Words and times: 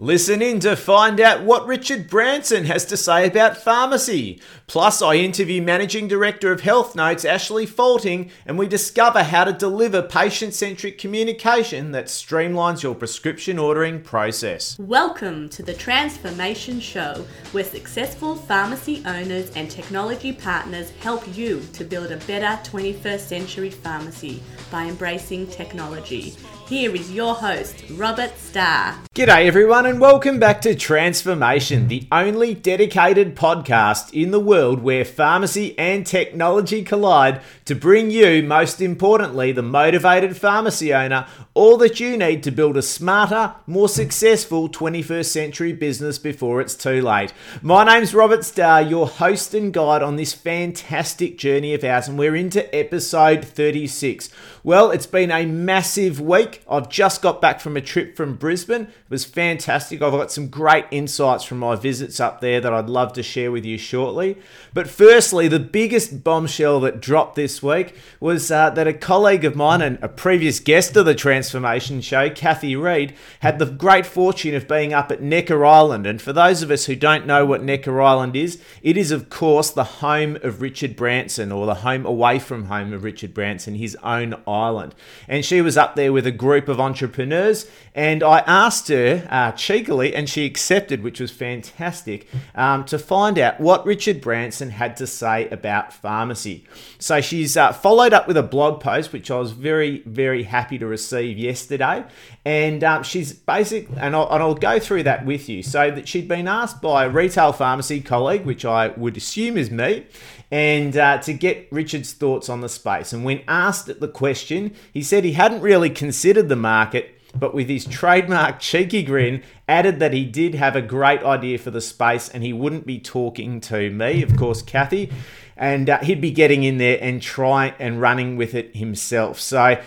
Listen 0.00 0.42
in 0.42 0.58
to 0.58 0.74
find 0.74 1.20
out 1.20 1.44
what 1.44 1.68
Richard 1.68 2.10
Branson 2.10 2.64
has 2.64 2.84
to 2.86 2.96
say 2.96 3.28
about 3.28 3.56
pharmacy. 3.56 4.40
Plus, 4.66 5.00
I 5.00 5.14
interview 5.14 5.62
Managing 5.62 6.08
Director 6.08 6.50
of 6.50 6.62
Health 6.62 6.96
Notes, 6.96 7.24
Ashley 7.24 7.64
Faulting, 7.64 8.32
and 8.44 8.58
we 8.58 8.66
discover 8.66 9.22
how 9.22 9.44
to 9.44 9.52
deliver 9.52 10.02
patient 10.02 10.52
centric 10.52 10.98
communication 10.98 11.92
that 11.92 12.06
streamlines 12.06 12.82
your 12.82 12.96
prescription 12.96 13.56
ordering 13.56 14.02
process. 14.02 14.76
Welcome 14.80 15.48
to 15.50 15.62
the 15.62 15.74
Transformation 15.74 16.80
Show, 16.80 17.24
where 17.52 17.62
successful 17.62 18.34
pharmacy 18.34 19.00
owners 19.06 19.52
and 19.54 19.70
technology 19.70 20.32
partners 20.32 20.90
help 21.02 21.22
you 21.36 21.60
to 21.72 21.84
build 21.84 22.10
a 22.10 22.16
better 22.26 22.60
21st 22.68 23.20
century 23.20 23.70
pharmacy 23.70 24.42
by 24.72 24.86
embracing 24.86 25.46
technology. 25.46 26.34
Here 26.66 26.94
is 26.94 27.12
your 27.12 27.34
host, 27.34 27.84
Robert 27.90 28.38
Starr. 28.38 28.98
G'day, 29.14 29.46
everyone, 29.46 29.84
and 29.84 30.00
welcome 30.00 30.38
back 30.38 30.62
to 30.62 30.74
Transformation, 30.74 31.88
the 31.88 32.08
only 32.10 32.54
dedicated 32.54 33.36
podcast 33.36 34.10
in 34.14 34.30
the 34.30 34.40
world 34.40 34.82
where 34.82 35.04
pharmacy 35.04 35.78
and 35.78 36.06
technology 36.06 36.82
collide 36.82 37.42
to 37.66 37.74
bring 37.74 38.10
you, 38.10 38.42
most 38.42 38.80
importantly, 38.80 39.52
the 39.52 39.62
motivated 39.62 40.38
pharmacy 40.38 40.94
owner, 40.94 41.26
all 41.52 41.76
that 41.76 42.00
you 42.00 42.16
need 42.16 42.42
to 42.42 42.50
build 42.50 42.78
a 42.78 42.82
smarter, 42.82 43.54
more 43.66 43.88
successful 43.88 44.70
21st 44.70 45.26
century 45.26 45.72
business 45.74 46.18
before 46.18 46.62
it's 46.62 46.74
too 46.74 47.02
late. 47.02 47.34
My 47.60 47.84
name's 47.84 48.14
Robert 48.14 48.42
Starr, 48.42 48.80
your 48.80 49.06
host 49.06 49.52
and 49.52 49.72
guide 49.72 50.02
on 50.02 50.16
this 50.16 50.32
fantastic 50.32 51.36
journey 51.36 51.74
of 51.74 51.84
ours, 51.84 52.08
and 52.08 52.18
we're 52.18 52.34
into 52.34 52.74
episode 52.74 53.44
36. 53.44 54.30
Well, 54.66 54.92
it's 54.92 55.04
been 55.04 55.30
a 55.30 55.44
massive 55.44 56.22
week. 56.22 56.64
I've 56.66 56.88
just 56.88 57.20
got 57.20 57.42
back 57.42 57.60
from 57.60 57.76
a 57.76 57.82
trip 57.82 58.16
from 58.16 58.36
Brisbane. 58.36 58.84
It 58.84 59.10
was 59.10 59.26
fantastic. 59.26 60.00
I've 60.00 60.12
got 60.12 60.32
some 60.32 60.48
great 60.48 60.86
insights 60.90 61.44
from 61.44 61.58
my 61.58 61.76
visits 61.76 62.18
up 62.18 62.40
there 62.40 62.62
that 62.62 62.72
I'd 62.72 62.88
love 62.88 63.12
to 63.12 63.22
share 63.22 63.52
with 63.52 63.66
you 63.66 63.76
shortly. 63.76 64.38
But 64.72 64.88
firstly, 64.88 65.48
the 65.48 65.60
biggest 65.60 66.24
bombshell 66.24 66.80
that 66.80 67.02
dropped 67.02 67.34
this 67.34 67.62
week 67.62 67.94
was 68.20 68.50
uh, 68.50 68.70
that 68.70 68.88
a 68.88 68.94
colleague 68.94 69.44
of 69.44 69.54
mine 69.54 69.82
and 69.82 69.98
a 70.00 70.08
previous 70.08 70.60
guest 70.60 70.96
of 70.96 71.04
the 71.04 71.14
Transformation 71.14 72.00
Show, 72.00 72.30
Kathy 72.30 72.74
Reid, 72.74 73.12
had 73.40 73.58
the 73.58 73.66
great 73.66 74.06
fortune 74.06 74.54
of 74.54 74.66
being 74.66 74.94
up 74.94 75.12
at 75.12 75.20
Necker 75.20 75.62
Island. 75.62 76.06
And 76.06 76.22
for 76.22 76.32
those 76.32 76.62
of 76.62 76.70
us 76.70 76.86
who 76.86 76.96
don't 76.96 77.26
know 77.26 77.44
what 77.44 77.62
Necker 77.62 78.00
Island 78.00 78.34
is, 78.34 78.62
it 78.80 78.96
is, 78.96 79.10
of 79.10 79.28
course, 79.28 79.68
the 79.68 79.84
home 79.84 80.38
of 80.42 80.62
Richard 80.62 80.96
Branson, 80.96 81.52
or 81.52 81.66
the 81.66 81.74
home 81.74 82.06
away 82.06 82.38
from 82.38 82.64
home 82.64 82.94
of 82.94 83.04
Richard 83.04 83.34
Branson, 83.34 83.74
his 83.74 83.94
own. 84.02 84.32
Island 84.54 84.94
and 85.28 85.44
she 85.44 85.60
was 85.60 85.76
up 85.76 85.96
there 85.96 86.12
with 86.12 86.26
a 86.26 86.32
group 86.32 86.68
of 86.68 86.80
entrepreneurs. 86.80 87.68
And 87.94 88.22
I 88.24 88.40
asked 88.40 88.88
her 88.88 89.26
uh, 89.30 89.52
cheekily, 89.52 90.16
and 90.16 90.28
she 90.28 90.44
accepted, 90.44 91.02
which 91.02 91.20
was 91.20 91.30
fantastic, 91.30 92.26
um, 92.56 92.84
to 92.86 92.98
find 92.98 93.38
out 93.38 93.60
what 93.60 93.86
Richard 93.86 94.20
Branson 94.20 94.70
had 94.70 94.96
to 94.96 95.06
say 95.06 95.48
about 95.50 95.92
pharmacy. 95.92 96.64
So 96.98 97.20
she's 97.20 97.56
uh, 97.56 97.72
followed 97.72 98.12
up 98.12 98.26
with 98.26 98.36
a 98.36 98.42
blog 98.42 98.80
post, 98.80 99.12
which 99.12 99.30
I 99.30 99.38
was 99.38 99.52
very, 99.52 100.00
very 100.06 100.42
happy 100.42 100.76
to 100.78 100.86
receive 100.86 101.38
yesterday. 101.38 102.04
And 102.44 102.82
um, 102.82 103.04
she's 103.04 103.32
basic, 103.32 103.88
and 103.96 104.16
I'll, 104.16 104.28
and 104.32 104.42
I'll 104.42 104.54
go 104.54 104.80
through 104.80 105.04
that 105.04 105.24
with 105.24 105.48
you. 105.48 105.62
So 105.62 105.92
that 105.92 106.08
she'd 106.08 106.26
been 106.26 106.48
asked 106.48 106.82
by 106.82 107.04
a 107.04 107.08
retail 107.08 107.52
pharmacy 107.52 108.00
colleague, 108.00 108.44
which 108.44 108.64
I 108.64 108.88
would 108.88 109.16
assume 109.16 109.56
is 109.56 109.70
me, 109.70 110.06
and 110.54 110.96
uh, 110.96 111.18
to 111.18 111.32
get 111.32 111.66
Richard's 111.72 112.12
thoughts 112.12 112.48
on 112.48 112.60
the 112.60 112.68
space. 112.68 113.12
And 113.12 113.24
when 113.24 113.42
asked 113.48 113.98
the 113.98 114.06
question, 114.06 114.72
he 114.92 115.02
said 115.02 115.24
he 115.24 115.32
hadn't 115.32 115.62
really 115.62 115.90
considered 115.90 116.48
the 116.48 116.54
market 116.54 117.10
but 117.36 117.52
with 117.52 117.68
his 117.68 117.84
trademark 117.84 118.60
cheeky 118.60 119.02
grin, 119.02 119.42
added 119.68 119.98
that 119.98 120.12
he 120.12 120.24
did 120.24 120.54
have 120.54 120.76
a 120.76 120.80
great 120.80 121.20
idea 121.24 121.58
for 121.58 121.72
the 121.72 121.80
space 121.80 122.28
and 122.28 122.44
he 122.44 122.52
wouldn't 122.52 122.86
be 122.86 123.00
talking 123.00 123.60
to 123.62 123.90
me, 123.90 124.22
of 124.22 124.36
course, 124.36 124.62
Kathy, 124.62 125.10
and 125.56 125.90
uh, 125.90 125.98
he'd 125.98 126.20
be 126.20 126.30
getting 126.30 126.62
in 126.62 126.78
there 126.78 126.96
and 127.00 127.20
trying 127.20 127.74
and 127.80 128.00
running 128.00 128.36
with 128.36 128.54
it 128.54 128.76
himself. 128.76 129.40
So, 129.40 129.82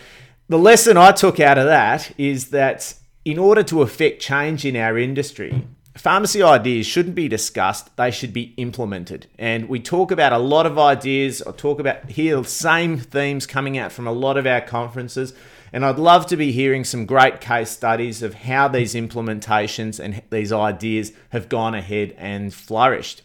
the 0.50 0.60
lesson 0.60 0.98
I 0.98 1.14
took 1.14 1.40
out 1.40 1.58
of 1.58 1.68
that 1.68 2.12
is 2.18 2.50
that 2.50 2.96
in 3.24 3.40
order 3.40 3.64
to 3.64 3.82
affect 3.82 4.22
change 4.22 4.66
in 4.66 4.76
our 4.76 4.98
industry, 4.98 5.66
pharmacy 5.98 6.42
ideas 6.44 6.86
shouldn't 6.86 7.16
be 7.16 7.28
discussed, 7.28 7.96
they 7.98 8.12
should 8.12 8.34
be 8.34 8.54
implemented. 8.58 9.28
And 9.38 9.68
we 9.68 9.80
talk 9.80 10.12
about 10.12 10.34
a 10.34 10.38
lot 10.38 10.66
of 10.66 10.78
ideas, 10.78 11.42
I 11.42 11.52
talk 11.52 11.80
about 11.80 12.10
here 12.10 12.38
the 12.38 12.48
same 12.48 12.98
themes 12.98 13.46
coming 13.46 13.78
out 13.78 13.92
from 13.92 14.08
a 14.08 14.12
lot 14.12 14.38
of 14.38 14.46
our 14.46 14.62
conferences. 14.62 15.34
And 15.74 15.86
I'd 15.86 16.00
love 16.00 16.26
to 16.28 16.38
be 16.38 16.52
hearing 16.52 16.84
some 16.84 17.06
great 17.06 17.42
case 17.42 17.70
studies 17.70 18.24
of 18.24 18.34
how 18.34 18.68
these 18.68 18.94
implementations 18.94 20.00
and 20.00 20.22
these 20.30 20.52
ideas 20.52 21.12
have 21.30 21.50
gone 21.50 21.76
ahead 21.76 22.16
and 22.18 22.54
flourished. 22.54 23.24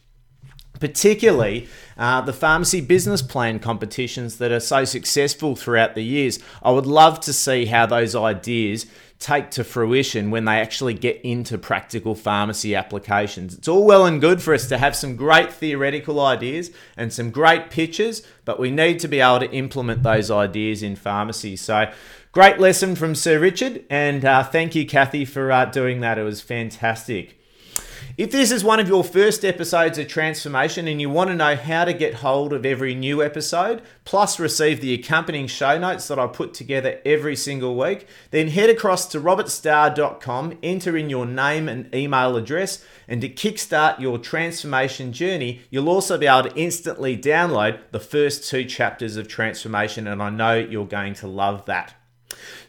Particularly 0.81 1.69
uh, 1.97 2.21
the 2.23 2.33
pharmacy 2.33 2.81
business 2.81 3.23
plan 3.23 3.61
competitions 3.61 4.39
that 4.39 4.51
are 4.51 4.59
so 4.59 4.85
successful 4.85 5.55
throughout 5.55 5.95
the 5.95 6.03
years. 6.03 6.41
I 6.63 6.73
would 6.73 6.87
love 6.87 7.21
to 7.21 7.33
see 7.33 7.67
how 7.67 7.87
those 7.87 8.17
ideas 8.17 8.87
take 9.23 9.51
to 9.53 9.65
fruition 9.65 10.31
when 10.31 10.45
they 10.45 10.61
actually 10.61 10.95
get 10.95 11.21
into 11.23 11.57
practical 11.57 12.15
pharmacy 12.15 12.75
applications. 12.75 13.55
It's 13.55 13.69
all 13.69 13.87
well 13.87 14.05
and 14.05 14.21
good 14.21 14.43
for 14.43 14.53
us 14.53 14.69
to 14.69 14.79
have 14.79 14.97
some 14.97 15.17
great 15.17 15.53
theoretical 15.53 16.21
ideas 16.21 16.71
and 16.97 17.13
some 17.13 17.31
great 17.31 17.71
pitches, 17.71 18.27
but 18.45 18.59
we 18.59 18.71
need 18.71 18.99
to 19.01 19.09
be 19.09 19.21
able 19.21 19.41
to 19.41 19.51
implement 19.51 20.03
those 20.03 20.31
ideas 20.31 20.83
in 20.83 20.97
pharmacy. 20.97 21.57
So, 21.57 21.91
Great 22.33 22.59
lesson 22.59 22.97
from 22.97 23.15
Sir 23.15 23.39
Richard, 23.39 23.85
and 23.91 24.25
uh, 24.25 24.43
thank 24.43 24.75
you, 24.75 24.87
Kathy, 24.87 25.27
for 25.27 25.53
uh, 25.53 25.67
doing 25.67 26.01
that. 26.01 26.17
It 26.17 26.23
was 26.23 26.41
fantastic. 26.41 27.39
If 28.19 28.31
this 28.31 28.51
is 28.51 28.63
one 28.63 28.79
of 28.79 28.89
your 28.89 29.05
first 29.05 29.43
episodes 29.43 29.97
of 29.97 30.07
Transformation 30.07 30.87
and 30.87 31.01
you 31.01 31.09
want 31.09 31.31
to 31.31 31.37
know 31.37 31.57
how 31.57 31.87
to 31.87 31.95
get 31.95 32.15
hold 32.15 32.53
of 32.53 32.67
every 32.67 32.95
new 32.95 33.23
episode, 33.23 33.81
plus 34.05 34.39
receive 34.39 34.81
the 34.81 34.93
accompanying 34.93 35.47
show 35.47 35.79
notes 35.79 36.09
that 36.09 36.19
I 36.19 36.27
put 36.27 36.53
together 36.53 37.01
every 37.07 37.35
single 37.37 37.75
week, 37.75 38.07
then 38.31 38.49
head 38.49 38.69
across 38.69 39.07
to 39.09 39.21
robertstar.com, 39.21 40.59
enter 40.63 40.97
in 40.97 41.09
your 41.09 41.25
name 41.25 41.69
and 41.69 41.93
email 41.95 42.37
address, 42.37 42.85
and 43.09 43.23
to 43.23 43.29
kickstart 43.31 43.99
your 43.99 44.19
transformation 44.19 45.13
journey, 45.13 45.63
you'll 45.71 45.89
also 45.89 46.19
be 46.19 46.27
able 46.27 46.51
to 46.51 46.57
instantly 46.57 47.17
download 47.17 47.79
the 47.93 48.01
first 48.01 48.49
two 48.49 48.65
chapters 48.65 49.17
of 49.17 49.27
Transformation, 49.27 50.07
and 50.07 50.23
I 50.23 50.29
know 50.29 50.55
you're 50.55 50.87
going 50.87 51.15
to 51.15 51.27
love 51.27 51.65
that. 51.65 51.95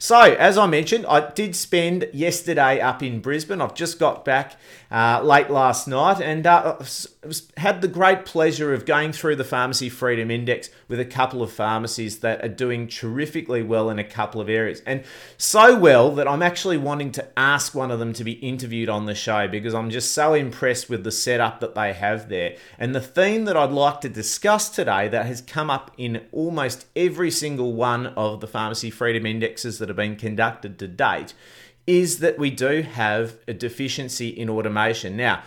So, 0.04 0.20
as 0.20 0.58
I 0.58 0.66
mentioned, 0.66 1.06
I 1.06 1.32
did 1.32 1.56
spend 1.56 2.10
yesterday 2.12 2.82
up 2.82 3.02
in 3.02 3.22
Brisbane. 3.22 3.62
I've 3.62 3.74
just 3.74 4.00
got 4.00 4.26
back 4.26 4.58
uh, 4.92 5.22
late 5.24 5.50
last 5.50 5.88
night 5.88 6.20
and 6.20 6.46
uh, 6.46 6.76
had 7.56 7.82
the 7.82 7.88
great 7.88 8.26
pleasure 8.26 8.74
of 8.74 8.86
going 8.86 9.14
through 9.14 9.38
the 9.38 9.46
Pharmacy 9.46 9.88
Freedom 9.88 10.30
Index 10.30 10.70
with 10.90 11.00
a 11.00 11.06
couple 11.06 11.42
of 11.42 11.54
pharmacies 11.54 12.20
that 12.20 12.44
are 12.44 12.50
doing 12.50 12.90
terrifically 12.90 13.64
well 13.64 13.90
in 13.90 13.98
a 13.98 14.04
couple 14.04 14.42
of 14.42 14.50
areas. 14.50 14.82
And 14.86 15.06
so 15.38 15.80
well 15.80 16.14
that 16.16 16.28
I'm 16.28 16.42
actually 16.42 16.78
wanting 16.78 17.14
to 17.14 17.40
ask 17.40 17.74
one 17.74 17.90
of 17.90 18.00
them 18.00 18.12
to 18.14 18.26
be 18.26 18.34
interviewed 18.34 18.90
on 18.90 19.06
the 19.06 19.16
show 19.16 19.48
because 19.48 19.74
I'm 19.74 19.90
just 19.90 20.12
so 20.12 20.34
impressed 20.34 20.90
with 20.90 21.06
the 21.06 21.14
setup 21.14 21.62
that 21.62 21.76
they 21.76 21.94
have 21.94 22.28
there. 22.28 22.58
And 22.78 22.94
the 22.94 23.00
theme 23.00 23.46
that 23.46 23.56
I'd 23.56 23.72
like 23.72 24.02
to 24.02 24.10
discuss 24.10 24.68
today 24.68 25.08
that 25.08 25.28
has 25.28 25.40
come 25.40 25.70
up 25.70 25.92
in 25.98 26.26
almost 26.34 26.88
every 26.94 27.32
single 27.32 27.72
one 27.72 28.08
of 28.08 28.42
the 28.42 28.48
Pharmacy 28.48 28.90
Freedom 28.90 29.26
Indexes 29.26 29.80
that 29.80 29.93
have 29.94 29.98
been 29.98 30.16
conducted 30.16 30.78
to 30.80 30.88
date 30.88 31.34
is 31.86 32.20
that 32.20 32.40
we 32.40 32.50
do 32.50 32.82
have 32.82 33.38
a 33.48 33.54
deficiency 33.54 34.30
in 34.30 34.50
automation. 34.50 35.18
Now, 35.18 35.44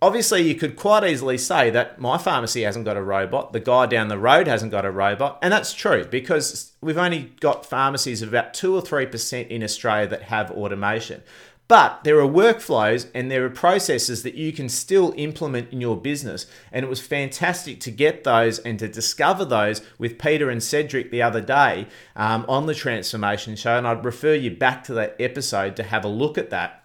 obviously, 0.00 0.42
you 0.42 0.54
could 0.54 0.76
quite 0.76 1.04
easily 1.04 1.38
say 1.38 1.70
that 1.70 2.00
my 2.00 2.18
pharmacy 2.18 2.62
hasn't 2.62 2.84
got 2.84 2.96
a 2.96 3.02
robot, 3.02 3.52
the 3.52 3.60
guy 3.60 3.86
down 3.86 4.08
the 4.08 4.18
road 4.18 4.46
hasn't 4.46 4.72
got 4.72 4.84
a 4.84 4.90
robot, 4.90 5.38
and 5.42 5.52
that's 5.52 5.74
true 5.74 6.04
because 6.04 6.72
we've 6.80 6.98
only 6.98 7.32
got 7.40 7.66
pharmacies 7.66 8.22
of 8.22 8.28
about 8.28 8.54
2 8.54 8.74
or 8.74 8.82
3% 8.82 9.48
in 9.48 9.62
Australia 9.62 10.08
that 10.08 10.22
have 10.22 10.50
automation. 10.50 11.22
But 11.68 12.04
there 12.04 12.20
are 12.20 12.28
workflows 12.28 13.08
and 13.12 13.30
there 13.30 13.44
are 13.44 13.50
processes 13.50 14.22
that 14.22 14.34
you 14.34 14.52
can 14.52 14.68
still 14.68 15.12
implement 15.16 15.72
in 15.72 15.80
your 15.80 15.96
business. 15.96 16.46
And 16.70 16.84
it 16.84 16.88
was 16.88 17.00
fantastic 17.00 17.80
to 17.80 17.90
get 17.90 18.22
those 18.22 18.60
and 18.60 18.78
to 18.78 18.88
discover 18.88 19.44
those 19.44 19.82
with 19.98 20.18
Peter 20.18 20.48
and 20.48 20.62
Cedric 20.62 21.10
the 21.10 21.22
other 21.22 21.40
day 21.40 21.88
um, 22.14 22.44
on 22.48 22.66
the 22.66 22.74
Transformation 22.74 23.56
Show. 23.56 23.76
And 23.76 23.86
I'd 23.86 24.04
refer 24.04 24.34
you 24.34 24.52
back 24.52 24.84
to 24.84 24.94
that 24.94 25.16
episode 25.18 25.74
to 25.76 25.82
have 25.82 26.04
a 26.04 26.08
look 26.08 26.38
at 26.38 26.50
that 26.50 26.84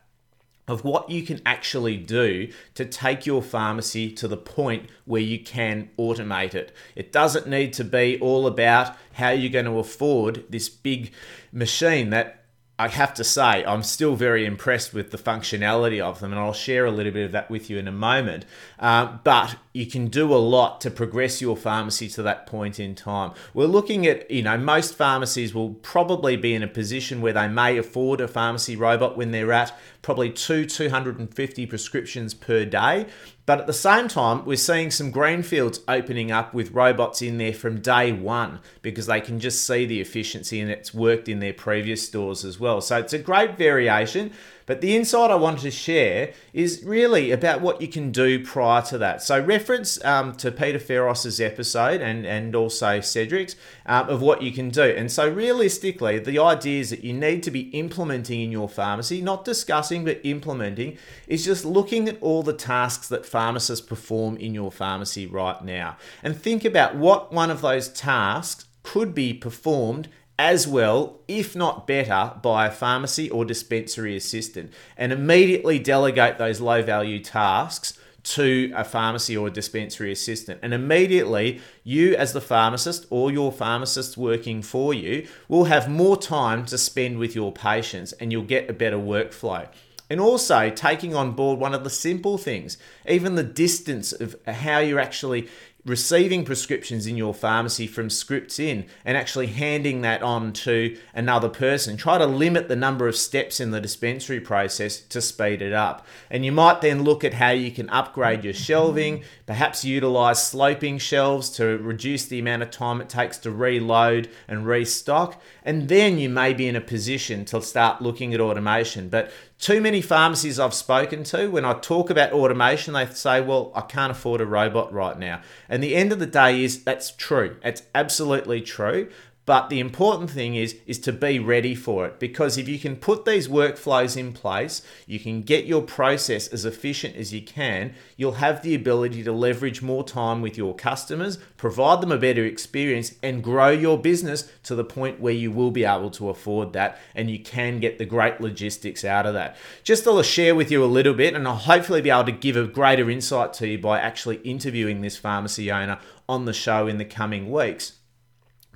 of 0.68 0.86
what 0.86 1.10
you 1.10 1.24
can 1.24 1.42
actually 1.46 1.98
do 1.98 2.52
to 2.76 2.86
take 2.86 3.26
your 3.26 3.42
pharmacy 3.42 4.10
to 4.12 4.28
the 4.28 4.38
point 4.38 4.90
where 5.06 5.22
you 5.22 5.38
can 5.38 5.90
automate 6.00 6.56
it. 6.56 6.74
It 6.96 7.12
doesn't 7.12 7.48
need 7.48 7.74
to 7.74 7.84
be 7.84 8.18
all 8.20 8.48
about 8.48 8.96
how 9.14 9.30
you're 9.30 9.52
going 9.52 9.66
to 9.66 9.80
afford 9.80 10.46
this 10.50 10.70
big 10.70 11.12
machine 11.52 12.10
that 12.12 12.41
I 12.82 12.88
have 12.88 13.14
to 13.14 13.24
say, 13.24 13.64
I'm 13.64 13.84
still 13.84 14.16
very 14.16 14.44
impressed 14.44 14.92
with 14.92 15.12
the 15.12 15.18
functionality 15.20 16.02
of 16.02 16.20
them, 16.20 16.32
and 16.32 16.42
I'll 16.42 16.52
share 16.52 16.88
a 16.88 16.92
little 16.92 17.12
bit 17.12 17.26
of 17.26 17.32
that 17.32 17.48
with 17.48 17.70
you 17.70 17.78
in 17.78 17.88
a 17.88 17.92
moment. 17.92 18.44
Um, 18.80 19.20
but 19.24 19.56
you 19.72 19.86
can 19.86 20.08
do 20.08 20.34
a 20.34 20.42
lot 20.42 20.82
to 20.82 20.90
progress 20.90 21.44
your 21.44 21.56
pharmacy 21.56 22.10
to 22.10 22.24
that 22.24 22.48
point 22.48 22.80
in 22.80 22.96
time. 22.96 23.34
We're 23.54 23.68
looking 23.68 24.08
at, 24.08 24.32
you 24.32 24.42
know, 24.42 24.58
most 24.58 24.96
pharmacies 24.96 25.54
will 25.54 25.76
probably 25.76 26.36
be 26.38 26.56
in 26.56 26.64
a 26.64 26.68
position 26.68 27.22
where 27.22 27.34
they 27.34 27.48
may 27.48 27.78
afford 27.78 28.20
a 28.20 28.28
pharmacy 28.28 28.76
robot 28.76 29.16
when 29.16 29.30
they're 29.30 29.54
at 29.54 29.78
probably 30.02 30.32
two 30.32 30.66
250 30.66 31.66
prescriptions 31.66 32.34
per 32.34 32.66
day. 32.66 33.08
But 33.46 33.60
at 33.60 33.68
the 33.68 33.74
same 33.74 34.08
time, 34.08 34.46
we're 34.46 34.56
seeing 34.56 34.92
some 34.92 35.12
greenfields 35.12 35.82
opening 35.88 36.32
up 36.32 36.54
with 36.54 36.72
robots 36.72 37.22
in 37.22 37.38
there 37.38 37.54
from 37.54 37.82
day 37.82 38.12
one 38.12 38.60
because 38.82 39.08
they 39.08 39.20
can 39.20 39.40
just 39.40 39.66
see 39.66 39.86
the 39.86 40.00
efficiency 40.00 40.60
and 40.60 40.72
it's 40.72 40.94
worked 40.94 41.28
in 41.28 41.40
their 41.40 41.54
previous 41.54 42.08
stores 42.08 42.46
as 42.46 42.60
well. 42.60 42.82
So 42.82 42.98
it's 42.98 43.14
a 43.14 43.20
great 43.20 43.58
variation. 43.58 44.32
But 44.66 44.82
the 44.82 44.96
insight 44.96 45.32
I 45.32 45.36
wanted 45.36 45.62
to 45.62 45.72
share 45.72 46.34
is 46.54 46.84
really 46.84 47.32
about 47.32 47.62
what 47.62 47.82
you 47.82 47.88
can 47.88 48.12
do 48.12 48.44
prior 48.44 48.82
to 48.84 48.98
that. 49.00 49.22
So 49.22 49.40
reference 49.40 50.04
um, 50.06 50.34
to 50.38 50.52
Peter 50.52 50.80
Ferros's 50.80 51.40
episode 51.42 52.02
and, 52.02 52.26
and 52.26 52.56
also 52.56 53.00
Cedric's 53.00 53.56
um, 53.86 54.10
of 54.10 54.22
what 54.22 54.42
you 54.42 54.52
can 54.52 54.70
do. 54.70 54.84
And 54.84 55.12
so 55.12 55.30
realistically, 55.30 56.20
the 56.20 56.40
idea 56.40 56.82
is 56.82 56.90
that 56.92 57.04
you 57.04 57.14
need 57.14 57.44
to 57.44 57.52
be 57.52 57.70
implementing 57.70 58.42
in 58.42 58.52
your 58.52 58.70
pharmacy, 58.70 59.22
not 59.22 59.46
discussing, 59.46 60.06
but 60.06 60.20
implementing, 60.24 60.98
is 61.28 61.46
just 61.46 61.66
looking 61.66 62.08
at 62.08 62.22
all 62.22 62.44
the 62.44 62.54
tasks 62.54 63.08
that 63.10 63.26
pharmacists 63.26 63.86
perform 63.86 64.38
in 64.38 64.54
your 64.54 64.72
pharmacy 64.72 65.26
right 65.26 65.64
now. 65.64 65.98
And 66.24 66.36
think 66.36 66.66
about 66.66 66.96
what 66.96 67.34
one 67.34 67.50
of 67.50 67.62
those 67.62 67.90
tasks 67.90 68.66
could 68.84 69.14
be 69.14 69.34
performed 69.34 70.08
as 70.42 70.68
well, 70.68 71.20
if 71.28 71.56
not 71.56 71.86
better, 71.86 72.34
by 72.42 72.66
a 72.66 72.72
pharmacy 72.72 73.30
or 73.30 73.46
dispensary 73.46 74.18
assistant, 74.18 74.74
and 74.98 75.14
immediately 75.14 75.78
delegate 75.78 76.40
those 76.40 76.60
low 76.60 76.82
value 76.82 77.20
tasks 77.20 78.00
to 78.24 78.74
a 78.76 78.84
pharmacy 78.84 79.38
or 79.38 79.50
a 79.50 79.52
dispensary 79.52 80.12
assistant. 80.12 80.60
And 80.64 80.74
immediately, 80.74 81.62
you, 81.84 82.16
as 82.16 82.34
the 82.34 82.42
pharmacist 82.42 83.06
or 83.12 83.32
your 83.32 83.52
pharmacist 83.52 84.18
working 84.18 84.64
for 84.64 84.96
you, 84.96 85.28
will 85.48 85.66
have 85.66 85.88
more 85.88 86.18
time 86.18 86.66
to 86.66 86.78
spend 86.78 87.20
with 87.20 87.36
your 87.36 87.52
patients 87.52 88.12
and 88.14 88.32
you'll 88.32 88.42
get 88.42 88.68
a 88.68 88.74
better 88.74 88.98
workflow. 88.98 89.68
And 90.12 90.20
also 90.20 90.70
taking 90.70 91.16
on 91.16 91.32
board 91.32 91.58
one 91.58 91.74
of 91.74 91.86
the 91.86 91.90
simple 91.90 92.38
things, 92.38 92.78
even 93.08 93.36
the 93.36 93.44
distance 93.44 94.12
of 94.12 94.36
how 94.46 94.80
you're 94.80 95.00
actually 95.00 95.48
receiving 95.86 96.46
prescriptions 96.46 97.08
in 97.08 97.18
your 97.18 97.34
pharmacy 97.34 97.88
from 97.88 98.10
scripts 98.10 98.60
in 98.60 98.86
and 99.04 99.18
actually 99.18 99.48
handing 99.48 100.02
that 100.02 100.22
on 100.22 100.54
to 100.54 100.98
another 101.14 101.50
person. 101.50 101.98
Try 101.98 102.18
to 102.18 102.26
limit 102.26 102.68
the 102.68 102.76
number 102.76 103.08
of 103.08 103.16
steps 103.16 103.60
in 103.60 103.72
the 103.72 103.82
dispensary 103.82 104.40
process 104.40 105.00
to 105.00 105.22
speed 105.22 105.62
it 105.62 105.74
up. 105.74 106.06
And 106.30 106.46
you 106.46 106.52
might 106.52 106.82
then 106.82 107.04
look 107.04 107.24
at 107.24 107.36
how 107.36 107.52
you 107.52 107.72
can 107.72 107.90
upgrade 107.90 108.44
your 108.44 108.54
shelving, 108.54 109.24
perhaps 109.46 109.86
utilize 109.86 110.46
sloping 110.46 110.98
shelves 110.98 111.50
to 111.52 111.78
reduce 111.78 112.26
the 112.26 112.40
amount 112.40 112.64
of 112.64 112.70
time 112.70 113.02
it 113.02 113.10
takes 113.10 113.38
to 113.40 113.52
reload 113.52 114.30
and 114.48 114.68
restock. 114.68 115.42
And 115.64 115.88
then 115.88 116.20
you 116.20 116.30
may 116.30 116.54
be 116.54 116.68
in 116.68 116.76
a 116.76 116.82
position 116.82 117.46
to 117.46 117.62
start 117.62 118.02
looking 118.02 118.34
at 118.34 118.40
automation. 118.40 119.10
But 119.10 119.32
too 119.62 119.80
many 119.80 120.02
pharmacies 120.02 120.60
I've 120.60 120.74
spoken 120.74 121.24
to, 121.26 121.48
when 121.52 121.66
I 121.66 121.74
talk 121.74 122.10
about 122.10 122.34
automation, 122.34 122.96
they 122.96 123.06
say, 123.06 123.42
well, 123.42 123.72
I 123.76 123.82
can't 123.82 124.12
afford 124.12 124.42
a 124.42 124.46
robot 124.46 124.92
right 124.92 125.18
now. 125.18 125.42
And 125.70 125.84
the 125.84 125.96
end 125.96 126.12
of 126.12 126.18
the 126.18 126.26
day 126.26 126.64
is 126.64 126.84
that's 126.84 127.12
true. 127.12 127.58
It's 127.64 127.84
absolutely 127.94 128.62
true. 128.62 129.12
But 129.46 129.70
the 129.70 129.80
important 129.80 130.30
thing 130.30 130.56
is 130.56 130.78
is 130.86 131.00
to 131.00 131.12
be 131.12 131.40
ready 131.40 131.74
for 131.74 132.06
it 132.06 132.20
because 132.20 132.60
if 132.60 132.68
you 132.68 132.78
can 132.78 132.96
put 132.96 133.26
these 133.26 133.48
workflows 133.48 134.16
in 134.16 134.34
place, 134.34 134.84
you 135.08 135.20
can 135.20 135.42
get 135.42 135.66
your 135.66 135.82
process 135.82 136.48
as 136.48 136.64
efficient 136.64 137.16
as 137.16 137.34
you 137.34 137.42
can, 137.42 137.96
you'll 138.18 138.34
have 138.34 138.62
the 138.62 138.76
ability 138.76 139.24
to 139.24 139.32
leverage 139.32 139.82
more 139.82 140.04
time 140.04 140.42
with 140.42 140.58
your 140.58 140.76
customers, 140.76 141.40
provide 141.58 142.02
them 142.02 142.12
a 142.12 142.18
better 142.20 142.46
experience 142.46 143.16
and 143.24 143.44
grow 143.44 143.70
your 143.70 144.00
business 144.00 144.48
to 144.64 144.76
the 144.76 144.84
point 144.84 145.20
where 145.20 145.34
you 145.34 145.52
will 145.52 145.72
be 145.72 145.86
able 145.86 146.12
to 146.12 146.30
afford 146.30 146.74
that 146.74 147.00
and 147.16 147.32
you 147.32 147.40
can 147.40 147.80
get 147.80 147.98
the 147.98 148.06
great 148.06 148.40
logistics 148.40 149.04
out 149.04 149.26
of 149.26 149.34
that. 149.34 149.58
Just 149.84 150.04
to 150.04 150.22
share 150.22 150.54
with 150.54 150.70
you 150.70 150.84
a 150.84 150.86
little 150.86 151.16
bit 151.16 151.34
and 151.34 151.48
I'll 151.48 151.56
hopefully 151.56 152.02
be 152.02 152.12
able 152.12 152.26
to 152.26 152.32
give 152.32 152.56
a 152.56 152.68
greater 152.68 153.10
insight 153.10 153.54
to 153.54 153.68
you 153.68 153.80
by 153.80 154.00
actually 154.00 154.38
interviewing 154.38 155.02
this 155.02 155.18
pharmacy 155.18 155.72
owner 155.72 155.98
on 156.30 156.46
the 156.46 156.54
show 156.54 156.86
in 156.86 157.00
the 157.00 157.06
coming 157.06 157.50
weeks. 157.50 157.94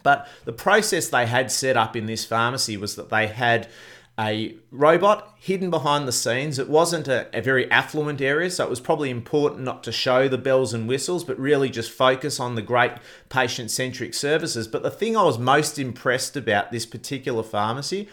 But 0.06 0.28
the 0.46 0.54
process 0.54 1.08
they 1.08 1.26
had 1.26 1.52
set 1.52 1.76
up 1.76 1.96
in 1.96 2.06
this 2.06 2.26
pharmacy 2.26 2.78
was 2.78 2.96
that 2.96 3.10
they 3.10 3.26
had 3.26 3.68
a 4.20 4.56
robot 4.70 5.34
hidden 5.40 5.72
behind 5.72 6.08
the 6.08 6.12
scenes. 6.12 6.60
It 6.60 6.70
wasn't 6.70 7.08
a, 7.08 7.28
a, 7.36 7.42
very 7.42 7.70
affluent 7.72 8.22
area, 8.22 8.52
so 8.52 8.64
it 8.64 8.70
was 8.70 8.80
probably 8.80 9.10
important 9.10 9.64
not 9.64 9.84
to 9.84 9.92
show 9.92 10.28
the 10.28 10.38
bells 10.38 10.76
and 10.76 10.88
whistles, 10.88 11.24
but 11.24 11.40
really 11.40 11.72
just 11.72 11.90
focus 11.90 12.40
on 12.40 12.54
the 12.54 12.62
great 12.62 12.92
patient 13.30 13.72
centric 13.72 14.14
services. 14.14 14.68
But 14.68 14.84
the 14.84 14.92
thing 14.92 15.18
I 15.18 15.24
was 15.24 15.40
most 15.40 15.80
impressed 15.80 16.38
about 16.38 16.72
this 16.72 16.86
particular 16.86 17.42
pharmacy 17.42 18.08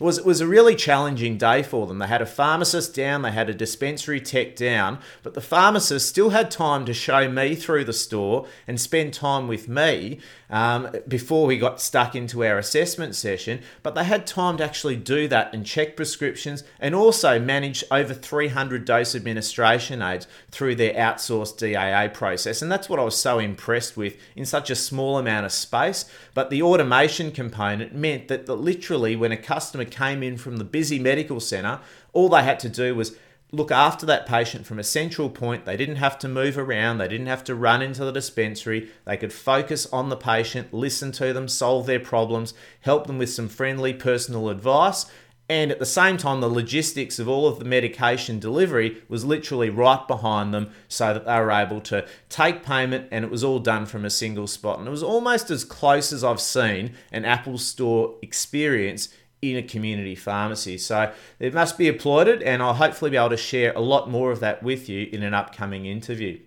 was 0.00 0.18
it 0.18 0.26
was 0.26 0.42
a 0.42 0.46
really 0.46 0.74
challenging 0.74 1.38
day 1.38 1.62
for 1.62 1.86
them. 1.86 1.98
They 1.98 2.06
had 2.06 2.20
a 2.20 2.26
pharmacist 2.26 2.94
down, 2.94 3.22
they 3.22 3.32
had 3.32 3.48
a 3.48 3.54
dispensary 3.54 4.20
tech 4.20 4.54
down, 4.54 4.98
but 5.22 5.32
the 5.32 5.40
pharmacist 5.40 6.06
still 6.06 6.30
had 6.30 6.50
time 6.50 6.84
to 6.84 6.92
show 6.92 7.30
me 7.30 7.54
through 7.54 7.84
the 7.84 7.94
store 7.94 8.46
and 8.66 8.78
spend 8.78 9.14
time 9.14 9.48
with 9.48 9.68
me 9.68 10.20
um, 10.50 10.90
before 11.08 11.46
we 11.46 11.56
got 11.56 11.80
stuck 11.80 12.14
into 12.14 12.44
our 12.44 12.58
assessment 12.58 13.14
session. 13.14 13.62
But 13.82 13.94
they 13.94 14.04
had 14.04 14.26
time 14.26 14.58
to 14.58 14.64
actually 14.64 14.96
do 14.96 15.28
that 15.28 15.54
and 15.54 15.64
check 15.64 15.96
prescriptions 15.96 16.62
and 16.78 16.94
also 16.94 17.40
manage 17.40 17.82
over 17.90 18.12
300 18.12 18.84
dose 18.84 19.14
administration 19.14 20.02
aids 20.02 20.26
through 20.50 20.74
their 20.74 20.92
outsourced 20.92 21.56
DAA 21.56 22.12
process. 22.12 22.60
And 22.60 22.70
that's 22.70 22.90
what 22.90 23.00
I 23.00 23.04
was 23.04 23.16
so 23.16 23.38
impressed 23.38 23.96
with 23.96 24.16
in 24.34 24.44
such 24.44 24.68
a 24.68 24.76
small 24.76 25.16
amount 25.16 25.46
of 25.46 25.52
space. 25.52 26.04
But 26.34 26.50
the 26.50 26.62
automation 26.62 27.32
component 27.32 27.94
meant 27.94 28.28
that 28.28 28.46
literally 28.46 29.16
when 29.16 29.32
a 29.32 29.36
customer 29.36 29.85
came 29.90 30.22
in 30.22 30.36
from 30.36 30.56
the 30.56 30.64
busy 30.64 30.98
medical 30.98 31.40
centre, 31.40 31.80
all 32.12 32.28
they 32.28 32.42
had 32.42 32.60
to 32.60 32.68
do 32.68 32.94
was 32.94 33.16
look 33.52 33.70
after 33.70 34.04
that 34.06 34.26
patient 34.26 34.66
from 34.66 34.78
a 34.78 34.84
central 34.84 35.30
point. 35.30 35.64
They 35.64 35.76
didn't 35.76 35.96
have 35.96 36.18
to 36.20 36.28
move 36.28 36.58
around, 36.58 36.98
they 36.98 37.08
didn't 37.08 37.26
have 37.26 37.44
to 37.44 37.54
run 37.54 37.82
into 37.82 38.04
the 38.04 38.12
dispensary. 38.12 38.90
They 39.04 39.16
could 39.16 39.32
focus 39.32 39.86
on 39.92 40.08
the 40.08 40.16
patient, 40.16 40.72
listen 40.72 41.12
to 41.12 41.32
them, 41.32 41.48
solve 41.48 41.86
their 41.86 42.00
problems, 42.00 42.54
help 42.80 43.06
them 43.06 43.18
with 43.18 43.30
some 43.30 43.48
friendly 43.48 43.94
personal 43.94 44.48
advice. 44.48 45.06
And 45.48 45.70
at 45.70 45.78
the 45.78 45.86
same 45.86 46.16
time, 46.16 46.40
the 46.40 46.48
logistics 46.48 47.20
of 47.20 47.28
all 47.28 47.46
of 47.46 47.60
the 47.60 47.64
medication 47.64 48.40
delivery 48.40 49.02
was 49.08 49.24
literally 49.24 49.70
right 49.70 50.06
behind 50.08 50.52
them 50.52 50.72
so 50.88 51.14
that 51.14 51.24
they 51.24 51.38
were 51.38 51.52
able 51.52 51.80
to 51.82 52.04
take 52.28 52.64
payment 52.64 53.06
and 53.12 53.24
it 53.24 53.30
was 53.30 53.44
all 53.44 53.60
done 53.60 53.86
from 53.86 54.04
a 54.04 54.10
single 54.10 54.48
spot. 54.48 54.80
And 54.80 54.88
it 54.88 54.90
was 54.90 55.04
almost 55.04 55.48
as 55.52 55.62
close 55.62 56.12
as 56.12 56.24
I've 56.24 56.40
seen 56.40 56.94
an 57.12 57.24
Apple 57.24 57.58
Store 57.58 58.16
experience 58.22 59.08
in 59.42 59.56
a 59.56 59.62
community 59.62 60.14
pharmacy. 60.14 60.78
So 60.78 61.12
it 61.38 61.54
must 61.54 61.78
be 61.78 61.88
applauded, 61.88 62.42
and 62.42 62.62
I'll 62.62 62.74
hopefully 62.74 63.10
be 63.10 63.16
able 63.16 63.30
to 63.30 63.36
share 63.36 63.72
a 63.74 63.80
lot 63.80 64.10
more 64.10 64.30
of 64.30 64.40
that 64.40 64.62
with 64.62 64.88
you 64.88 65.08
in 65.12 65.22
an 65.22 65.34
upcoming 65.34 65.86
interview. 65.86 66.38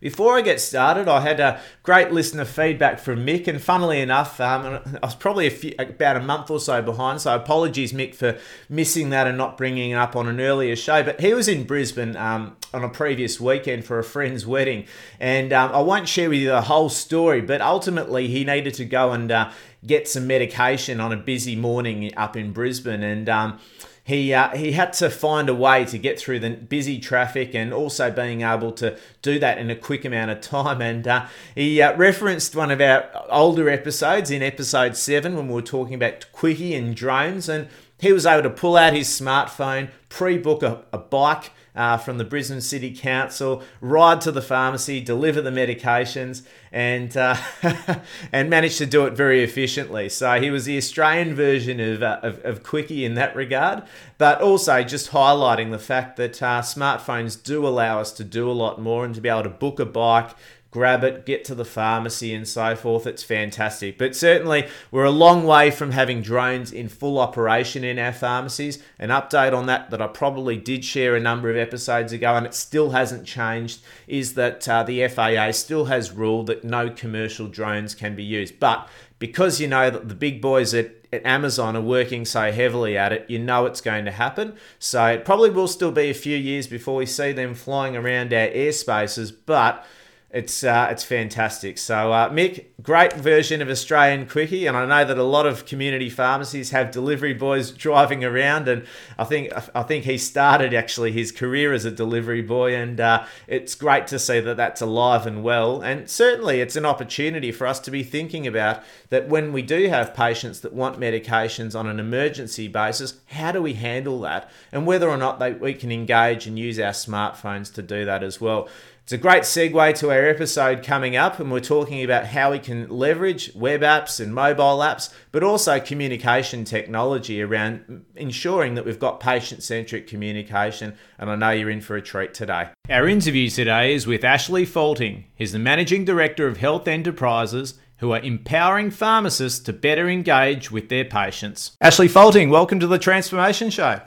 Before 0.00 0.38
I 0.38 0.40
get 0.40 0.62
started, 0.62 1.08
I 1.08 1.20
had 1.20 1.40
a 1.40 1.60
great 1.82 2.10
listener 2.10 2.46
feedback 2.46 2.98
from 2.98 3.26
Mick, 3.26 3.46
and 3.46 3.60
funnily 3.60 4.00
enough, 4.00 4.40
um, 4.40 4.80
I 5.02 5.06
was 5.06 5.14
probably 5.14 5.46
a 5.46 5.50
few, 5.50 5.74
about 5.78 6.16
a 6.16 6.20
month 6.20 6.50
or 6.50 6.58
so 6.58 6.80
behind. 6.80 7.20
So 7.20 7.34
apologies, 7.36 7.92
Mick, 7.92 8.14
for 8.14 8.38
missing 8.70 9.10
that 9.10 9.26
and 9.26 9.36
not 9.36 9.58
bringing 9.58 9.90
it 9.90 9.96
up 9.96 10.16
on 10.16 10.26
an 10.26 10.40
earlier 10.40 10.74
show. 10.74 11.02
But 11.02 11.20
he 11.20 11.34
was 11.34 11.48
in 11.48 11.64
Brisbane 11.64 12.16
um, 12.16 12.56
on 12.72 12.82
a 12.82 12.88
previous 12.88 13.38
weekend 13.38 13.84
for 13.84 13.98
a 13.98 14.04
friend's 14.04 14.46
wedding, 14.46 14.86
and 15.18 15.52
um, 15.52 15.70
I 15.72 15.80
won't 15.80 16.08
share 16.08 16.30
with 16.30 16.38
you 16.38 16.48
the 16.48 16.62
whole 16.62 16.88
story. 16.88 17.42
But 17.42 17.60
ultimately, 17.60 18.26
he 18.28 18.42
needed 18.42 18.72
to 18.74 18.86
go 18.86 19.12
and 19.12 19.30
uh, 19.30 19.50
get 19.86 20.08
some 20.08 20.26
medication 20.26 21.00
on 21.00 21.12
a 21.12 21.16
busy 21.16 21.56
morning 21.56 22.12
up 22.16 22.36
in 22.36 22.52
Brisbane, 22.52 23.02
and 23.02 23.28
um, 23.28 23.58
he 24.02 24.34
uh, 24.34 24.56
he 24.56 24.72
had 24.72 24.92
to 24.94 25.10
find 25.10 25.48
a 25.48 25.54
way 25.54 25.84
to 25.84 25.98
get 25.98 26.18
through 26.18 26.40
the 26.40 26.50
busy 26.50 26.98
traffic 26.98 27.54
and 27.54 27.72
also 27.72 28.10
being 28.10 28.42
able 28.42 28.72
to 28.72 28.98
do 29.22 29.38
that 29.38 29.58
in 29.58 29.70
a 29.70 29.76
quick 29.76 30.04
amount 30.04 30.30
of 30.30 30.40
time. 30.40 30.82
And 30.82 31.06
uh, 31.06 31.26
he 31.54 31.80
uh, 31.80 31.96
referenced 31.96 32.56
one 32.56 32.70
of 32.70 32.80
our 32.80 33.08
older 33.28 33.68
episodes 33.68 34.30
in 34.30 34.42
episode 34.42 34.96
seven 34.96 35.36
when 35.36 35.48
we 35.48 35.54
were 35.54 35.62
talking 35.62 35.94
about 35.94 36.26
Quickie 36.32 36.74
and 36.74 36.94
drones, 36.96 37.48
and 37.48 37.68
he 37.98 38.12
was 38.12 38.26
able 38.26 38.42
to 38.42 38.50
pull 38.50 38.76
out 38.76 38.94
his 38.94 39.08
smartphone, 39.08 39.90
pre-book 40.08 40.62
a, 40.62 40.82
a 40.92 40.98
bike 40.98 41.52
uh, 41.74 41.96
from 41.96 42.18
the 42.18 42.24
Brisbane 42.24 42.60
City 42.60 42.94
Council, 42.94 43.62
ride 43.80 44.20
to 44.22 44.32
the 44.32 44.42
pharmacy, 44.42 45.00
deliver 45.00 45.40
the 45.40 45.50
medications, 45.50 46.42
and 46.72 47.16
uh, 47.16 47.36
and 48.32 48.50
managed 48.50 48.78
to 48.78 48.86
do 48.86 49.06
it 49.06 49.14
very 49.14 49.42
efficiently. 49.42 50.08
So 50.08 50.40
he 50.40 50.50
was 50.50 50.64
the 50.64 50.76
Australian 50.76 51.34
version 51.34 51.80
of, 51.80 52.02
uh, 52.02 52.20
of, 52.22 52.44
of, 52.44 52.62
Quickie 52.62 53.04
in 53.04 53.14
that 53.14 53.34
regard, 53.34 53.82
but 54.18 54.40
also 54.40 54.82
just 54.82 55.10
highlighting 55.10 55.70
the 55.70 55.78
fact 55.78 56.16
that 56.16 56.42
uh, 56.42 56.60
smartphones 56.62 57.42
do 57.42 57.66
allow 57.66 58.00
us 58.00 58.12
to 58.12 58.24
do 58.24 58.50
a 58.50 58.52
lot 58.52 58.80
more 58.80 59.04
and 59.04 59.14
to 59.14 59.20
be 59.20 59.28
able 59.28 59.42
to 59.42 59.48
book 59.48 59.80
a 59.80 59.86
bike, 59.86 60.30
grab 60.70 61.02
it, 61.02 61.26
get 61.26 61.44
to 61.44 61.54
the 61.54 61.64
pharmacy, 61.64 62.32
and 62.32 62.46
so 62.46 62.76
forth. 62.76 63.06
It's 63.06 63.22
fantastic. 63.22 63.98
But 63.98 64.14
certainly, 64.14 64.68
we're 64.90 65.04
a 65.04 65.10
long 65.10 65.44
way 65.44 65.70
from 65.70 65.92
having 65.92 66.22
drones 66.22 66.72
in 66.72 66.88
full 66.88 67.18
operation 67.18 67.82
in 67.82 67.98
our 67.98 68.12
pharmacies. 68.12 68.82
An 68.98 69.10
update 69.10 69.56
on 69.56 69.66
that 69.66 69.90
that 69.90 70.02
I 70.02 70.06
probably 70.06 70.56
did 70.56 70.84
share 70.84 71.16
a 71.16 71.20
number 71.20 71.50
of 71.50 71.56
episodes 71.56 72.12
ago, 72.12 72.34
and 72.34 72.46
it 72.46 72.54
still 72.54 72.90
hasn't 72.90 73.26
changed, 73.26 73.80
is 74.06 74.34
that 74.34 74.68
uh, 74.68 74.82
the 74.82 75.06
FAA 75.08 75.50
still 75.52 75.86
has 75.86 76.12
ruled 76.12 76.46
that 76.46 76.64
no 76.64 76.90
commercial 76.90 77.48
drones 77.48 77.94
can 77.94 78.14
be 78.14 78.24
used. 78.24 78.60
But 78.60 78.88
because 79.18 79.60
you 79.60 79.68
know 79.68 79.90
that 79.90 80.08
the 80.08 80.14
big 80.14 80.40
boys 80.40 80.72
at, 80.72 80.92
at 81.12 81.24
Amazon 81.26 81.76
are 81.76 81.82
working 81.82 82.24
so 82.24 82.50
heavily 82.52 82.96
at 82.96 83.12
it, 83.12 83.26
you 83.28 83.38
know 83.38 83.66
it's 83.66 83.80
going 83.80 84.04
to 84.04 84.10
happen. 84.10 84.56
So 84.78 85.04
it 85.06 85.24
probably 85.24 85.50
will 85.50 85.68
still 85.68 85.92
be 85.92 86.10
a 86.10 86.14
few 86.14 86.36
years 86.36 86.66
before 86.66 86.96
we 86.96 87.06
see 87.06 87.32
them 87.32 87.54
flying 87.54 87.96
around 87.96 88.32
our 88.32 88.48
airspaces, 88.48 89.32
but 89.46 89.84
it's 90.32 90.62
uh, 90.62 90.86
it's 90.92 91.02
fantastic. 91.02 91.76
So 91.76 92.12
uh, 92.12 92.30
Mick, 92.30 92.66
great 92.80 93.14
version 93.14 93.60
of 93.60 93.68
Australian 93.68 94.28
Quickie, 94.28 94.66
and 94.66 94.76
I 94.76 94.86
know 94.86 95.04
that 95.04 95.18
a 95.18 95.24
lot 95.24 95.44
of 95.44 95.66
community 95.66 96.08
pharmacies 96.08 96.70
have 96.70 96.92
delivery 96.92 97.34
boys 97.34 97.72
driving 97.72 98.22
around, 98.22 98.68
and 98.68 98.86
I 99.18 99.24
think 99.24 99.52
I 99.74 99.82
think 99.82 100.04
he 100.04 100.18
started 100.18 100.72
actually 100.72 101.10
his 101.10 101.32
career 101.32 101.72
as 101.72 101.84
a 101.84 101.90
delivery 101.90 102.42
boy, 102.42 102.76
and 102.76 103.00
uh, 103.00 103.24
it's 103.48 103.74
great 103.74 104.06
to 104.08 104.20
see 104.20 104.38
that 104.38 104.56
that's 104.56 104.80
alive 104.80 105.26
and 105.26 105.42
well. 105.42 105.80
And 105.80 106.08
certainly, 106.08 106.60
it's 106.60 106.76
an 106.76 106.86
opportunity 106.86 107.50
for 107.50 107.66
us 107.66 107.80
to 107.80 107.90
be 107.90 108.04
thinking 108.04 108.46
about 108.46 108.84
that 109.08 109.28
when 109.28 109.52
we 109.52 109.62
do 109.62 109.88
have 109.88 110.14
patients 110.14 110.60
that 110.60 110.72
want 110.72 111.00
medications 111.00 111.76
on 111.76 111.88
an 111.88 111.98
emergency 111.98 112.68
basis, 112.68 113.14
how 113.30 113.50
do 113.50 113.60
we 113.60 113.74
handle 113.74 114.20
that, 114.20 114.48
and 114.70 114.86
whether 114.86 115.10
or 115.10 115.16
not 115.16 115.40
they, 115.40 115.54
we 115.54 115.74
can 115.74 115.90
engage 115.90 116.46
and 116.46 116.56
use 116.56 116.78
our 116.78 116.92
smartphones 116.92 117.74
to 117.74 117.82
do 117.82 118.04
that 118.04 118.22
as 118.22 118.40
well. 118.40 118.68
It's 119.02 119.12
a 119.12 119.18
great 119.18 119.42
segue 119.42 119.94
to 119.96 120.10
our 120.10 120.24
episode 120.28 120.84
coming 120.84 121.16
up, 121.16 121.40
and 121.40 121.50
we're 121.50 121.58
talking 121.58 122.04
about 122.04 122.26
how 122.26 122.52
we 122.52 122.60
can 122.60 122.88
leverage 122.88 123.52
web 123.56 123.80
apps 123.80 124.20
and 124.20 124.32
mobile 124.32 124.78
apps, 124.78 125.12
but 125.32 125.42
also 125.42 125.80
communication 125.80 126.64
technology 126.64 127.42
around 127.42 128.04
ensuring 128.14 128.76
that 128.76 128.84
we've 128.84 129.00
got 129.00 129.18
patient 129.18 129.64
centric 129.64 130.06
communication. 130.06 130.94
And 131.18 131.28
I 131.28 131.34
know 131.34 131.50
you're 131.50 131.70
in 131.70 131.80
for 131.80 131.96
a 131.96 132.02
treat 132.02 132.34
today. 132.34 132.68
Our 132.88 133.08
interview 133.08 133.48
today 133.50 133.94
is 133.94 134.06
with 134.06 134.22
Ashley 134.22 134.64
Faulting. 134.64 135.24
He's 135.34 135.52
the 135.52 135.58
Managing 135.58 136.04
Director 136.04 136.46
of 136.46 136.58
Health 136.58 136.86
Enterprises 136.86 137.74
who 138.00 138.12
are 138.12 138.20
empowering 138.20 138.90
pharmacists 138.90 139.60
to 139.60 139.72
better 139.74 140.08
engage 140.08 140.70
with 140.70 140.88
their 140.88 141.04
patients. 141.04 141.76
Ashley 141.82 142.08
Faulting, 142.08 142.48
welcome 142.48 142.80
to 142.80 142.86
the 142.86 142.98
Transformation 142.98 143.68
Show. 143.68 144.00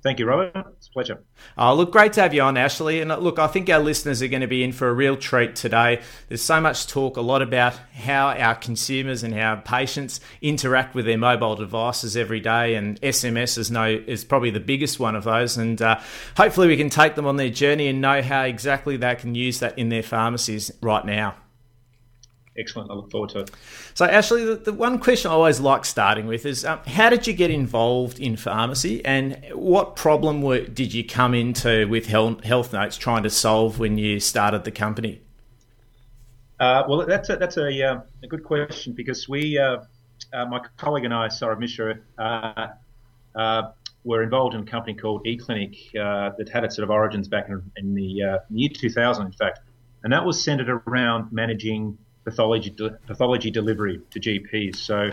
Thank 0.00 0.20
you, 0.20 0.26
Robert. 0.26 0.52
It's 0.76 0.86
a 0.86 0.90
pleasure. 0.92 1.24
Oh, 1.56 1.74
look, 1.74 1.90
great 1.90 2.12
to 2.12 2.22
have 2.22 2.32
you 2.32 2.42
on, 2.42 2.56
Ashley. 2.56 3.00
And 3.00 3.10
uh, 3.10 3.18
look, 3.18 3.40
I 3.40 3.48
think 3.48 3.68
our 3.68 3.80
listeners 3.80 4.22
are 4.22 4.28
going 4.28 4.42
to 4.42 4.46
be 4.46 4.62
in 4.62 4.72
for 4.72 4.88
a 4.88 4.92
real 4.92 5.16
treat 5.16 5.56
today. 5.56 6.02
There's 6.28 6.42
so 6.42 6.60
much 6.60 6.86
talk, 6.86 7.16
a 7.16 7.20
lot 7.20 7.42
about 7.42 7.74
how 7.94 8.28
our 8.28 8.54
consumers 8.54 9.24
and 9.24 9.34
our 9.34 9.60
patients 9.60 10.20
interact 10.40 10.94
with 10.94 11.04
their 11.04 11.18
mobile 11.18 11.56
devices 11.56 12.16
every 12.16 12.38
day, 12.38 12.76
and 12.76 13.00
SMS 13.00 13.58
is 13.58 13.72
no 13.72 13.86
is 13.86 14.24
probably 14.24 14.50
the 14.50 14.60
biggest 14.60 15.00
one 15.00 15.16
of 15.16 15.24
those. 15.24 15.56
And 15.56 15.82
uh, 15.82 16.00
hopefully, 16.36 16.68
we 16.68 16.76
can 16.76 16.90
take 16.90 17.16
them 17.16 17.26
on 17.26 17.36
their 17.36 17.50
journey 17.50 17.88
and 17.88 18.00
know 18.00 18.22
how 18.22 18.42
exactly 18.42 18.96
they 18.96 19.16
can 19.16 19.34
use 19.34 19.58
that 19.58 19.76
in 19.76 19.88
their 19.88 20.04
pharmacies 20.04 20.70
right 20.80 21.04
now 21.04 21.34
excellent. 22.58 22.90
I 22.90 22.94
look 22.94 23.10
forward 23.10 23.30
to 23.30 23.40
it. 23.40 23.50
So, 23.94 24.04
Ashley, 24.04 24.44
the, 24.44 24.56
the 24.56 24.72
one 24.72 24.98
question 24.98 25.30
I 25.30 25.34
always 25.34 25.60
like 25.60 25.84
starting 25.84 26.26
with 26.26 26.44
is 26.44 26.64
um, 26.64 26.80
how 26.86 27.08
did 27.10 27.26
you 27.26 27.32
get 27.32 27.50
involved 27.50 28.18
in 28.18 28.36
pharmacy 28.36 29.04
and 29.04 29.38
what 29.52 29.96
problem 29.96 30.42
were, 30.42 30.60
did 30.60 30.92
you 30.92 31.04
come 31.04 31.34
into 31.34 31.86
with 31.88 32.06
Health, 32.06 32.44
health 32.44 32.72
Notes 32.72 32.96
trying 32.96 33.22
to 33.22 33.30
solve 33.30 33.78
when 33.78 33.98
you 33.98 34.20
started 34.20 34.64
the 34.64 34.70
company? 34.70 35.22
Uh, 36.60 36.82
well, 36.88 37.06
that's 37.06 37.30
a, 37.30 37.36
that's 37.36 37.56
a, 37.56 37.82
uh, 37.82 38.00
a 38.22 38.26
good 38.26 38.42
question 38.42 38.92
because 38.92 39.28
we, 39.28 39.58
uh, 39.58 39.78
uh 40.32 40.46
my 40.46 40.60
colleague 40.76 41.04
and 41.04 41.14
I, 41.14 41.28
Sarah 41.28 41.58
Mishra, 41.58 41.98
uh, 42.18 42.68
uh, 43.34 43.62
were 44.04 44.22
involved 44.22 44.54
in 44.54 44.62
a 44.62 44.64
company 44.64 44.94
called 44.94 45.24
eClinic 45.24 45.92
that 45.92 46.48
had 46.48 46.64
its 46.64 46.76
sort 46.76 46.84
of 46.84 46.90
origins 46.90 47.28
back 47.28 47.48
in, 47.48 47.62
in 47.76 47.94
the 47.94 48.02
year 48.50 48.68
2000, 48.72 49.26
in 49.26 49.32
fact. 49.32 49.60
And 50.02 50.12
that 50.12 50.24
was 50.24 50.42
centered 50.42 50.68
around 50.86 51.32
managing 51.32 51.98
pathology 52.28 52.70
de- 52.70 52.90
pathology 53.06 53.50
delivery 53.50 54.00
to 54.10 54.20
GPs. 54.20 54.76
So 54.76 55.10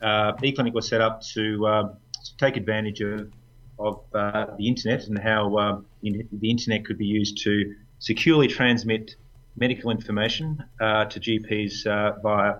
uh, 0.00 0.32
eClinic 0.34 0.72
was 0.72 0.88
set 0.88 1.00
up 1.00 1.22
to, 1.34 1.66
uh, 1.66 1.82
to 2.24 2.36
take 2.38 2.56
advantage 2.56 3.00
of, 3.00 3.32
of 3.78 4.00
uh, 4.14 4.46
the 4.58 4.68
internet 4.68 5.06
and 5.08 5.18
how 5.18 5.56
uh, 5.56 5.80
in, 6.02 6.28
the 6.32 6.50
internet 6.50 6.84
could 6.84 6.98
be 6.98 7.06
used 7.06 7.38
to 7.42 7.74
securely 7.98 8.48
transmit 8.48 9.16
medical 9.56 9.90
information 9.90 10.62
uh, 10.80 11.04
to 11.06 11.20
GPs 11.20 11.86
uh, 11.86 12.18
via 12.22 12.58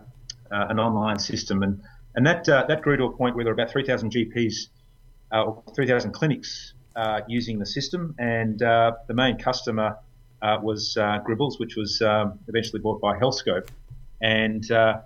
an 0.50 0.78
online 0.78 1.18
system. 1.18 1.62
And 1.62 1.80
and 2.14 2.26
that 2.26 2.44
that 2.44 2.82
grew 2.82 2.96
to 2.98 3.04
a 3.04 3.16
point 3.16 3.34
where 3.36 3.44
there 3.44 3.54
were 3.54 3.62
about 3.62 3.72
3,000 3.72 4.12
GPs 4.12 4.66
or 5.32 5.62
3,000 5.74 6.12
clinics 6.12 6.74
using 7.26 7.58
the 7.58 7.64
system, 7.64 8.14
and 8.18 8.58
the 8.58 9.14
main 9.14 9.38
customer 9.38 9.96
was 10.42 10.94
Gribbles, 11.24 11.58
which 11.58 11.74
was 11.74 12.02
um, 12.02 12.38
eventually 12.48 12.80
bought 12.80 13.00
by 13.00 13.18
Healthscope 13.18 13.70
and 14.22 14.70
uh, 14.70 15.00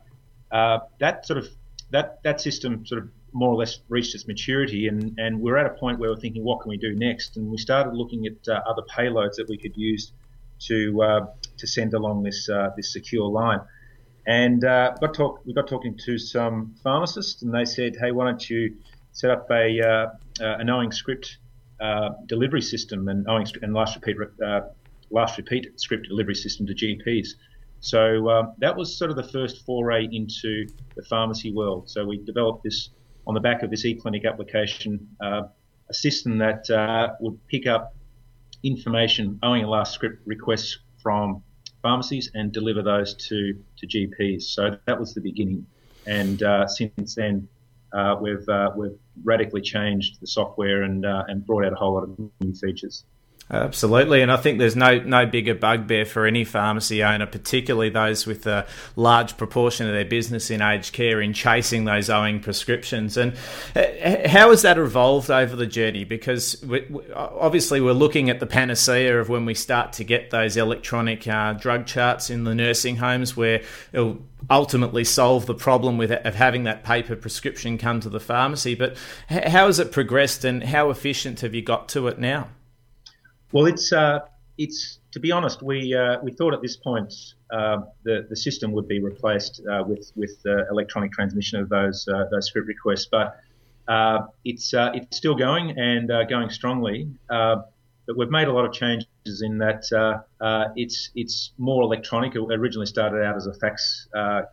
uh, 0.53 0.79
that 1.01 1.27
sort 1.27 1.39
of 1.39 1.49
that 1.91 2.23
that 2.23 2.41
system 2.41 2.87
sort 2.87 3.03
of 3.03 3.09
more 3.33 3.51
or 3.51 3.57
less 3.57 3.81
reached 3.89 4.15
its 4.15 4.27
maturity, 4.27 4.89
and, 4.89 5.19
and 5.19 5.41
we're 5.41 5.59
at 5.59 5.67
a 5.67 5.75
point 5.75 5.99
where 5.99 6.09
we're 6.09 6.17
thinking, 6.17 6.43
what 6.43 6.63
can 6.63 6.71
we 6.71 6.79
do 6.79 6.95
next? 6.95 7.37
And 7.37 7.51
we 7.51 7.59
started 7.59 7.93
looking 7.93 8.27
at 8.27 8.49
uh, 8.49 8.61
other 8.67 8.83
payloads 8.83 9.35
that 9.37 9.47
we 9.49 9.59
could 9.59 9.77
use 9.77 10.13
to 10.61 11.03
uh, 11.03 11.27
to 11.59 11.67
send 11.67 11.95
along 11.95 12.23
this 12.23 12.49
uh, 12.49 12.71
this 12.77 12.93
secure 12.93 13.29
line. 13.29 13.61
And 14.27 14.65
uh, 14.65 14.95
got 15.01 15.15
talk, 15.15 15.41
we 15.45 15.55
got 15.55 15.69
talking 15.69 15.99
to 16.07 16.19
some 16.19 16.75
pharmacists, 16.83 17.43
and 17.43 17.55
they 17.55 17.65
said, 17.65 17.97
hey, 18.01 18.11
why 18.11 18.25
don't 18.25 18.51
you 18.51 18.77
set 19.13 19.31
up 19.31 19.51
a 19.51 20.09
a 20.41 20.65
knowing 20.65 20.93
script 20.93 21.39
delivery 22.27 22.63
system 22.63 23.09
and 23.09 23.25
knowing 23.25 23.47
and 23.63 23.73
last 23.73 23.97
repeat 23.97 24.17
last 25.11 25.37
repeat 25.37 25.79
script 25.81 26.09
delivery 26.09 26.35
system 26.35 26.67
to 26.67 26.75
GPs. 26.75 27.29
So 27.81 28.29
um, 28.31 28.55
that 28.59 28.77
was 28.77 28.97
sort 28.97 29.11
of 29.11 29.17
the 29.17 29.29
first 29.29 29.65
foray 29.65 30.09
into 30.11 30.67
the 30.97 31.03
pharmacy 31.05 31.53
world. 31.53 31.89
So 31.89 32.05
we 32.05 32.19
developed 32.19 32.65
this 32.65 32.91
on 33.27 33.35
the 33.35 33.41
back 33.41 33.63
of 33.63 33.71
this 33.71 33.85
eClinic 33.85 34.25
application, 34.25 35.09
uh, 35.21 35.43
a 35.89 35.95
system 35.95 36.39
that 36.39 36.69
uh, 36.71 37.15
would 37.21 37.39
pick 37.49 37.67
up 37.67 37.95
information 38.63 39.39
owing 39.43 39.65
a 39.65 39.69
last 39.69 39.95
script 39.95 40.21
requests 40.27 40.79
from 41.03 41.43
pharmacies 41.83 42.31
and 42.35 42.53
deliver 42.53 42.83
those 42.83 43.15
to, 43.15 43.55
to 43.77 43.87
GPs. 43.87 44.43
So 44.43 44.77
that 44.87 44.99
was 44.99 45.15
the 45.15 45.21
beginning. 45.21 45.67
And 46.07 46.43
uh, 46.43 46.67
since 46.67 47.15
then, 47.15 47.49
uh, 47.93 48.17
we've, 48.21 48.49
uh, 48.49 48.71
we've 48.77 48.99
radically 49.25 49.61
changed 49.61 50.21
the 50.21 50.27
software 50.27 50.83
and, 50.83 51.07
uh, 51.07 51.25
and 51.29 51.47
brought 51.47 51.65
out 51.65 51.73
a 51.73 51.77
whole 51.77 51.95
lot 51.95 52.05
of 52.05 52.19
new 52.41 52.55
features. 52.55 53.05
Absolutely, 53.49 54.23
and 54.23 54.33
I 54.33 54.39
think 54.39 54.59
there's 54.59 54.75
no 54.75 54.99
no 54.99 55.25
bigger 55.25 55.55
bugbear 55.55 56.05
for 56.05 56.27
any 56.27 56.43
pharmacy 56.43 57.05
owner, 57.05 57.27
particularly 57.27 57.91
those 57.91 58.27
with 58.27 58.45
a 58.45 58.67
large 58.97 59.37
proportion 59.37 59.87
of 59.87 59.93
their 59.93 60.05
business 60.05 60.51
in 60.51 60.61
aged 60.61 60.93
care, 60.93 61.21
in 61.21 61.33
chasing 61.33 61.85
those 61.85 62.11
owing 62.11 62.41
prescriptions. 62.41 63.17
And 63.17 63.37
how 63.77 64.51
has 64.51 64.63
that 64.63 64.79
evolved 64.79 65.31
over 65.31 65.55
the 65.55 65.67
journey? 65.67 66.03
Because 66.03 66.61
we, 66.67 66.87
obviously 67.15 67.81
we're 67.81 67.93
looking 67.93 68.31
at 68.31 68.41
the 68.41 68.47
panacea 68.47 69.21
of 69.21 69.29
when 69.29 69.45
we 69.47 69.55
start 69.55 69.93
to 69.93 70.05
get 70.05 70.31
those 70.31 70.57
electronic 70.57 71.29
uh, 71.29 71.53
drug 71.53 71.87
charts 71.87 72.31
in 72.31 72.43
the 72.43 72.55
nursing 72.55 72.97
homes, 72.97 73.37
where 73.37 73.63
it'll 73.93 74.19
ultimately 74.51 75.05
solve 75.05 75.47
the 75.47 75.55
problem 75.55 75.99
with 75.99 76.11
of 76.11 76.35
having 76.35 76.65
that 76.65 76.83
paper 76.83 77.15
prescription 77.15 77.79
come 77.79 78.01
to 78.01 78.09
the 78.09 78.19
pharmacy. 78.19 78.75
But 78.75 78.97
how 79.29 79.67
has 79.67 79.79
it 79.79 79.93
progressed, 79.93 80.45
and 80.45 80.65
how 80.65 80.91
efficient 80.91 81.43
have 81.43 81.55
you 81.55 81.63
got 81.63 81.89
to 81.91 82.09
it 82.09 82.19
now? 82.19 82.49
Well, 83.57 83.65
it's 83.65 83.91
uh, 83.91 84.19
it's 84.59 84.99
to 85.13 85.19
be 85.19 85.33
honest, 85.33 85.63
we 85.63 85.95
uh, 85.95 86.19
we 86.23 86.31
thought 86.31 86.53
at 86.53 86.61
this 86.61 86.77
point 86.77 87.15
uh, 87.51 87.79
the 88.05 88.27
the 88.29 88.37
system 88.37 88.73
would 88.73 88.87
be 88.87 89.01
replaced 89.01 89.63
uh, 89.67 89.83
with 89.83 90.13
with 90.15 90.37
electronic 90.71 91.11
transmission 91.13 91.59
of 91.63 91.71
those 91.71 92.07
uh, 92.07 92.25
those 92.31 92.49
script 92.49 92.69
requests, 92.69 93.09
but 93.11 93.41
uh, 93.89 94.27
it's 94.45 94.75
it's 94.75 95.17
still 95.17 95.35
going 95.35 95.71
and 95.79 96.11
going 96.29 96.51
strongly. 96.51 97.09
but 97.31 98.15
we've 98.19 98.31
made 98.31 98.49
a 98.49 98.53
lot 98.53 98.67
of 98.67 98.75
changes 98.75 99.41
in 99.43 99.57
that 99.57 99.85
it's 100.77 101.09
it's 101.15 101.53
more 101.57 101.83
electronic. 101.83 102.35
It 102.35 102.43
originally 102.51 102.85
started 102.85 103.25
out 103.25 103.37
as 103.37 103.47
a 103.47 103.55
fax 103.55 104.07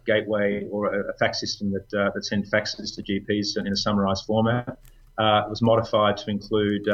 gateway 0.05 0.65
or 0.71 0.93
a, 0.95 1.09
a, 1.09 1.13
fax 1.15 1.41
system 1.41 1.73
that 1.73 1.89
that 1.89 2.23
sent 2.23 2.49
faxes 2.49 2.95
to 2.95 3.03
GPs 3.03 3.57
in 3.57 3.67
a 3.67 3.75
summarised 3.75 4.23
format. 4.23 4.69
it 4.69 5.49
was 5.49 5.61
modified 5.61 6.15
to 6.15 6.29
include 6.29 6.87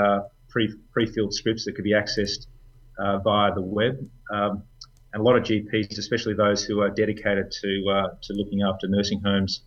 pre 0.49 0.73
pre-filled 0.91 1.33
scripts 1.33 1.65
that 1.65 1.75
could 1.75 1.83
be 1.83 1.93
accessed 1.93 2.47
uh, 2.99 3.19
via 3.19 3.53
the 3.53 3.61
web. 3.61 3.97
Um, 4.31 4.63
and 5.13 5.21
a 5.21 5.23
lot 5.23 5.35
of 5.35 5.43
GPs, 5.43 5.97
especially 5.97 6.33
those 6.35 6.63
who 6.63 6.81
are 6.81 6.89
dedicated 6.89 7.51
to 7.51 7.89
uh, 7.89 8.09
to 8.21 8.33
looking 8.33 8.61
after 8.61 8.87
nursing 8.87 9.21
homes, 9.23 9.61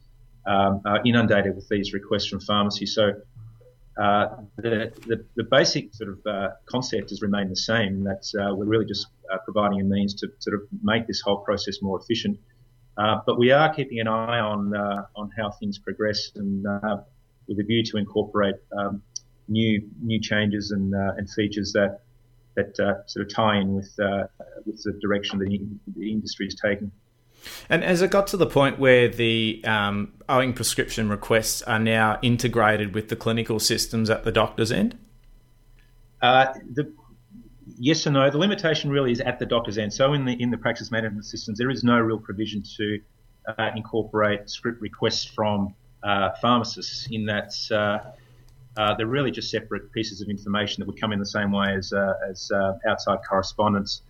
um, 0.47 0.81
are 0.85 1.01
inundated 1.05 1.57
with 1.57 1.69
these 1.69 1.93
requests 1.93 2.29
from 2.29 2.41
pharmacies. 2.41 2.95
So 2.95 3.13
uh, 4.01 4.27
the, 4.57 4.93
the, 5.07 5.25
the, 5.37 5.45
basic 5.45 5.93
sort 5.95 6.11
of 6.11 6.19
uh, 6.27 6.49
concept 6.67 7.11
has 7.11 7.21
remained 7.21 7.51
the 7.51 7.57
same. 7.57 8.05
That 8.05 8.25
uh, 8.41 8.55
we're 8.55 8.67
really 8.67 8.87
just 8.87 9.09
uh, 9.33 9.39
providing 9.45 9.81
a 9.81 9.85
means 9.85 10.15
to 10.15 10.29
sort 10.39 10.55
of 10.55 10.63
make 10.83 11.07
this 11.07 11.21
whole 11.21 11.39
process 11.39 11.83
more 11.83 12.01
efficient. 12.01 12.39
But 12.97 13.39
we 13.39 13.51
are 13.51 13.75
keeping 13.75 13.99
an 14.01 14.09
eye 14.09 14.39
on 14.39 14.75
on 15.17 15.31
how 15.37 15.51
things 15.51 15.79
progress, 15.79 16.31
and 16.37 16.65
with 17.49 17.59
a 17.59 17.65
view 17.65 17.83
to 17.85 17.97
incorporate 17.97 18.57
um, 18.79 19.03
new 19.49 19.89
new 20.01 20.21
changes 20.21 20.71
and 20.71 20.95
and 20.95 21.29
features 21.31 21.73
that 21.73 22.01
that 22.55 22.77
sort 23.07 23.27
of 23.27 23.35
tie 23.35 23.59
in 23.59 23.75
with 23.75 23.91
with 24.67 24.83
the 24.83 24.93
direction 25.01 25.39
that 25.39 25.49
the 25.97 26.13
industry 26.13 26.47
is 26.47 26.55
taking. 26.55 26.91
And 27.69 27.83
has 27.83 28.03
it 28.03 28.11
got 28.11 28.27
to 28.29 28.37
the 28.37 28.47
point 28.47 28.79
where 28.79 29.09
the 29.09 29.63
um, 29.65 30.13
owing 30.29 30.53
prescription 30.53 31.09
requests 31.09 31.63
are 31.63 31.79
now 31.79 32.19
integrated 32.23 32.95
with 32.95 33.09
the 33.09 33.17
clinical 33.17 33.59
systems 33.59 34.11
at 34.11 34.25
the 34.25 34.33
doctor's 34.33 34.71
end? 34.71 34.97
Uh, 36.21 36.53
the, 36.73 36.93
yes 37.79 38.07
and 38.07 38.15
no. 38.15 38.31
The 38.31 38.39
limitation 38.39 38.91
really 38.91 39.13
is 39.13 39.21
at 39.21 39.39
the 39.39 39.47
doctor's 39.47 39.79
end. 39.79 39.93
So 39.93 40.13
in 40.13 40.25
the 40.25 40.41
in 40.41 40.51
the 40.51 40.59
practice 40.59 40.91
management 40.91 41.25
systems, 41.25 41.59
there 41.59 41.71
is 41.71 41.83
no 41.83 41.99
real 41.99 42.19
provision 42.19 42.63
to 42.77 43.01
uh, 43.49 43.71
incorporate 43.75 44.49
script 44.49 44.81
requests 44.81 45.25
from 45.25 45.75
uh, 46.03 46.31
pharmacists. 46.41 47.09
In 47.11 47.27
that 47.27 47.53
uh, 48.77 48.81
uh, 48.81 48.95
they're 48.95 49.07
really 49.07 49.31
just 49.31 49.51
separate 49.51 49.93
pieces 49.93 50.21
of 50.21 50.29
information 50.29 50.81
that 50.81 50.87
would 50.87 51.01
come 51.01 51.13
in 51.13 51.19
the 51.19 51.27
same 51.27 51.53
way 51.53 51.75
as 51.75 51.93
uh, 51.93 52.15
as 52.29 52.51
outside 52.87 53.19
correspondence. 53.29 54.03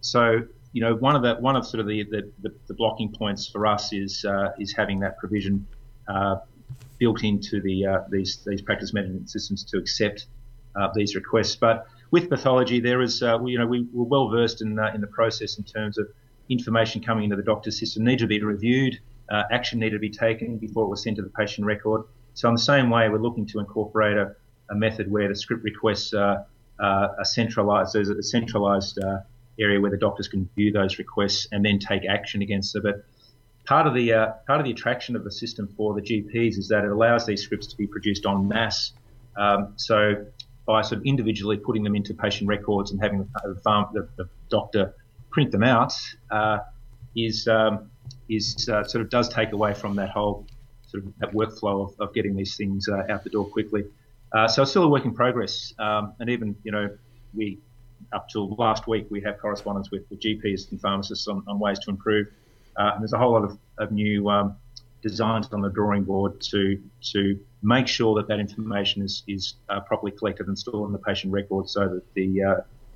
so 0.00 0.42
you 0.72 0.80
know, 0.80 0.94
one 0.94 1.14
of 1.14 1.22
the 1.22 1.34
one 1.34 1.54
of 1.54 1.66
sort 1.66 1.80
of 1.80 1.86
the, 1.86 2.02
the, 2.04 2.52
the, 2.66 2.74
blocking 2.74 3.12
points 3.12 3.46
for 3.46 3.66
us 3.66 3.92
is 3.92 4.24
uh, 4.24 4.52
is 4.58 4.72
having 4.72 5.00
that 5.00 5.18
provision 5.18 5.66
uh, 6.08 6.36
built 6.98 7.22
into 7.22 7.60
the 7.60 7.86
uh, 7.86 7.98
these 8.10 8.42
these 8.46 8.62
practice 8.62 8.94
management 8.94 9.28
systems 9.28 9.64
to 9.64 9.76
accept 9.76 10.26
uh, 10.74 10.88
these 10.94 11.14
requests. 11.14 11.56
But 11.56 11.86
with 12.10 12.30
pathology, 12.30 12.80
there 12.80 13.02
is 13.02 13.22
uh, 13.22 13.38
you 13.44 13.58
know 13.58 13.66
we, 13.66 13.86
we're 13.92 14.06
well 14.06 14.30
versed 14.30 14.62
in 14.62 14.78
in 14.94 15.00
the 15.02 15.06
process 15.06 15.58
in 15.58 15.64
terms 15.64 15.98
of 15.98 16.08
information 16.48 17.02
coming 17.02 17.24
into 17.24 17.36
the 17.36 17.42
doctor's 17.42 17.78
system 17.78 18.04
need 18.04 18.18
to 18.18 18.26
be 18.26 18.42
reviewed, 18.42 18.98
action 19.50 19.78
need 19.78 19.90
to 19.90 19.98
be 19.98 20.10
taken 20.10 20.56
before 20.56 20.84
it 20.84 20.88
was 20.88 21.02
sent 21.02 21.16
to 21.16 21.22
the 21.22 21.30
patient 21.30 21.66
record. 21.66 22.02
So 22.34 22.48
in 22.48 22.54
the 22.54 22.60
same 22.60 22.90
way, 22.90 23.08
we're 23.08 23.18
looking 23.18 23.46
to 23.46 23.60
incorporate 23.60 24.16
a, 24.16 24.34
a 24.70 24.74
method 24.74 25.10
where 25.10 25.28
the 25.28 25.36
script 25.36 25.64
requests 25.64 26.14
are, 26.14 26.46
are 26.80 27.24
centralized. 27.24 27.92
There's 27.92 28.08
a 28.08 28.22
centralized 28.22 28.98
area 29.58 29.80
where 29.80 29.90
the 29.90 29.96
doctors 29.96 30.28
can 30.28 30.48
view 30.56 30.72
those 30.72 30.98
requests 30.98 31.46
and 31.52 31.64
then 31.64 31.78
take 31.78 32.04
action 32.08 32.42
against 32.42 32.72
them. 32.72 32.82
But 32.82 33.04
part 33.64 33.86
of 33.86 33.94
the 33.94 34.12
uh, 34.12 34.32
part 34.46 34.60
of 34.60 34.64
the 34.64 34.72
attraction 34.72 35.16
of 35.16 35.24
the 35.24 35.30
system 35.30 35.68
for 35.76 35.94
the 35.94 36.00
GPs 36.00 36.58
is 36.58 36.68
that 36.68 36.84
it 36.84 36.90
allows 36.90 37.26
these 37.26 37.42
scripts 37.42 37.66
to 37.68 37.76
be 37.76 37.86
produced 37.86 38.26
en 38.26 38.48
masse. 38.48 38.92
Um, 39.36 39.74
so 39.76 40.26
by 40.66 40.82
sort 40.82 41.00
of 41.00 41.06
individually 41.06 41.56
putting 41.56 41.82
them 41.82 41.96
into 41.96 42.14
patient 42.14 42.48
records 42.48 42.92
and 42.92 43.00
having 43.00 43.28
the, 43.42 43.60
the, 43.92 44.08
the 44.16 44.28
doctor 44.48 44.94
print 45.30 45.50
them 45.50 45.62
out 45.62 45.92
uh, 46.30 46.58
is 47.16 47.48
um, 47.48 47.90
is 48.28 48.68
uh, 48.68 48.84
sort 48.84 49.02
of 49.02 49.10
does 49.10 49.28
take 49.28 49.52
away 49.52 49.74
from 49.74 49.96
that 49.96 50.10
whole 50.10 50.46
sort 50.92 51.04
of 51.04 51.12
that 51.18 51.32
workflow 51.32 51.88
of, 51.88 52.00
of 52.00 52.14
getting 52.14 52.36
these 52.36 52.56
things 52.56 52.88
uh, 52.88 53.12
out 53.12 53.24
the 53.24 53.30
door 53.30 53.46
quickly. 53.46 53.84
Uh, 54.32 54.46
so 54.46 54.62
it's 54.62 54.70
still 54.70 54.84
a 54.84 54.88
work 54.88 55.04
in 55.04 55.14
progress, 55.14 55.74
um, 55.78 56.14
and 56.20 56.30
even 56.30 56.56
you 56.64 56.72
know 56.72 56.88
we 57.34 57.58
up 58.12 58.28
till 58.28 58.54
last 58.56 58.86
week, 58.86 59.06
we 59.10 59.20
have 59.22 59.38
correspondence 59.38 59.90
with, 59.90 60.02
with 60.10 60.20
GPs 60.20 60.70
and 60.70 60.80
pharmacists 60.80 61.28
on, 61.28 61.42
on 61.46 61.58
ways 61.58 61.78
to 61.80 61.90
improve. 61.90 62.26
Uh, 62.76 62.90
and 62.94 63.02
there's 63.02 63.12
a 63.12 63.18
whole 63.18 63.32
lot 63.32 63.44
of, 63.44 63.58
of 63.78 63.92
new 63.92 64.28
um, 64.28 64.56
designs 65.02 65.48
on 65.52 65.60
the 65.60 65.68
drawing 65.68 66.04
board 66.04 66.40
to 66.40 66.80
to 67.12 67.38
make 67.62 67.86
sure 67.86 68.14
that 68.14 68.28
that 68.28 68.40
information 68.40 69.02
is 69.02 69.22
is 69.28 69.54
uh, 69.68 69.80
properly 69.80 70.12
collected 70.12 70.46
and 70.46 70.58
stored 70.58 70.88
in 70.88 70.92
the 70.92 70.98
patient 70.98 71.32
record, 71.32 71.68
so 71.68 71.88
that 71.88 72.14
the 72.14 72.42
uh, 72.42 72.54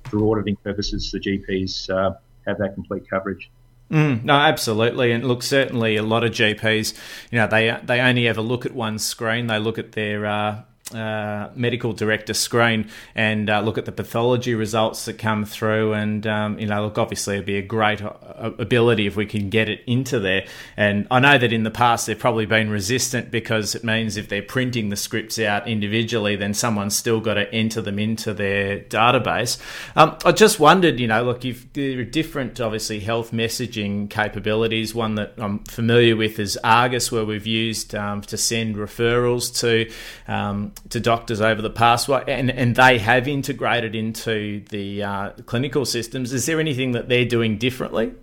for 0.09 0.19
auditing 0.31 0.55
purposes, 0.57 1.11
the 1.11 1.19
GPs 1.19 1.89
uh, 1.89 2.15
have 2.47 2.57
that 2.57 2.73
complete 2.73 3.07
coverage. 3.09 3.51
Mm, 3.91 4.25
no, 4.25 4.33
absolutely, 4.33 5.13
and 5.13 5.25
look, 5.25 5.41
certainly 5.41 5.95
a 5.95 6.03
lot 6.03 6.23
of 6.25 6.31
GPs, 6.31 6.93
you 7.31 7.37
know, 7.39 7.47
they 7.47 7.77
they 7.83 8.01
only 8.01 8.27
ever 8.27 8.41
look 8.41 8.65
at 8.65 8.73
one 8.73 8.99
screen. 8.99 9.47
They 9.47 9.59
look 9.59 9.77
at 9.77 9.93
their 9.93 10.25
uh, 10.25 10.61
uh, 10.93 11.49
medical 11.55 11.93
director 11.93 12.33
screen 12.33 12.89
and 13.15 13.49
uh, 13.49 13.61
look 13.61 13.77
at 13.77 13.85
the 13.85 13.91
pathology 13.91 14.55
results 14.55 15.05
that 15.05 15.17
come 15.17 15.45
through. 15.45 15.93
And, 15.93 16.25
um, 16.25 16.59
you 16.59 16.67
know, 16.67 16.83
look, 16.83 16.97
obviously 16.97 17.35
it'd 17.35 17.45
be 17.45 17.57
a 17.57 17.61
great 17.61 18.01
uh, 18.01 18.11
ability 18.57 19.07
if 19.07 19.15
we 19.15 19.25
can 19.25 19.49
get 19.49 19.69
it 19.69 19.81
into 19.87 20.19
there. 20.19 20.45
And 20.75 21.07
I 21.11 21.19
know 21.19 21.37
that 21.37 21.51
in 21.51 21.63
the 21.63 21.71
past 21.71 22.07
they've 22.07 22.17
probably 22.17 22.45
been 22.45 22.69
resistant 22.69 23.31
because 23.31 23.75
it 23.75 23.83
means 23.83 24.17
if 24.17 24.29
they're 24.29 24.41
printing 24.41 24.89
the 24.89 24.95
scripts 24.95 25.39
out 25.39 25.67
individually, 25.67 26.35
then 26.35 26.53
someone's 26.53 26.95
still 26.95 27.19
got 27.19 27.35
to 27.35 27.53
enter 27.53 27.81
them 27.81 27.99
into 27.99 28.33
their 28.33 28.79
database. 28.79 29.59
Um, 29.95 30.17
I 30.25 30.31
just 30.31 30.59
wondered, 30.59 30.99
you 30.99 31.07
know, 31.07 31.23
look, 31.23 31.45
if 31.45 31.71
there 31.73 31.99
are 31.99 32.03
different, 32.03 32.59
obviously, 32.59 32.99
health 32.99 33.31
messaging 33.31 34.09
capabilities. 34.09 34.95
One 34.95 35.15
that 35.15 35.33
I'm 35.37 35.59
familiar 35.65 36.15
with 36.15 36.39
is 36.39 36.57
Argus, 36.63 37.11
where 37.11 37.25
we've 37.25 37.45
used 37.45 37.93
um, 37.93 38.21
to 38.21 38.37
send 38.37 38.75
referrals 38.75 39.59
to 39.61 39.91
um, 40.27 40.71
to 40.89 40.99
doctors 40.99 41.41
over 41.41 41.61
the 41.61 41.69
past, 41.69 42.09
and 42.09 42.49
and 42.49 42.75
they 42.75 42.97
have 42.99 43.27
integrated 43.27 43.95
into 43.95 44.63
the 44.69 45.03
uh, 45.03 45.29
clinical 45.45 45.85
systems. 45.85 46.33
Is 46.33 46.45
there 46.45 46.59
anything 46.59 46.91
that 46.91 47.09
they're 47.09 47.25
doing 47.25 47.57
differently? 47.57 48.13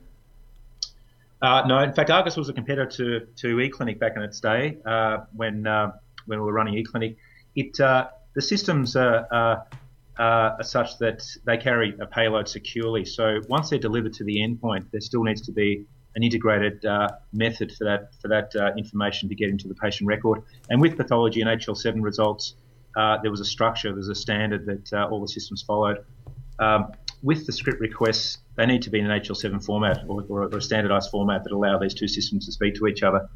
Uh, 1.43 1.62
no, 1.67 1.79
in 1.81 1.93
fact, 1.93 2.11
Argus 2.11 2.37
was 2.37 2.49
a 2.49 2.55
competitor 2.55 2.87
to, 2.87 3.27
to 3.37 3.57
eClinic 3.57 3.99
back 3.99 4.14
in 4.17 4.23
its 4.23 4.40
day 4.40 4.79
uh, 4.87 5.19
when 5.37 5.67
uh, 5.67 5.93
when 6.27 6.38
we 6.38 6.45
were 6.45 6.53
running 6.53 6.83
eClinic. 6.83 7.17
It 7.55 7.79
uh, 7.81 8.09
the 8.35 8.43
systems 8.43 8.97
are, 8.97 9.27
are, 10.19 10.62
such 10.62 10.99
that 10.99 11.23
they 11.45 11.57
carry 11.57 11.95
a 12.01 12.07
payload 12.07 12.49
securely. 12.49 13.05
So 13.05 13.40
once 13.49 13.71
they're 13.71 13.79
delivered 13.79 14.14
to 14.14 14.25
the 14.25 14.38
endpoint, 14.38 14.90
there 14.90 15.01
still 15.01 15.23
needs 15.23 15.43
to 15.43 15.53
be 15.53 15.85
an 16.16 16.22
integrated 16.22 16.85
uh, 16.85 17.09
method 17.33 17.72
for 17.72 17.85
that 17.85 18.11
for 18.20 18.29
that 18.29 18.55
uh, 18.57 18.72
information 18.77 19.29
to 19.29 19.35
get 19.35 19.50
into 19.50 19.68
the 19.68 19.74
patient 19.74 20.07
record. 20.07 20.42
And 20.70 20.81
with 20.81 20.96
pathology 20.96 21.40
and 21.40 21.50
HL7 21.61 22.03
results, 22.03 22.55
uh, 22.96 23.18
there 23.22 23.31
was 23.31 23.40
a 23.40 23.44
structure, 23.44 23.92
there's 23.92 24.09
a 24.09 24.14
standard 24.14 24.66
that 24.66 24.92
uh, 24.92 25.09
all 25.09 25.20
the 25.20 25.29
systems 25.29 25.62
followed. 25.62 26.05
Um, 26.59 26.92
with 27.22 27.46
the 27.46 27.53
script 27.53 27.81
requests, 27.81 28.38
they 28.57 28.66
need 28.66 28.83
to 28.83 28.90
be 28.90 29.00
in 29.00 29.11
an 29.11 29.20
HL7 29.20 29.64
format 29.64 30.05
or, 30.07 30.24
or, 30.29 30.44
a 30.44 30.62
standardized 30.62 31.11
format 31.11 31.42
that 31.42 31.53
allow 31.53 31.79
these 31.79 31.94
two 31.94 32.07
systems 32.07 32.46
to 32.46 32.53
speak 32.53 32.74
to 32.77 32.87
each 32.87 33.03
other. 33.03 33.29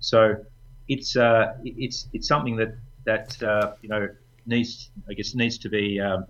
So 0.00 0.36
it's 0.88 1.16
uh, 1.16 1.54
it's 1.64 2.08
it's 2.12 2.28
something 2.28 2.56
that 2.56 2.76
that 3.04 3.42
uh, 3.42 3.74
you 3.80 3.88
know 3.88 4.08
needs 4.44 4.90
I 5.08 5.14
guess 5.14 5.34
needs 5.34 5.58
to 5.58 5.68
be 5.68 6.00
um, 6.00 6.26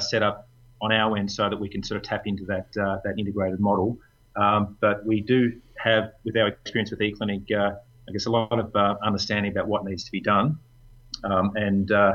set 0.00 0.22
up 0.22 0.48
on 0.82 0.92
our 0.92 1.16
end 1.16 1.32
so 1.32 1.48
that 1.48 1.58
we 1.58 1.68
can 1.68 1.82
sort 1.82 1.96
of 1.96 2.02
tap 2.02 2.26
into 2.26 2.44
that 2.44 2.72
that 2.74 3.14
integrated 3.16 3.60
model. 3.60 3.98
Um, 4.36 4.76
but 4.80 5.04
we 5.04 5.20
do 5.20 5.60
have, 5.78 6.12
with 6.24 6.36
our 6.36 6.48
experience 6.48 6.90
with 6.90 7.00
eClinic, 7.00 7.50
uh, 7.52 7.76
I 8.08 8.12
guess 8.12 8.26
a 8.26 8.30
lot 8.30 8.58
of 8.58 8.74
uh, 8.76 8.96
understanding 9.02 9.52
about 9.52 9.66
what 9.68 9.84
needs 9.84 10.04
to 10.04 10.12
be 10.12 10.20
done. 10.20 10.58
Um, 11.24 11.52
and 11.56 11.90
uh, 11.90 12.12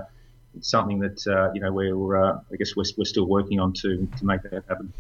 it's 0.58 0.70
something 0.70 1.00
that 1.00 1.26
uh, 1.28 1.52
you 1.54 1.62
know 1.62 1.72
we're 1.72 2.24
uh, 2.24 2.40
I 2.52 2.56
guess 2.56 2.76
we're, 2.76 2.84
we're 2.98 3.06
still 3.06 3.26
working 3.26 3.60
on 3.60 3.74
to 3.74 4.08
to 4.18 4.26
make 4.26 4.44
that 4.44 4.64
happen. 4.68 4.94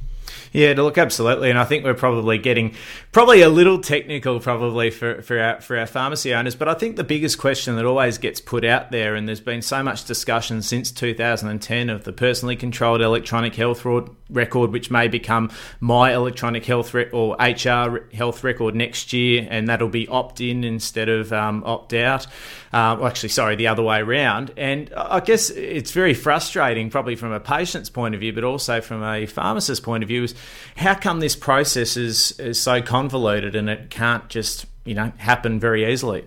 Yeah, 0.54 0.74
look 0.76 0.98
absolutely, 0.98 1.50
and 1.50 1.58
I 1.58 1.64
think 1.66 1.84
we're 1.84 1.94
probably 1.94 2.38
getting 2.38 2.76
probably 3.12 3.42
a 3.42 3.50
little 3.50 3.80
technical, 3.80 4.40
probably 4.40 4.90
for 4.92 5.22
for 5.22 5.40
our 5.40 5.62
for 5.62 5.78
our 5.78 5.86
pharmacy 5.86 6.34
owners. 6.34 6.56
But 6.56 6.68
I 6.68 6.74
think 6.74 6.96
the 6.96 7.04
biggest 7.04 7.38
question 7.38 7.76
that 7.78 7.86
always 7.86 8.18
gets 8.18 8.42
put 8.42 8.66
out 8.66 8.92
there, 8.92 9.16
and 9.16 9.28
there's 9.28 9.40
been 9.40 9.62
so 9.62 9.82
much 9.82 10.06
discussion 10.06 10.62
since 10.62 10.92
2010 10.92 11.90
of 11.90 12.04
the 12.04 12.12
personally 12.12 12.56
controlled 12.56 13.02
electronic 13.02 13.56
health 13.56 13.86
record, 14.30 14.72
which 14.72 14.92
may 14.92 15.08
become 15.08 15.52
my 15.80 16.14
electronic 16.14 16.66
health 16.66 16.94
re- 16.94 17.10
or 17.12 17.36
HR 17.40 18.08
health 18.14 18.44
record 18.44 18.76
next 18.76 19.14
year, 19.14 19.48
and 19.50 19.68
that'll 19.68 19.90
be 19.90 20.08
opt 20.08 20.42
in 20.42 20.64
instead 20.64 21.10
of 21.10 21.32
um, 21.32 21.64
opt 21.66 21.94
out. 21.94 22.28
Uh, 22.74 22.96
well, 22.98 23.08
actually, 23.08 23.30
sorry, 23.30 23.56
the 23.56 23.68
other 23.68 23.84
way 23.84 24.00
around. 24.00 24.52
And 24.56 24.94
I 24.96 25.20
guess 25.20 25.40
it's 25.49 25.91
very 25.91 26.13
frustrating, 26.13 26.89
probably 26.89 27.15
from 27.15 27.32
a 27.32 27.39
patient's 27.39 27.89
point 27.89 28.13
of 28.13 28.21
view, 28.21 28.34
but 28.34 28.43
also 28.43 28.82
from 28.82 29.04
a 29.04 29.25
pharmacist's 29.25 29.84
point 29.84 30.04
of 30.04 30.08
view, 30.08 30.23
is 30.23 30.36
how 30.77 30.93
come 30.93 31.19
this 31.19 31.36
process 31.36 31.97
is, 31.97 32.39
is 32.39 32.62
so 32.62 32.82
convoluted 32.82 33.56
and 33.56 33.69
it 33.69 33.89
can't 33.89 34.30
just 34.30 34.65
you 34.86 34.93
know 34.93 35.12
happen 35.17 35.60
very 35.60 35.91
easily? 35.91 36.25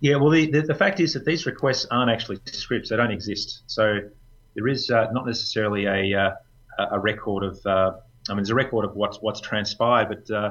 Yeah, 0.00 0.16
well, 0.16 0.30
the, 0.30 0.50
the, 0.50 0.62
the 0.62 0.74
fact 0.74 1.00
is 1.00 1.14
that 1.14 1.24
these 1.24 1.46
requests 1.46 1.86
aren't 1.90 2.10
actually 2.10 2.38
scripts; 2.46 2.90
they 2.90 2.96
don't 2.96 3.10
exist. 3.10 3.62
So 3.66 4.00
there 4.54 4.68
is 4.68 4.90
uh, 4.90 5.08
not 5.12 5.26
necessarily 5.26 5.86
a 5.86 6.18
uh, 6.18 6.30
a 6.90 6.98
record 6.98 7.44
of. 7.44 7.58
Uh, 7.64 7.92
I 8.28 8.32
mean, 8.32 8.38
there's 8.38 8.50
a 8.50 8.54
record 8.54 8.84
of 8.84 8.96
what's 8.96 9.18
what's 9.18 9.40
transpired, 9.40 10.08
but 10.08 10.34
uh, 10.34 10.50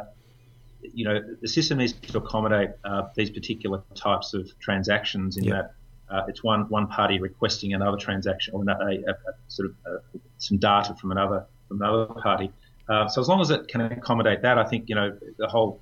you 0.81 1.05
know, 1.05 1.19
the 1.41 1.47
system 1.47 1.77
needs 1.77 1.93
to 1.93 2.17
accommodate 2.17 2.71
uh, 2.83 3.03
these 3.15 3.29
particular 3.29 3.81
types 3.95 4.33
of 4.33 4.47
transactions 4.59 5.37
in 5.37 5.49
that 5.49 5.73
uh, 6.13 6.23
it's 6.27 6.43
one 6.43 6.61
one 6.69 6.87
party 6.87 7.19
requesting 7.19 7.73
another 7.73 7.97
transaction 7.97 8.53
or 8.53 8.63
a, 8.63 8.73
a, 8.73 9.11
a 9.11 9.33
sort 9.47 9.69
of 9.69 9.75
uh, 9.85 10.19
some 10.37 10.57
data 10.57 10.95
from 10.95 11.11
another 11.11 11.45
from 11.67 11.81
another 11.81 12.05
party. 12.05 12.51
Uh, 12.87 13.07
so 13.07 13.21
as 13.21 13.27
long 13.27 13.41
as 13.41 13.49
it 13.49 13.67
can 13.67 13.81
accommodate 13.81 14.41
that, 14.41 14.57
I 14.57 14.65
think 14.65 14.89
you 14.89 14.95
know 14.95 15.17
the 15.37 15.47
whole 15.47 15.79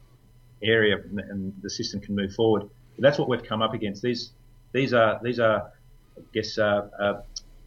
area 0.64 0.98
and 1.30 1.54
the 1.62 1.70
system 1.70 2.00
can 2.00 2.16
move 2.16 2.34
forward. 2.34 2.70
But 2.96 3.02
that's 3.04 3.20
what 3.20 3.28
we've 3.28 3.44
come 3.44 3.62
up 3.62 3.74
against. 3.74 4.02
These 4.02 4.32
these 4.72 4.94
are 4.94 5.20
these 5.22 5.40
are 5.40 5.72
I 6.18 6.22
guess, 6.34 6.58
uh, 6.58 6.88
uh, 7.00 7.22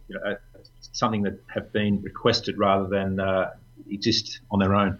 you 0.07 0.19
know, 0.19 0.37
something 0.93 1.23
that 1.23 1.39
have 1.53 1.71
been 1.71 2.01
requested 2.01 2.57
rather 2.57 2.87
than 2.87 3.19
exist 3.89 4.39
on 4.51 4.59
their 4.59 4.73
own. 4.73 4.99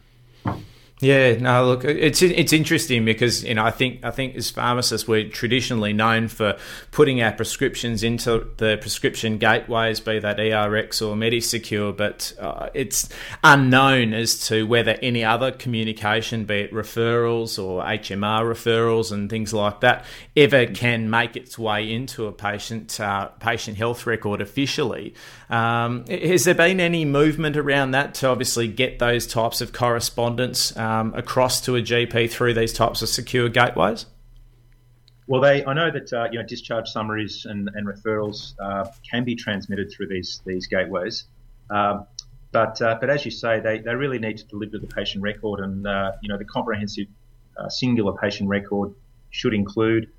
Yeah, 1.01 1.35
no, 1.39 1.65
look, 1.65 1.83
it's 1.83 2.21
it's 2.21 2.53
interesting 2.53 3.03
because 3.03 3.43
you 3.43 3.53
know 3.53 3.65
I 3.65 3.71
think 3.71 3.99
I 4.05 4.11
think 4.11 4.37
as 4.37 4.49
pharmacists 4.49 5.05
we're 5.05 5.27
traditionally 5.27 5.91
known 5.91 6.29
for 6.29 6.57
putting 6.91 7.21
our 7.21 7.33
prescriptions 7.33 8.01
into 8.01 8.47
the 8.55 8.77
prescription 8.79 9.37
gateways, 9.37 9.99
be 9.99 10.19
that 10.19 10.37
ERX 10.37 11.05
or 11.05 11.15
MediSecure, 11.15 11.97
but 11.97 12.33
uh, 12.39 12.69
it's 12.73 13.09
unknown 13.43 14.13
as 14.13 14.47
to 14.47 14.65
whether 14.65 14.97
any 15.01 15.25
other 15.25 15.51
communication, 15.51 16.45
be 16.45 16.61
it 16.61 16.71
referrals 16.71 17.61
or 17.61 17.83
HMR 17.83 18.45
referrals 18.45 19.11
and 19.11 19.29
things 19.29 19.53
like 19.53 19.81
that, 19.81 20.05
ever 20.37 20.65
can 20.65 21.09
make 21.09 21.35
its 21.35 21.59
way 21.59 21.91
into 21.91 22.25
a 22.25 22.31
patient 22.31 23.01
uh, 23.01 23.27
patient 23.41 23.75
health 23.75 24.07
record 24.07 24.39
officially. 24.39 25.13
Um, 25.49 26.05
has 26.07 26.45
there 26.45 26.55
been 26.55 26.79
any 26.79 27.03
movement 27.03 27.57
around 27.57 27.91
that 27.91 28.13
to 28.15 28.29
obviously 28.29 28.69
get 28.69 28.99
those 28.99 29.27
types 29.27 29.59
of 29.59 29.73
correspondence? 29.73 30.71
um, 30.77 30.84
across 31.15 31.61
to 31.61 31.75
a 31.75 31.81
GP 31.81 32.29
through 32.29 32.53
these 32.53 32.73
types 32.73 33.01
of 33.01 33.09
secure 33.09 33.49
gateways? 33.49 34.05
Well, 35.27 35.41
they 35.41 35.65
I 35.65 35.73
know 35.73 35.89
that 35.89 36.13
uh, 36.13 36.27
you 36.31 36.39
know 36.39 36.45
discharge 36.45 36.87
summaries 36.89 37.45
and, 37.45 37.69
and 37.73 37.87
referrals 37.87 38.53
uh, 38.59 38.85
can 39.09 39.23
be 39.23 39.35
transmitted 39.35 39.91
through 39.91 40.07
these 40.07 40.41
these 40.45 40.67
gateways, 40.67 41.25
um, 41.69 42.05
but 42.51 42.79
uh, 42.81 42.97
but 42.99 43.09
as 43.09 43.25
you 43.25 43.31
say, 43.31 43.59
they, 43.59 43.79
they 43.79 43.95
really 43.95 44.19
need 44.19 44.37
to 44.37 44.45
deliver 44.45 44.77
the 44.77 44.87
patient 44.87 45.23
record, 45.23 45.61
and 45.61 45.87
uh, 45.87 46.11
you 46.21 46.29
know 46.29 46.37
the 46.37 46.45
comprehensive 46.45 47.07
uh, 47.57 47.69
singular 47.69 48.13
patient 48.13 48.49
record 48.49 48.93
should 49.31 49.55
include 49.55 50.09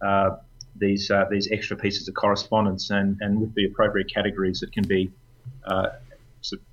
uh, 0.00 0.36
these 0.74 1.10
these 1.30 1.48
extra 1.52 1.76
pieces 1.76 2.08
of 2.08 2.14
correspondence, 2.14 2.88
and, 2.88 3.18
and 3.20 3.38
with 3.38 3.54
the 3.54 3.66
appropriate 3.66 4.12
categories 4.12 4.60
that 4.60 4.72
can 4.72 4.84
be 4.84 5.10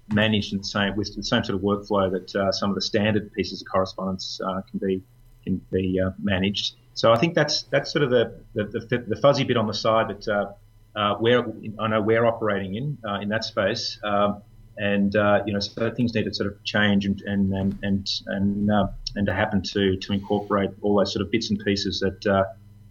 managed 0.09 0.53
in 0.53 0.59
the 0.59 0.63
same 0.63 0.95
with 0.95 1.15
the 1.15 1.23
same 1.23 1.43
sort 1.43 1.55
of 1.55 1.61
workflow 1.61 2.11
that 2.11 2.35
uh, 2.35 2.51
some 2.51 2.69
of 2.69 2.75
the 2.75 2.81
standard 2.81 3.31
pieces 3.33 3.61
of 3.61 3.67
correspondence 3.71 4.39
uh, 4.45 4.61
can 4.69 4.79
be 4.79 5.01
can 5.43 5.61
be 5.71 5.99
uh, 5.99 6.11
managed. 6.21 6.75
So 6.93 7.11
I 7.11 7.17
think 7.17 7.33
that's 7.33 7.63
that's 7.63 7.91
sort 7.91 8.03
of 8.03 8.09
the 8.09 8.39
the, 8.53 8.63
the, 8.65 8.97
the 9.07 9.15
fuzzy 9.15 9.43
bit 9.43 9.57
on 9.57 9.67
the 9.67 9.73
side 9.73 10.09
that 10.09 10.27
uh, 10.27 10.53
uh, 10.97 11.15
where 11.15 11.45
I 11.79 11.87
know 11.87 12.01
we're 12.01 12.25
operating 12.25 12.75
in 12.75 12.97
uh, 13.07 13.19
in 13.19 13.29
that 13.29 13.43
space. 13.43 13.99
Um, 14.03 14.41
and 14.75 15.13
you 15.45 15.53
know, 15.53 15.59
so 15.59 15.91
things 15.91 16.15
need 16.15 16.23
to 16.23 16.33
sort 16.33 16.51
of 16.51 16.63
change 16.63 17.05
and 17.05 17.21
and 17.21 17.53
and 17.53 17.79
and 17.83 18.09
and, 18.25 18.71
and 19.15 19.27
to 19.27 19.33
happen 19.33 19.61
to 19.61 19.97
to 19.97 20.13
incorporate 20.13 20.71
all 20.81 20.97
those 20.97 21.13
sort 21.13 21.23
of 21.23 21.31
bits 21.31 21.51
and 21.51 21.59
pieces 21.59 21.99
that 21.99 22.21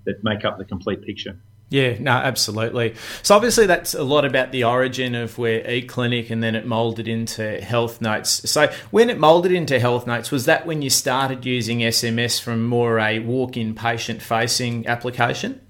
that 0.04 0.22
make 0.22 0.44
up 0.44 0.58
the 0.58 0.64
complete 0.64 1.02
picture. 1.02 1.36
Yeah, 1.72 1.96
no, 1.98 2.10
absolutely. 2.10 2.96
So 3.22 3.34
obviously 3.34 3.64
that's 3.64 3.94
a 3.94 4.02
lot 4.02 4.26
about 4.26 4.52
the 4.52 4.64
origin 4.64 5.14
of 5.14 5.38
where 5.38 5.62
eClinic 5.62 6.30
and 6.30 6.42
then 6.42 6.54
it 6.54 6.66
molded 6.66 7.08
into 7.08 7.62
Health 7.62 8.02
Notes. 8.02 8.50
So 8.50 8.70
when 8.90 9.08
it 9.08 9.18
molded 9.18 9.52
into 9.52 9.80
Health 9.80 10.06
Notes, 10.06 10.30
was 10.30 10.44
that 10.44 10.66
when 10.66 10.82
you 10.82 10.90
started 10.90 11.46
using 11.46 11.78
SMS 11.78 12.38
from 12.38 12.66
more 12.66 12.98
a 12.98 13.20
walk-in 13.20 13.74
patient-facing 13.74 14.86
application? 14.86 15.62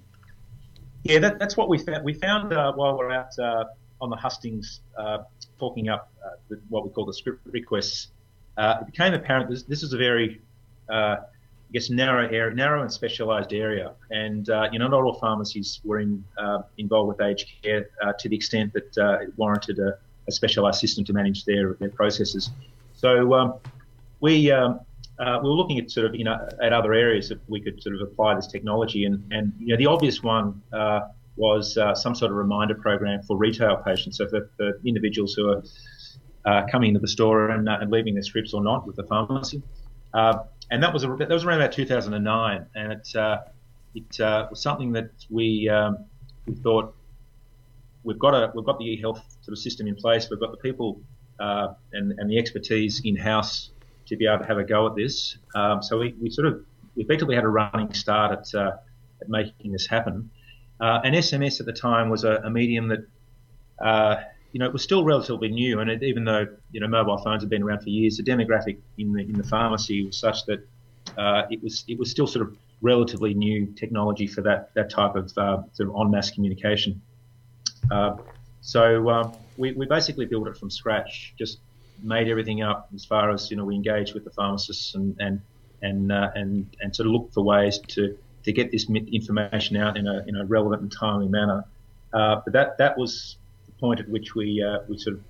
Yeah, 1.05 1.21
that, 1.21 1.39
that's 1.39 1.57
what 1.57 1.69
we 1.69 1.79
found. 1.79 2.05
We 2.05 2.15
found 2.15 2.53
uh, 2.53 2.73
while 2.73 2.99
we're 2.99 3.13
out 3.13 3.39
uh, 3.39 3.67
on 4.01 4.11
the 4.11 4.17
hustings 4.17 4.81
uh, 4.99 5.19
talking 5.61 5.89
up 5.89 6.13
uh, 6.27 6.31
the, 6.49 6.61
what 6.69 6.83
we 6.85 6.91
call 6.91 7.07
the 7.07 7.15
script 7.15 7.47
requests, 7.47 8.09
uh, 8.57 8.79
it 8.81 8.87
became 8.87 9.15
apparent 9.15 9.49
this, 9.49 9.63
this 9.63 9.85
is 9.85 9.93
a 9.93 9.99
very 9.99 10.41
uh, 10.89 11.19
I 11.73 11.79
guess 11.79 11.89
narrow 11.89 12.29
area, 12.29 12.55
narrow 12.55 12.83
and 12.83 12.93
specialised 12.93 13.55
area, 13.55 13.95
and 14.11 14.51
uh, 14.51 14.69
you 14.71 14.79
know 14.79 14.89
not 14.89 15.05
all 15.05 15.15
pharmacies 15.15 15.81
were 15.85 16.01
in, 16.01 16.23
uh, 16.37 16.59
involved 16.77 17.09
with 17.09 17.23
aged 17.23 17.49
care 17.63 17.89
uh, 18.05 18.13
to 18.19 18.29
the 18.29 18.37
extent 18.37 18.75
that 18.75 18.99
uh, 18.99 19.23
it 19.23 19.33
warranted 19.39 19.79
a, 19.79 19.97
a, 20.29 20.33
specialised 20.33 20.81
system 20.81 21.03
to 21.07 21.15
manage 21.15 21.47
their 21.47 21.73
their 21.81 21.89
processes. 21.89 22.51
So 22.93 23.33
um, 23.33 23.55
we 24.21 24.51
um, 24.51 24.81
uh, 25.19 25.41
we 25.43 25.49
were 25.49 25.55
looking 25.55 25.79
at 25.79 25.91
sort 25.91 26.05
of 26.05 26.15
you 26.15 26.25
know 26.25 26.47
at 26.63 26.75
other 26.75 26.93
areas 26.93 27.31
that 27.31 27.41
we 27.49 27.59
could 27.59 27.83
sort 27.83 27.95
of 27.95 28.03
apply 28.03 28.35
this 28.35 28.49
technology, 28.49 29.07
and 29.07 29.25
and 29.33 29.55
you 29.59 29.69
know 29.69 29.79
the 29.79 29.87
obvious 29.87 30.23
one 30.23 30.61
uh, 30.75 31.01
was 31.37 31.79
some 31.95 32.15
sort 32.15 32.31
of 32.31 32.37
reminder 32.37 32.75
program 32.75 33.23
for 33.23 33.39
retail 33.39 33.79
patients, 33.79 34.19
so 34.19 34.29
for, 34.29 34.51
for 34.59 34.79
individuals 34.85 35.33
who 35.33 35.63
are 36.45 36.69
coming 36.71 36.89
into 36.89 37.01
the 37.01 37.09
store 37.09 37.49
and, 37.49 37.67
and 37.67 37.91
leaving 37.91 38.13
their 38.13 38.23
scripts 38.23 38.53
or 38.53 38.63
not 38.63 38.87
with 38.87 38.97
the 38.97 39.05
pharmacy. 39.05 39.63
Uh, 40.13 40.45
and 40.73 40.83
that 40.83 40.93
was 40.93 41.05
a, 41.05 41.09
that 41.19 41.29
was 41.29 41.45
around 41.45 41.61
about 41.61 41.73
2009, 41.73 42.67
and 42.75 42.93
it 42.93 43.15
uh, 43.15 43.39
it 43.95 44.21
uh, 44.21 44.47
was 44.51 44.63
something 44.63 44.93
that 44.93 45.11
we 45.29 45.69
um, 45.69 45.99
we 46.47 46.55
thought 46.55 46.95
we've 48.05 48.19
got 48.19 48.35
a 48.35 48.51
we've 48.55 48.65
got 48.65 48.79
the 48.79 48.87
e-health 48.87 49.23
sort 49.43 49.53
of 49.53 49.59
system 49.59 49.87
in 49.87 49.95
place, 49.95 50.31
we've 50.31 50.41
got 50.41 50.51
the 50.51 50.57
people 50.57 50.99
uh, 51.39 51.75
and 51.93 52.19
and 52.19 52.31
the 52.31 52.39
expertise 52.39 53.03
in 53.05 53.17
house 53.17 53.71
to 54.07 54.17
be 54.17 54.27
able 54.27 54.39
to 54.39 54.47
have 54.47 54.57
a 54.57 54.65
go 54.65 54.87
at 54.87 54.97
this. 54.97 55.37
Um, 55.55 55.83
so 55.83 55.99
we, 55.99 56.15
we 56.21 56.31
sort 56.31 56.49
of 56.49 56.65
we 56.97 57.05
effectively 57.05 57.35
had 57.35 57.45
a 57.45 57.49
running 57.49 57.93
start 57.93 58.33
at 58.33 58.55
uh, 58.55 58.77
at 59.21 59.29
making 59.29 59.73
this 59.73 59.87
happen. 59.87 60.31
Uh, 60.81 61.01
and 61.05 61.15
SMS 61.15 61.61
at 61.61 61.67
the 61.67 61.73
time 61.73 62.09
was 62.09 62.25
a, 62.25 62.37
a 62.45 62.51
medium 62.51 62.89
that 62.89 63.07
uh, 63.79 64.17
you 64.53 64.59
know, 64.59 64.67
it 64.67 64.73
was 64.73 64.83
still 64.83 65.05
relatively 65.05 65.49
new, 65.49 65.81
and 65.81 65.91
it, 65.91 66.03
even 66.03 66.25
though 66.25 66.47
you 66.71 66.81
know 66.81 66.87
mobile 66.87 67.19
phones 67.19 67.43
have 67.43 67.51
been 67.51 67.63
around 67.63 67.81
for 67.81 67.89
years, 67.89 68.19
the 68.19 68.23
demographic 68.23 68.79
in 68.99 69.13
the 69.13 69.21
in 69.21 69.33
the 69.33 69.45
pharmacy 69.45 70.05
was 70.05 70.17
such 70.17 70.45
that 70.47 70.67
uh, 71.17 71.43
it 71.51 71.63
was 71.63 71.85
it 71.89 71.99
was 71.99 72.11
still 72.11 72.27
sort 72.27 72.47
of 72.47 72.57
relatively 72.83 73.33
new 73.33 73.67
technology 73.75 74.27
for 74.27 74.43
that 74.43 74.75
that 74.75 74.91
type 74.91 75.17
of 75.17 75.33
uh, 75.39 75.63
sort 75.73 75.89
of 75.89 75.97
en 75.99 76.11
masse 76.11 76.31
communication. 76.31 77.01
Uh, 77.91 78.17
so 78.61 79.09
um, 79.09 79.33
we, 79.57 79.73
we 79.73 79.87
basically 79.87 80.27
built 80.27 80.47
it 80.47 80.57
from 80.57 80.71
scratch, 80.71 81.35
just 81.39 81.59
made 82.03 82.29
everything 82.29 82.63
up 82.63 82.89
as 82.95 83.05
far 83.05 83.31
as 83.31 83.51
you 83.51 83.57
know 83.57 83.65
we 83.65 83.75
engaged 83.75 84.13
with 84.15 84.25
the 84.25 84.31
pharmacists 84.31 84.95
and 84.95 85.17
and 85.19 85.41
and 85.81 86.13
uh, 86.13 86.31
and 86.35 86.77
and 86.81 86.95
sort 86.95 87.07
of 87.07 87.13
looked 87.13 87.33
for 87.33 87.43
ways 87.43 87.79
to 87.89 88.19
to 88.45 88.53
get 88.53 88.71
this 88.71 88.89
information 88.91 89.77
out 89.77 89.97
in 89.97 90.07
a 90.07 90.25
in 90.27 90.37
a 90.37 90.45
relevant 90.45 90.83
and 90.83 90.93
timely 90.93 91.29
manner. 91.29 91.65
Uh, 92.13 92.41
but 92.45 92.53
that 92.53 92.77
that 92.77 92.99
was 92.99 93.37
point 93.83 94.01
at 94.01 94.09
which 94.09 94.35
we 94.35 94.63
uh, 94.63 94.79
we 94.89 94.97
sort 94.97 95.17
of 95.17 95.23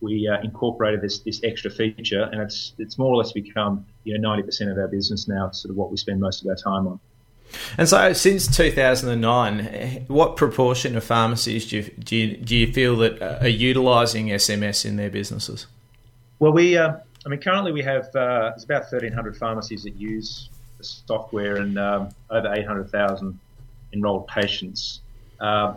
we 0.00 0.28
uh, 0.28 0.40
incorporated 0.42 1.00
this 1.02 1.18
this 1.18 1.40
extra 1.44 1.70
feature, 1.70 2.22
and 2.32 2.40
it's 2.40 2.72
it's 2.78 2.96
more 2.96 3.12
or 3.12 3.16
less 3.16 3.32
become 3.32 3.84
you 4.04 4.16
know 4.16 4.28
90% 4.28 4.70
of 4.70 4.78
our 4.78 4.88
business 4.88 5.28
now. 5.28 5.48
It's 5.48 5.60
sort 5.62 5.70
of 5.70 5.76
what 5.76 5.90
we 5.90 5.96
spend 5.96 6.20
most 6.20 6.42
of 6.42 6.48
our 6.48 6.56
time 6.56 6.86
on. 6.86 7.00
And 7.76 7.86
so, 7.88 8.12
since 8.14 8.46
2009, 8.46 10.06
what 10.08 10.36
proportion 10.36 10.96
of 10.96 11.04
pharmacies 11.04 11.68
do 11.68 11.76
you, 11.76 11.82
do 11.98 12.16
you, 12.16 12.36
do 12.38 12.56
you 12.56 12.72
feel 12.72 12.96
that 12.96 13.20
are 13.42 13.48
utilising 13.48 14.28
SMS 14.28 14.86
in 14.86 14.96
their 14.96 15.10
businesses? 15.10 15.66
Well, 16.38 16.52
we, 16.52 16.78
uh, 16.78 16.96
I 17.26 17.28
mean, 17.28 17.40
currently 17.40 17.72
we 17.72 17.82
have 17.82 18.06
uh, 18.16 18.50
there's 18.50 18.64
about 18.64 18.90
1,300 18.90 19.36
pharmacies 19.36 19.82
that 19.82 19.96
use 19.96 20.48
the 20.78 20.84
software 20.84 21.56
and 21.56 21.78
um, 21.78 22.08
over 22.30 22.52
800,000 22.52 23.38
enrolled 23.92 24.26
patients. 24.28 25.00
Uh, 25.38 25.74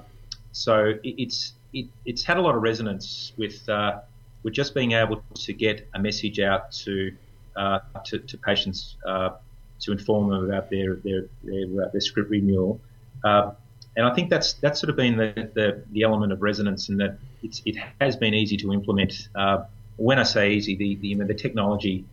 so 0.54 0.94
it's 1.04 1.55
it, 1.76 1.88
it's 2.06 2.24
had 2.24 2.38
a 2.38 2.42
lot 2.42 2.56
of 2.56 2.62
resonance 2.64 3.34
with 3.38 3.68
uh, 3.70 4.00
with 4.44 4.54
just 4.54 4.74
being 4.74 4.94
able 4.94 5.22
to 5.34 5.54
get 5.54 5.88
a 5.94 6.00
message 6.00 6.40
out 6.40 6.72
to 6.72 7.12
uh, 7.56 7.80
to, 8.06 8.20
to, 8.20 8.38
patients 8.38 8.96
uh, 9.06 9.32
to 9.80 9.92
inform 9.92 10.30
them 10.30 10.46
about 10.46 10.70
their 10.70 10.96
their 10.96 11.26
their, 11.44 11.86
uh, 11.86 11.90
their 11.92 12.02
script 12.02 12.30
renewal. 12.30 12.80
Uh, 13.24 13.52
and 13.98 14.06
I 14.06 14.14
think 14.14 14.30
that's 14.30 14.54
that's 14.54 14.80
sort 14.80 14.90
of 14.90 14.96
been 14.96 15.18
the, 15.18 15.50
the, 15.54 15.84
the 15.92 16.04
element 16.04 16.32
of 16.32 16.42
resonance, 16.42 16.90
and 16.90 17.00
that 17.00 17.18
it's, 17.44 17.62
it 17.66 17.76
has 18.02 18.16
been 18.16 18.34
easy 18.34 18.58
to 18.58 18.74
implement. 18.74 19.28
Uh, 19.36 19.66
when 19.98 20.18
I 20.20 20.24
say 20.24 20.54
easy, 20.54 20.76
the 20.76 20.96
the, 20.96 21.08
you 21.10 21.16
know, 21.16 21.26
the 21.26 21.34
technology 21.34 22.06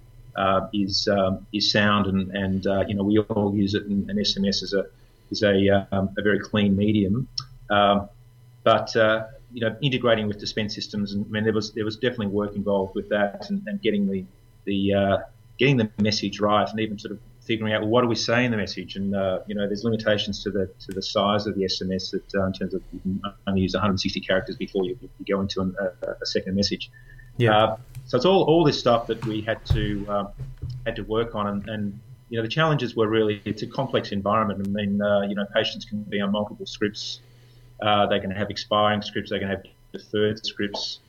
is 0.72 1.08
um, 1.08 1.46
is 1.52 1.70
sound, 1.70 2.06
and 2.06 2.30
and 2.36 2.64
you 2.88 2.94
know 2.94 3.04
we 3.04 3.18
all 3.18 3.54
use 3.54 3.74
it, 3.74 3.84
and, 3.86 4.10
and 4.10 4.18
SMS 4.18 4.62
is 4.62 4.74
a 4.74 4.86
is 5.30 5.42
a 5.42 5.86
um, 5.92 6.10
a 6.18 6.22
very 6.22 6.40
clean 6.40 6.76
medium. 6.76 7.28
Um, 7.70 8.08
but 8.64 8.94
you 9.52 9.60
know, 9.60 9.76
integrating 9.82 10.26
with 10.26 10.38
dispense 10.38 10.74
systems, 10.74 11.12
and 11.12 11.26
I 11.26 11.28
mean, 11.28 11.44
there 11.44 11.52
was 11.52 11.72
there 11.72 11.84
was 11.84 11.96
definitely 11.96 12.28
work 12.28 12.54
involved 12.54 12.94
with 12.94 13.08
that, 13.10 13.48
and, 13.50 13.62
and 13.66 13.80
getting 13.80 14.10
the 14.10 14.24
the 14.64 14.94
uh, 14.94 15.16
getting 15.58 15.76
the 15.76 15.90
message 15.98 16.40
right, 16.40 16.68
and 16.68 16.80
even 16.80 16.98
sort 16.98 17.12
of 17.12 17.18
figuring 17.44 17.72
out 17.72 17.82
well, 17.82 17.90
what 17.90 18.02
do 18.02 18.08
we 18.08 18.14
say 18.14 18.44
in 18.44 18.50
the 18.50 18.56
message, 18.56 18.96
and 18.96 19.14
uh, 19.14 19.40
you 19.46 19.54
know, 19.54 19.66
there's 19.66 19.84
limitations 19.84 20.42
to 20.44 20.50
the 20.50 20.70
to 20.80 20.92
the 20.92 21.02
size 21.02 21.46
of 21.46 21.54
the 21.54 21.64
SMS 21.64 22.10
that 22.10 22.34
uh, 22.34 22.46
in 22.46 22.52
terms 22.52 22.74
of 22.74 22.82
you 22.92 23.00
can 23.00 23.20
only 23.46 23.60
use 23.60 23.74
160 23.74 24.20
characters 24.20 24.56
before 24.56 24.84
you, 24.84 24.98
you 25.00 25.34
go 25.34 25.40
into 25.40 25.60
an, 25.60 25.74
a, 25.80 26.10
a, 26.22 26.26
second 26.26 26.54
message. 26.54 26.90
Yeah. 27.36 27.56
Uh, 27.56 27.76
so 28.06 28.16
it's 28.16 28.26
all 28.26 28.44
all 28.44 28.64
this 28.64 28.78
stuff 28.78 29.06
that 29.08 29.24
we 29.26 29.40
had 29.40 29.64
to 29.66 30.06
um, 30.08 30.28
had 30.86 30.96
to 30.96 31.02
work 31.02 31.34
on, 31.34 31.46
and, 31.46 31.68
and 31.68 32.00
you 32.28 32.38
know, 32.38 32.42
the 32.42 32.48
challenges 32.48 32.96
were 32.96 33.08
really 33.08 33.42
it's 33.44 33.62
a 33.62 33.66
complex 33.66 34.12
environment. 34.12 34.66
I 34.66 34.70
mean, 34.70 35.02
uh, 35.02 35.22
you 35.22 35.34
know, 35.34 35.44
patients 35.54 35.84
can 35.84 36.02
be 36.04 36.20
on 36.20 36.32
multiple 36.32 36.66
scripts 36.66 37.20
uh, 37.80 38.06
they 38.06 38.20
can 38.20 38.30
have 38.30 38.50
expiring 38.50 39.02
scripts. 39.02 39.30
They 39.30 39.38
can 39.38 39.48
have 39.48 39.62
deferred 39.92 40.44
scripts. 40.44 41.00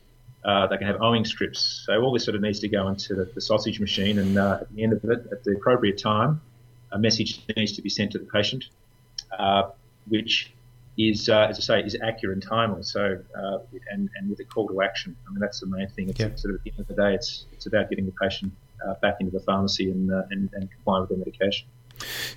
Uh, 0.44 0.68
they 0.68 0.78
can 0.78 0.88
have 0.88 1.02
owing 1.02 1.24
scripts. 1.24 1.84
So 1.86 2.02
all 2.02 2.12
this 2.12 2.26
sort 2.26 2.36
of 2.36 2.42
needs 2.42 2.60
to 2.60 2.68
go 2.68 2.88
into 2.90 3.16
the, 3.16 3.26
the 3.26 3.42
sausage 3.42 3.80
machine, 3.80 4.20
and 4.20 4.38
uh, 4.38 4.60
at 4.62 4.76
the 4.76 4.84
end 4.84 4.94
of 4.94 5.04
it, 5.06 5.26
at 5.32 5.44
the 5.44 5.52
appropriate 5.52 5.98
time, 5.98 6.42
a 6.92 7.00
message 7.00 7.42
needs 7.56 7.72
to 7.74 7.82
be 7.82 7.90
sent 7.90 8.12
to 8.12 8.20
the 8.20 8.26
patient, 8.26 8.66
uh, 9.40 9.70
which 10.08 10.52
is, 10.98 11.30
uh, 11.30 11.48
as 11.50 11.58
I 11.58 11.62
say, 11.62 11.88
is 11.88 11.98
accurate 12.04 12.36
and 12.36 12.44
timely. 12.44 12.84
So, 12.84 13.18
uh, 13.36 13.60
and, 13.90 14.10
and 14.16 14.30
with 14.30 14.40
a 14.42 14.44
call 14.44 14.68
to 14.68 14.82
action. 14.82 15.16
I 15.28 15.32
mean, 15.32 15.40
that's 15.40 15.60
the 15.60 15.66
main 15.66 15.88
thing. 15.88 16.10
It's 16.10 16.20
yep. 16.20 16.38
sort 16.38 16.54
of 16.54 16.60
at 16.60 16.64
the 16.66 16.72
end 16.72 16.80
of 16.82 16.88
the 16.88 16.96
day, 16.96 17.14
it's 17.16 17.46
it's 17.54 17.66
about 17.66 17.90
getting 17.90 18.06
the 18.06 18.14
patient 18.22 18.52
uh, 18.86 18.96
back 19.02 19.18
into 19.20 19.32
the 19.32 19.40
pharmacy 19.40 19.92
and, 19.92 20.12
uh, 20.12 20.24
and 20.32 20.50
and 20.54 20.70
complying 20.70 21.02
with 21.02 21.10
their 21.10 21.20
medication. 21.20 21.68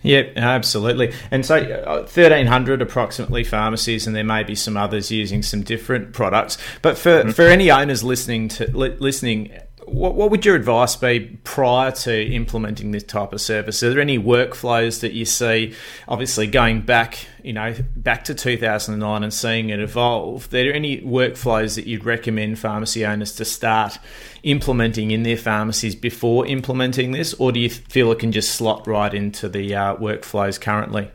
Yeah, 0.03 0.25
absolutely. 0.37 1.13
And 1.31 1.45
so, 1.45 1.57
uh, 1.57 1.99
1,300 2.03 2.83
approximately 2.83 3.45
pharmacies, 3.45 4.07
and 4.07 4.15
there 4.15 4.25
may 4.25 4.43
be 4.45 4.55
some 4.55 4.77
others 4.77 5.11
using 5.11 5.43
some 5.43 5.63
different 5.63 6.13
products. 6.13 6.59
But 6.83 6.97
for, 6.99 7.23
mm-hmm. 7.23 7.31
for 7.31 7.43
any 7.43 7.71
owners 7.71 8.05
listening 8.05 8.49
to 8.49 8.71
li- 8.77 8.97
listening 8.99 9.59
what, 9.87 10.15
what 10.15 10.31
would 10.31 10.45
your 10.45 10.57
advice 10.57 10.97
be 10.97 11.39
prior 11.45 11.93
to 11.93 12.33
implementing 12.33 12.91
this 12.91 13.05
type 13.05 13.33
of 13.33 13.41
service? 13.41 13.83
Are 13.83 13.91
there 13.91 14.01
any 14.01 14.19
workflows 14.19 15.01
that 15.01 15.13
you 15.13 15.25
see, 15.25 15.75
obviously 16.09 16.49
going 16.49 16.81
back, 16.81 17.27
you 17.43 17.53
know, 17.53 17.75
back 17.95 18.25
to 18.25 18.35
2009 18.35 19.23
and 19.23 19.33
seeing 19.33 19.71
it 19.71 19.79
evolve? 19.79 20.47
Are 20.47 20.49
there 20.49 20.75
any 20.75 21.01
workflows 21.01 21.77
that 21.77 21.87
you'd 21.87 22.05
recommend 22.05 22.59
pharmacy 22.59 23.07
owners 23.07 23.35
to 23.37 23.45
start 23.45 23.99
implementing 24.43 25.13
in 25.13 25.23
their 25.23 25.37
pharmacies 25.37 25.95
before 25.95 26.47
implementing 26.47 27.13
this, 27.13 27.35
or 27.35 27.53
do 27.53 27.61
you 27.61 27.71
feel 27.71 28.11
it 28.13 28.19
can 28.19 28.33
just 28.33 28.55
slot 28.55 28.87
right 28.87 29.15
into 29.15 29.49
the 29.49 29.75
uh, 29.75 29.97
workflows 29.97 30.61
currently? 30.61 31.11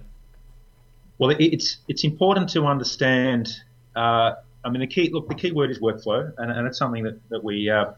Well, 1.18 1.36
it's 1.38 1.78
it's 1.88 2.04
important 2.04 2.50
to 2.50 2.66
understand. 2.66 3.50
Uh, 3.96 4.34
I 4.64 4.70
mean, 4.70 4.80
the 4.82 4.88
key 4.88 5.10
look. 5.12 5.30
The 5.30 5.36
key 5.36 5.52
word 5.52 5.70
is 5.70 5.80
workflow, 5.80 6.32
and, 6.38 6.52
and 6.52 6.68
it's 6.68 6.80
something 6.80 7.04
that 7.04 7.30
that 7.30 7.44
we 7.44 7.70
uh, 7.70 7.92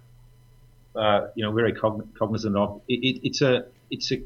uh, 0.96 1.28
you 1.36 1.44
know, 1.44 1.52
very 1.52 1.74
cognizant 1.74 2.56
of. 2.56 2.82
It, 2.88 3.00
it, 3.04 3.28
it's 3.28 3.42
a, 3.42 3.66
it's 3.92 4.12
a, 4.12 4.22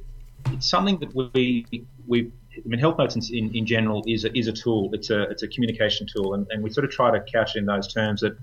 it's 0.51 0.69
something 0.69 0.97
that 0.99 1.13
we, 1.15 1.65
we, 2.07 2.31
I 2.55 2.67
mean, 2.67 2.79
Health 2.79 2.97
Notes 2.97 3.15
in, 3.29 3.55
in 3.55 3.65
general 3.65 4.03
is 4.07 4.25
a, 4.25 4.37
is 4.37 4.47
a 4.47 4.53
tool. 4.53 4.89
It's 4.93 5.09
a, 5.09 5.23
it's 5.23 5.43
a 5.43 5.47
communication 5.47 6.07
tool, 6.07 6.33
and, 6.33 6.47
and 6.51 6.63
we 6.63 6.69
sort 6.69 6.85
of 6.85 6.91
try 6.91 7.11
to 7.11 7.19
couch 7.31 7.55
it 7.55 7.59
in 7.59 7.65
those 7.65 7.91
terms 7.93 8.21
that 8.21 8.37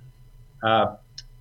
uh, 0.62 0.96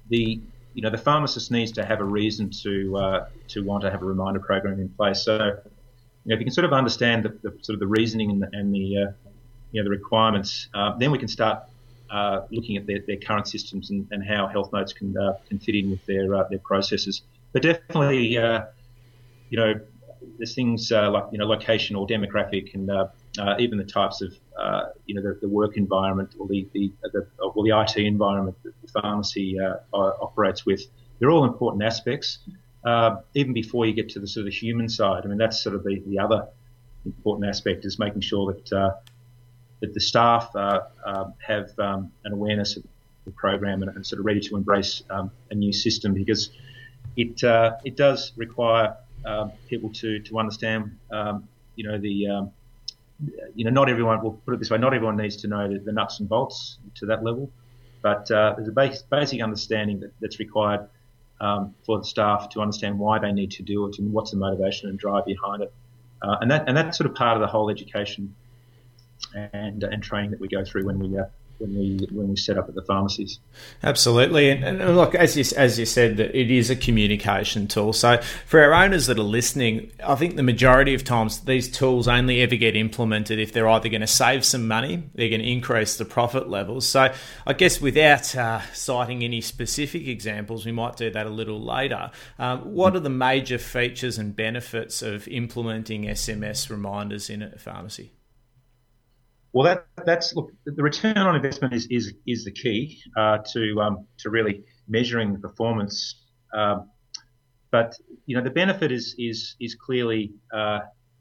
the, 0.09 0.41
you 0.73 0.81
know, 0.81 0.89
the 0.89 0.97
pharmacist 0.97 1.51
needs 1.51 1.71
to 1.73 1.85
have 1.85 1.99
a 1.99 2.03
reason 2.03 2.49
to, 2.63 2.97
uh, 2.97 3.25
to 3.47 3.63
want 3.63 3.83
to 3.83 3.91
have 3.91 4.01
a 4.01 4.05
reminder 4.05 4.39
program 4.39 4.79
in 4.79 4.89
place. 4.89 5.23
So, 5.23 5.35
you 5.35 6.29
know, 6.29 6.33
if 6.35 6.39
you 6.39 6.45
can 6.45 6.53
sort 6.53 6.65
of 6.65 6.73
understand 6.73 7.23
the, 7.25 7.29
the 7.41 7.57
sort 7.61 7.75
of 7.75 7.79
the 7.79 7.87
reasoning 7.87 8.31
and 8.31 8.41
the, 8.41 8.49
and 8.53 8.73
the 8.73 8.97
uh, 8.97 9.11
you 9.71 9.81
know, 9.81 9.83
the 9.83 9.89
requirements, 9.89 10.69
uh, 10.73 10.95
then 10.97 11.11
we 11.11 11.17
can 11.17 11.27
start 11.27 11.63
uh, 12.13 12.45
looking 12.51 12.77
at 12.77 12.85
their, 12.85 12.99
their, 13.07 13.17
current 13.17 13.47
systems 13.47 13.89
and, 13.89 14.07
and, 14.11 14.23
how 14.23 14.45
health 14.45 14.71
notes 14.71 14.93
can 14.93 15.17
uh, 15.17 15.33
can 15.49 15.57
fit 15.57 15.73
in 15.73 15.89
with 15.89 16.05
their 16.05 16.35
uh, 16.35 16.43
their 16.47 16.59
processes. 16.59 17.23
But 17.53 17.63
definitely, 17.63 18.37
uh, 18.37 18.65
you 19.49 19.57
know, 19.57 19.73
there's 20.37 20.53
things 20.53 20.91
uh, 20.91 21.09
like 21.09 21.25
you 21.31 21.39
know 21.39 21.47
location 21.47 21.95
or 21.95 22.05
demographic 22.05 22.75
and 22.75 22.91
even 23.59 23.79
the 23.79 23.83
types 23.83 24.21
of 24.21 24.31
you 25.07 25.15
know 25.15 25.23
the, 25.23 25.39
the, 25.41 25.49
work 25.49 25.75
environment 25.75 26.35
or 26.37 26.47
the, 26.47 26.67
the, 26.73 26.91
the 27.13 27.27
or 27.39 27.63
the 27.63 27.71
IT 27.81 27.97
environment 27.97 28.57
that 28.61 28.79
the 28.83 29.01
pharmacy 29.01 29.57
operates 29.91 30.67
with. 30.67 30.83
They're 31.17 31.31
all 31.31 31.45
important 31.45 31.81
aspects. 31.81 32.37
even 33.33 33.53
before 33.53 33.87
you 33.87 33.93
get 33.93 34.09
to 34.09 34.19
the 34.19 34.27
sort 34.27 34.45
of 34.45 34.51
the 34.51 34.55
human 34.55 34.87
side, 34.87 35.23
I 35.25 35.27
mean 35.27 35.39
that's 35.39 35.63
sort 35.63 35.75
of 35.75 35.83
the, 35.83 35.99
the 36.05 36.19
other 36.19 36.47
important 37.05 37.49
aspect 37.49 37.85
is 37.85 37.97
making 37.97 38.21
sure 38.21 38.53
that 38.53 38.93
that 39.83 39.93
the 39.93 39.99
staff 39.99 40.49
uh, 40.55 40.79
uh, 41.05 41.25
have 41.45 41.77
um, 41.77 42.09
an 42.23 42.31
awareness 42.31 42.77
of 42.77 42.83
the 43.25 43.31
program 43.31 43.83
and, 43.83 43.93
and, 43.95 44.05
sort 44.05 44.17
of 44.19 44.25
ready 44.25 44.39
to 44.39 44.55
embrace 44.55 45.03
um, 45.09 45.29
a 45.51 45.55
new 45.55 45.73
system 45.73 46.13
because 46.13 46.51
it 47.17 47.43
uh, 47.43 47.75
it 47.83 47.97
does 47.97 48.31
require 48.37 48.95
um, 49.25 49.51
people 49.67 49.89
to 49.89 50.19
to 50.19 50.39
understand 50.39 50.97
um, 51.11 51.47
you 51.75 51.83
know 51.85 51.97
the 51.97 52.27
um, 52.27 52.51
you 53.53 53.65
know 53.65 53.71
not 53.71 53.89
everyone 53.89 54.23
will 54.23 54.39
put 54.45 54.53
it 54.53 54.59
this 54.61 54.69
way 54.69 54.77
not 54.77 54.93
everyone 54.93 55.17
needs 55.17 55.35
to 55.35 55.47
know 55.49 55.67
the, 55.67 55.79
the 55.79 55.91
nuts 55.91 56.21
and 56.21 56.29
bolts 56.29 56.77
to 56.95 57.05
that 57.05 57.21
level 57.21 57.51
but 58.01 58.29
uh, 58.31 58.53
there's 58.55 58.69
a 58.69 58.71
base, 58.71 59.01
basic 59.01 59.41
understanding 59.41 59.99
that, 60.01 60.11
that's 60.21 60.39
required 60.39 60.87
um, 61.41 61.73
for 61.85 61.97
the 61.97 62.05
staff 62.05 62.49
to 62.49 62.61
understand 62.61 62.99
why 62.99 63.19
they 63.19 63.33
need 63.33 63.51
to 63.51 63.63
do 63.63 63.87
it 63.87 63.99
and 63.99 64.13
what's 64.13 64.31
the 64.31 64.37
motivation 64.37 64.89
and 64.89 64.97
drive 64.97 65.25
behind 65.25 65.63
it. 65.63 65.73
Uh, 66.21 66.37
and 66.39 66.51
that 66.51 66.67
and 66.67 66.77
that's 66.77 66.97
sort 66.97 67.09
of 67.09 67.15
part 67.15 67.35
of 67.35 67.41
the 67.41 67.47
whole 67.47 67.69
education 67.69 68.33
and 69.33 69.83
and 69.83 70.03
training 70.03 70.31
that 70.31 70.39
we 70.39 70.47
go 70.47 70.63
through 70.63 70.85
when 70.85 70.99
we 70.99 71.17
uh, 71.17 71.25
when 71.63 71.75
we 71.75 72.07
when 72.11 72.29
we 72.29 72.35
set 72.35 72.57
up 72.57 72.67
at 72.67 72.75
the 72.75 72.81
pharmacies. 72.81 73.39
Absolutely, 73.83 74.49
and, 74.49 74.63
and, 74.63 74.95
look, 74.95 75.15
as 75.15 75.37
you 75.37 75.43
as 75.57 75.79
you 75.79 75.85
said, 75.85 76.19
it 76.19 76.51
is 76.51 76.69
a 76.69 76.75
communication 76.75 77.67
tool. 77.67 77.93
So 77.93 78.21
for 78.45 78.61
our 78.61 78.73
owners 78.73 79.07
that 79.07 79.17
are 79.17 79.23
listening, 79.23 79.91
I 80.03 80.15
think 80.15 80.35
the 80.35 80.43
majority 80.43 80.93
of 80.93 81.03
times 81.03 81.41
these 81.41 81.71
tools 81.71 82.07
only 82.07 82.41
ever 82.41 82.55
get 82.55 82.75
implemented 82.75 83.39
if 83.39 83.53
they're 83.53 83.69
either 83.69 83.89
going 83.89 84.01
to 84.01 84.07
save 84.07 84.43
some 84.43 84.67
money, 84.67 85.03
they're 85.15 85.29
going 85.29 85.41
to 85.41 85.49
increase 85.49 85.97
the 85.97 86.05
profit 86.05 86.49
levels. 86.49 86.87
So 86.87 87.13
I 87.45 87.53
guess 87.53 87.79
without 87.79 88.35
uh, 88.35 88.61
citing 88.73 89.23
any 89.23 89.41
specific 89.41 90.07
examples, 90.07 90.65
we 90.65 90.71
might 90.71 90.97
do 90.97 91.09
that 91.11 91.25
a 91.25 91.31
little 91.31 91.63
later. 91.63 92.11
Um, 92.39 92.73
what 92.73 92.95
are 92.95 92.99
the 92.99 93.09
major 93.09 93.57
features 93.57 94.17
and 94.17 94.35
benefits 94.35 95.01
of 95.01 95.27
implementing 95.27 96.03
SMS 96.03 96.69
reminders 96.69 97.29
in 97.29 97.41
a 97.41 97.57
pharmacy? 97.57 98.13
Well, 99.53 99.65
that, 99.65 99.85
that's 100.05 100.35
look. 100.35 100.51
The 100.65 100.81
return 100.81 101.17
on 101.17 101.35
investment 101.35 101.73
is 101.73 101.87
is, 101.91 102.13
is 102.25 102.43
the 102.43 102.51
key 102.51 102.99
uh, 103.15 103.37
to 103.53 103.81
um, 103.81 104.07
to 104.19 104.29
really 104.29 104.63
measuring 104.87 105.31
the 105.31 105.39
performance. 105.39 106.23
Um, 106.53 106.89
but 107.71 107.95
you 108.25 108.35
know, 108.35 108.43
the 108.43 108.49
benefit 108.49 108.91
is 108.91 109.15
is 109.17 109.55
is 109.61 109.75
clearly 109.75 110.33
uh, 110.53 110.79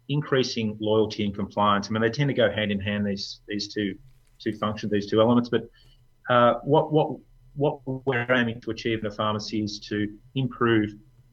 increasing 0.09 0.77
loyalty 0.81 1.25
and 1.25 1.35
compliance. 1.35 1.89
I 1.89 1.91
mean, 1.91 2.03
they 2.03 2.11
tend 2.11 2.29
to 2.29 2.35
go 2.35 2.51
hand 2.51 2.73
in 2.73 2.81
hand 2.81 3.07
these 3.07 3.41
these 3.49 3.73
two 3.73 3.97
two 4.43 4.53
functions, 4.55 4.91
these 4.93 5.11
two 5.11 5.21
elements. 5.21 5.51
But 5.51 5.69
uh, 6.31 6.55
what 6.65 6.91
what 6.91 7.19
what 7.55 7.81
we're 8.07 8.27
aiming 8.31 8.61
to 8.63 8.71
achieve 8.71 9.01
in 9.01 9.07
a 9.07 9.11
pharmacy 9.11 9.63
is 9.63 9.79
to 9.91 10.09
improve 10.35 10.91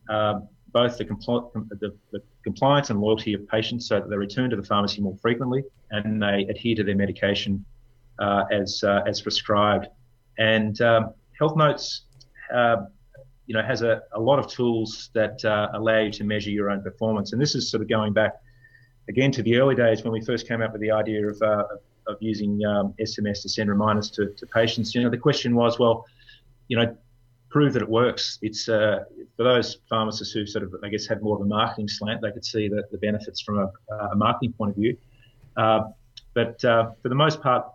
uh, 0.10 0.42
both 0.72 0.98
the, 0.98 1.06
compl- 1.06 1.52
the, 1.54 1.96
the, 2.12 2.22
compliance 2.50 2.90
and 2.90 3.00
loyalty 3.00 3.34
of 3.36 3.48
patients 3.48 3.88
so 3.88 4.00
that 4.00 4.10
they 4.10 4.18
return 4.18 4.50
to 4.50 4.56
the 4.56 4.64
pharmacy 4.64 5.02
more 5.02 5.16
frequently 5.22 5.64
and 5.92 6.20
they 6.22 6.48
adhere 6.50 6.76
to 6.76 6.84
their 6.84 6.96
medication 6.96 7.64
uh, 8.18 8.44
as, 8.52 8.84
uh, 8.84 9.02
as 9.06 9.22
prescribed. 9.22 9.86
And 10.40 10.82
um, 10.82 11.14
Health 11.38 11.56
Notes, 11.56 12.06
uh, 12.52 12.78
you 13.46 13.54
know, 13.54 13.62
has 13.62 13.84
a, 13.84 14.02
a, 14.14 14.20
lot 14.20 14.40
of 14.40 14.48
tools 14.48 15.12
that 15.14 15.46
uh, 15.46 15.68
allow 15.76 16.00
you 16.00 16.12
to 16.12 16.24
measure 16.24 16.50
your 16.50 16.72
own 16.72 16.82
performance. 16.82 17.34
And 17.34 17.42
this 17.42 17.54
is 17.54 17.70
sort 17.70 17.84
of 17.84 17.88
going 17.88 18.14
back 18.14 18.34
again 19.10 19.32
to 19.34 19.44
the 19.44 19.58
early 19.58 19.76
days 19.76 20.04
when 20.04 20.12
we 20.12 20.22
first 20.22 20.48
came 20.48 20.64
up 20.64 20.72
with 20.72 20.82
the 20.82 20.92
idea 20.92 21.28
of, 21.28 21.40
uh, 21.44 21.66
of 22.08 22.18
using 22.20 22.66
um, 22.66 22.96
SMS 23.00 23.44
to 23.44 23.50
send 23.50 23.70
reminders 23.70 24.10
to, 24.12 24.34
to 24.38 24.46
patients. 24.48 24.96
You 24.96 25.04
know, 25.04 25.10
the 25.12 25.18
question 25.18 25.54
was, 25.54 25.78
well, 25.78 26.06
you 26.68 26.78
know, 26.78 26.98
prove 27.50 27.74
that 27.74 27.82
it 27.82 27.90
works. 27.90 28.38
It's 28.42 28.70
uh, 28.70 29.00
for 29.36 29.44
those 29.44 29.78
pharmacists 29.90 30.34
who 30.34 30.46
sort 30.46 30.64
of, 30.64 30.74
I 30.84 30.90
guess, 30.90 31.08
had 31.08 31.22
more 31.22 31.36
of 31.36 31.42
a 31.42 31.46
marketing 31.46 31.88
slant. 31.88 32.22
They 32.22 32.32
could 32.32 32.46
see 32.46 32.68
the, 32.68 32.84
the 32.92 32.98
benefits 32.98 33.42
from 33.42 33.58
a, 33.60 33.94
a 34.12 34.16
marketing 34.16 34.54
point 34.54 34.72
of 34.72 34.78
view. 34.78 34.98
Uh, 35.58 35.82
but 36.34 36.64
uh, 36.64 36.92
for 37.02 37.10
the 37.10 37.16
most 37.16 37.42
part, 37.42 37.66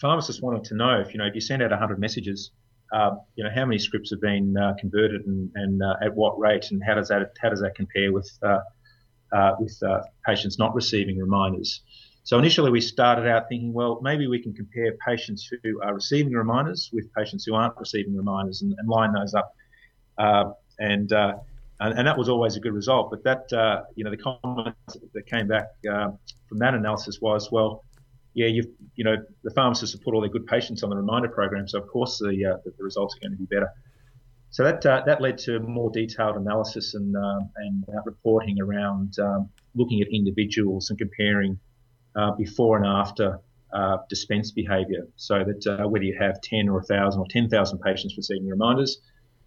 pharmacists 0.00 0.40
wanted 0.40 0.64
to 0.64 0.74
know 0.74 1.00
if 1.00 1.12
you 1.12 1.18
know 1.18 1.26
if 1.26 1.34
you 1.34 1.40
send 1.40 1.62
out 1.62 1.70
100 1.70 1.98
messages, 1.98 2.52
uh, 2.92 3.16
you 3.34 3.44
know 3.44 3.50
how 3.54 3.64
many 3.64 3.78
scripts 3.78 4.10
have 4.10 4.20
been 4.20 4.56
uh, 4.56 4.74
converted 4.78 5.26
and, 5.26 5.50
and 5.56 5.82
uh, 5.82 5.96
at 6.02 6.14
what 6.14 6.38
rate, 6.38 6.70
and 6.70 6.82
how 6.86 6.94
does 6.94 7.08
that 7.08 7.32
how 7.40 7.48
does 7.50 7.60
that 7.60 7.74
compare 7.74 8.12
with 8.12 8.30
with 9.58 9.82
patients 10.24 10.58
not 10.58 10.74
receiving 10.74 11.18
reminders? 11.18 11.82
So 12.24 12.38
initially 12.38 12.70
we 12.70 12.80
started 12.80 13.28
out 13.28 13.48
thinking, 13.48 13.72
well, 13.72 13.98
maybe 14.00 14.28
we 14.28 14.40
can 14.40 14.54
compare 14.54 14.92
patients 15.06 15.50
who 15.62 15.82
are 15.82 15.94
receiving 15.94 16.32
reminders 16.32 16.88
with 16.92 17.12
patients 17.14 17.44
who 17.44 17.54
aren't 17.54 17.76
receiving 17.76 18.16
reminders 18.16 18.62
and, 18.62 18.74
and 18.78 18.88
line 18.88 19.12
those 19.12 19.34
up. 19.34 19.56
Uh, 20.18 20.52
and, 20.78 21.12
uh, 21.12 21.34
and, 21.80 21.98
and 21.98 22.06
that 22.06 22.16
was 22.16 22.28
always 22.28 22.56
a 22.56 22.60
good 22.60 22.74
result. 22.74 23.10
But 23.10 23.24
that 23.24 23.52
uh, 23.52 23.82
you 23.96 24.04
know 24.04 24.10
the 24.10 24.16
comment 24.16 24.76
that 25.14 25.26
came 25.26 25.48
back 25.48 25.66
uh, 25.90 26.10
from 26.48 26.58
that 26.58 26.74
analysis 26.74 27.18
was, 27.20 27.50
well, 27.50 27.82
yeah, 28.34 28.46
you 28.46 28.62
you 28.94 29.04
know 29.04 29.16
the 29.42 29.50
pharmacists 29.50 29.94
have 29.94 30.02
put 30.02 30.14
all 30.14 30.20
their 30.20 30.30
good 30.30 30.46
patients 30.46 30.84
on 30.84 30.90
the 30.90 30.96
reminder 30.96 31.28
program, 31.28 31.66
so 31.66 31.80
of 31.80 31.88
course 31.88 32.18
the 32.18 32.28
uh, 32.46 32.56
the, 32.64 32.70
the 32.78 32.84
results 32.84 33.16
are 33.16 33.20
going 33.20 33.32
to 33.32 33.38
be 33.38 33.46
better. 33.46 33.68
So 34.50 34.62
that 34.62 34.86
uh, 34.86 35.02
that 35.06 35.20
led 35.20 35.38
to 35.38 35.58
more 35.58 35.90
detailed 35.90 36.36
analysis 36.36 36.94
and 36.94 37.16
and 37.56 37.84
reporting 38.04 38.60
around 38.60 39.18
um, 39.18 39.50
looking 39.74 40.00
at 40.02 40.08
individuals 40.12 40.88
and 40.90 40.98
comparing 40.98 41.58
before 42.36 42.76
and 42.76 42.86
after 42.86 43.40
uh, 43.72 43.96
dispense 44.08 44.50
behaviour, 44.50 45.06
so 45.16 45.44
that 45.44 45.66
uh, 45.66 45.88
whether 45.88 46.04
you 46.04 46.16
have 46.18 46.40
10 46.42 46.68
or 46.68 46.74
1,000 46.74 47.18
or 47.18 47.26
10,000 47.30 47.78
patients 47.78 48.16
receiving 48.16 48.46
reminders, 48.46 48.98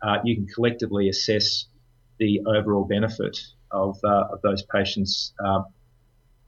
uh, 0.01 0.17
you 0.23 0.35
can 0.35 0.47
collectively 0.47 1.09
assess 1.09 1.65
the 2.17 2.41
overall 2.47 2.85
benefit 2.85 3.37
of, 3.71 3.97
uh, 4.03 4.23
of 4.31 4.41
those 4.41 4.63
patients 4.63 5.33
uh, 5.45 5.61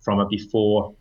from 0.02 0.20
a 0.20 0.28
before 0.28 0.96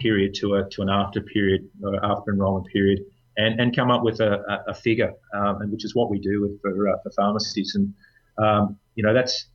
period 0.00 0.32
to 0.32 0.54
a 0.54 0.68
to 0.70 0.82
an 0.82 0.88
after 0.88 1.20
period 1.20 1.68
or 1.82 2.04
after 2.04 2.32
enrolment 2.32 2.66
period, 2.72 3.00
and, 3.36 3.60
and 3.60 3.74
come 3.74 3.90
up 3.90 4.02
with 4.02 4.20
a, 4.20 4.62
a 4.68 4.74
figure, 4.74 5.12
um, 5.34 5.60
and 5.60 5.72
which 5.72 5.84
is 5.84 5.94
what 5.94 6.08
we 6.08 6.18
do 6.18 6.40
with 6.40 6.60
for, 6.62 6.72
for 7.02 7.10
pharmacies, 7.10 7.74
and 7.74 7.92
um, 8.38 8.76
you 8.94 9.02
know 9.02 9.12
that's 9.12 9.46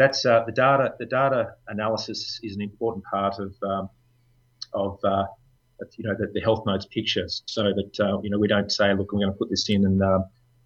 that's 0.00 0.24
uh, 0.24 0.42
the 0.46 0.52
data. 0.52 0.94
The 0.98 1.04
data 1.04 1.52
analysis 1.68 2.40
is 2.42 2.56
an 2.56 2.62
important 2.62 3.04
part 3.04 3.34
of 3.38 3.54
um, 3.62 3.90
of 4.72 4.98
uh, 5.04 5.24
you 5.98 6.08
know 6.08 6.14
the, 6.18 6.28
the, 6.32 6.40
health 6.40 6.64
notes 6.64 6.86
pictures, 6.86 7.42
so 7.46 7.64
that 7.64 8.00
uh, 8.00 8.18
you 8.22 8.30
know 8.30 8.38
we 8.38 8.48
don't 8.48 8.72
say, 8.72 8.94
look, 8.94 9.12
I'm 9.12 9.18
going 9.18 9.30
to 9.30 9.38
put 9.38 9.50
this 9.50 9.68
in, 9.68 9.84
and 9.84 10.02
uh, 10.02 10.20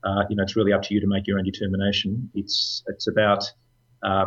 uh, 0.04 0.22
you 0.30 0.36
know 0.36 0.44
it's 0.44 0.54
really 0.54 0.72
up 0.72 0.82
to 0.82 0.94
you 0.94 1.00
to 1.00 1.08
make 1.08 1.26
your 1.26 1.38
own 1.38 1.44
determination. 1.44 2.30
It's 2.34 2.84
it's 2.86 3.08
about 3.08 3.42
uh, 4.04 4.26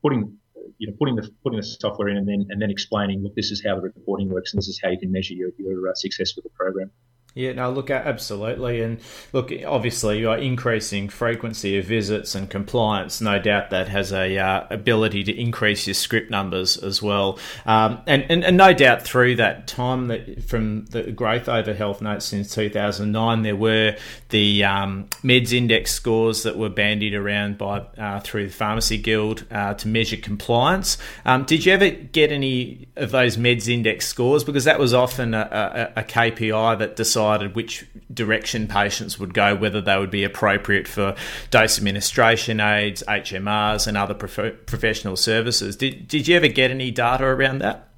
putting 0.00 0.38
you 0.78 0.86
know 0.88 0.94
putting 0.98 1.16
the 1.16 1.28
putting 1.42 1.58
the 1.58 1.66
software 1.66 2.08
in 2.08 2.16
and 2.16 2.26
then 2.26 2.46
and 2.48 2.62
then 2.62 2.70
explaining, 2.70 3.22
look, 3.22 3.34
this 3.34 3.50
is 3.50 3.62
how 3.62 3.74
the 3.74 3.82
reporting 3.82 4.30
works, 4.30 4.54
and 4.54 4.58
this 4.58 4.68
is 4.68 4.80
how 4.82 4.88
you 4.88 4.98
can 4.98 5.12
measure 5.12 5.34
your, 5.34 5.50
your 5.58 5.94
success 5.96 6.34
with 6.34 6.44
the 6.44 6.50
program. 6.50 6.90
Yeah, 7.36 7.52
no, 7.52 7.72
look, 7.72 7.90
absolutely. 7.90 8.80
And 8.80 9.00
look, 9.32 9.50
obviously, 9.66 10.20
you're 10.20 10.38
increasing 10.38 11.08
frequency 11.08 11.76
of 11.78 11.84
visits 11.84 12.36
and 12.36 12.48
compliance. 12.48 13.20
No 13.20 13.40
doubt 13.40 13.70
that 13.70 13.88
has 13.88 14.12
a 14.12 14.38
uh, 14.38 14.66
ability 14.70 15.24
to 15.24 15.36
increase 15.36 15.88
your 15.88 15.94
script 15.94 16.30
numbers 16.30 16.76
as 16.76 17.02
well. 17.02 17.40
Um, 17.66 18.00
and, 18.06 18.24
and, 18.28 18.44
and 18.44 18.56
no 18.56 18.72
doubt 18.72 19.02
through 19.02 19.34
that 19.36 19.66
time 19.66 20.06
that 20.06 20.44
from 20.44 20.84
the 20.86 21.10
growth 21.10 21.48
over 21.48 21.74
health 21.74 22.00
notes 22.00 22.24
since 22.24 22.54
2009, 22.54 23.42
there 23.42 23.56
were 23.56 23.96
the 24.28 24.62
um, 24.62 25.08
meds 25.24 25.52
index 25.52 25.90
scores 25.90 26.44
that 26.44 26.56
were 26.56 26.68
bandied 26.68 27.14
around 27.14 27.58
by 27.58 27.78
uh, 27.98 28.20
through 28.20 28.46
the 28.46 28.52
Pharmacy 28.52 28.96
Guild 28.96 29.44
uh, 29.50 29.74
to 29.74 29.88
measure 29.88 30.16
compliance. 30.16 30.98
Um, 31.24 31.42
did 31.42 31.66
you 31.66 31.72
ever 31.72 31.90
get 31.90 32.30
any 32.30 32.86
of 32.94 33.10
those 33.10 33.36
meds 33.36 33.68
index 33.68 34.06
scores? 34.06 34.44
Because 34.44 34.62
that 34.64 34.78
was 34.78 34.94
often 34.94 35.34
a, 35.34 35.90
a, 35.96 36.00
a 36.00 36.04
KPI 36.04 36.78
that 36.78 36.94
decided 36.94 37.23
decided 37.24 37.54
which 37.54 37.86
direction 38.12 38.68
patients 38.68 39.18
would 39.18 39.32
go, 39.32 39.54
whether 39.54 39.80
they 39.80 39.96
would 39.98 40.10
be 40.10 40.24
appropriate 40.24 40.86
for 40.86 41.14
dose 41.50 41.78
administration 41.78 42.60
aids, 42.60 43.02
HMRs, 43.08 43.86
and 43.86 43.96
other 43.96 44.14
prof- 44.14 44.66
professional 44.66 45.16
services. 45.16 45.76
Did, 45.76 46.06
did 46.06 46.28
you 46.28 46.36
ever 46.36 46.48
get 46.48 46.70
any 46.70 46.90
data 46.90 47.24
around 47.24 47.58
that? 47.60 47.88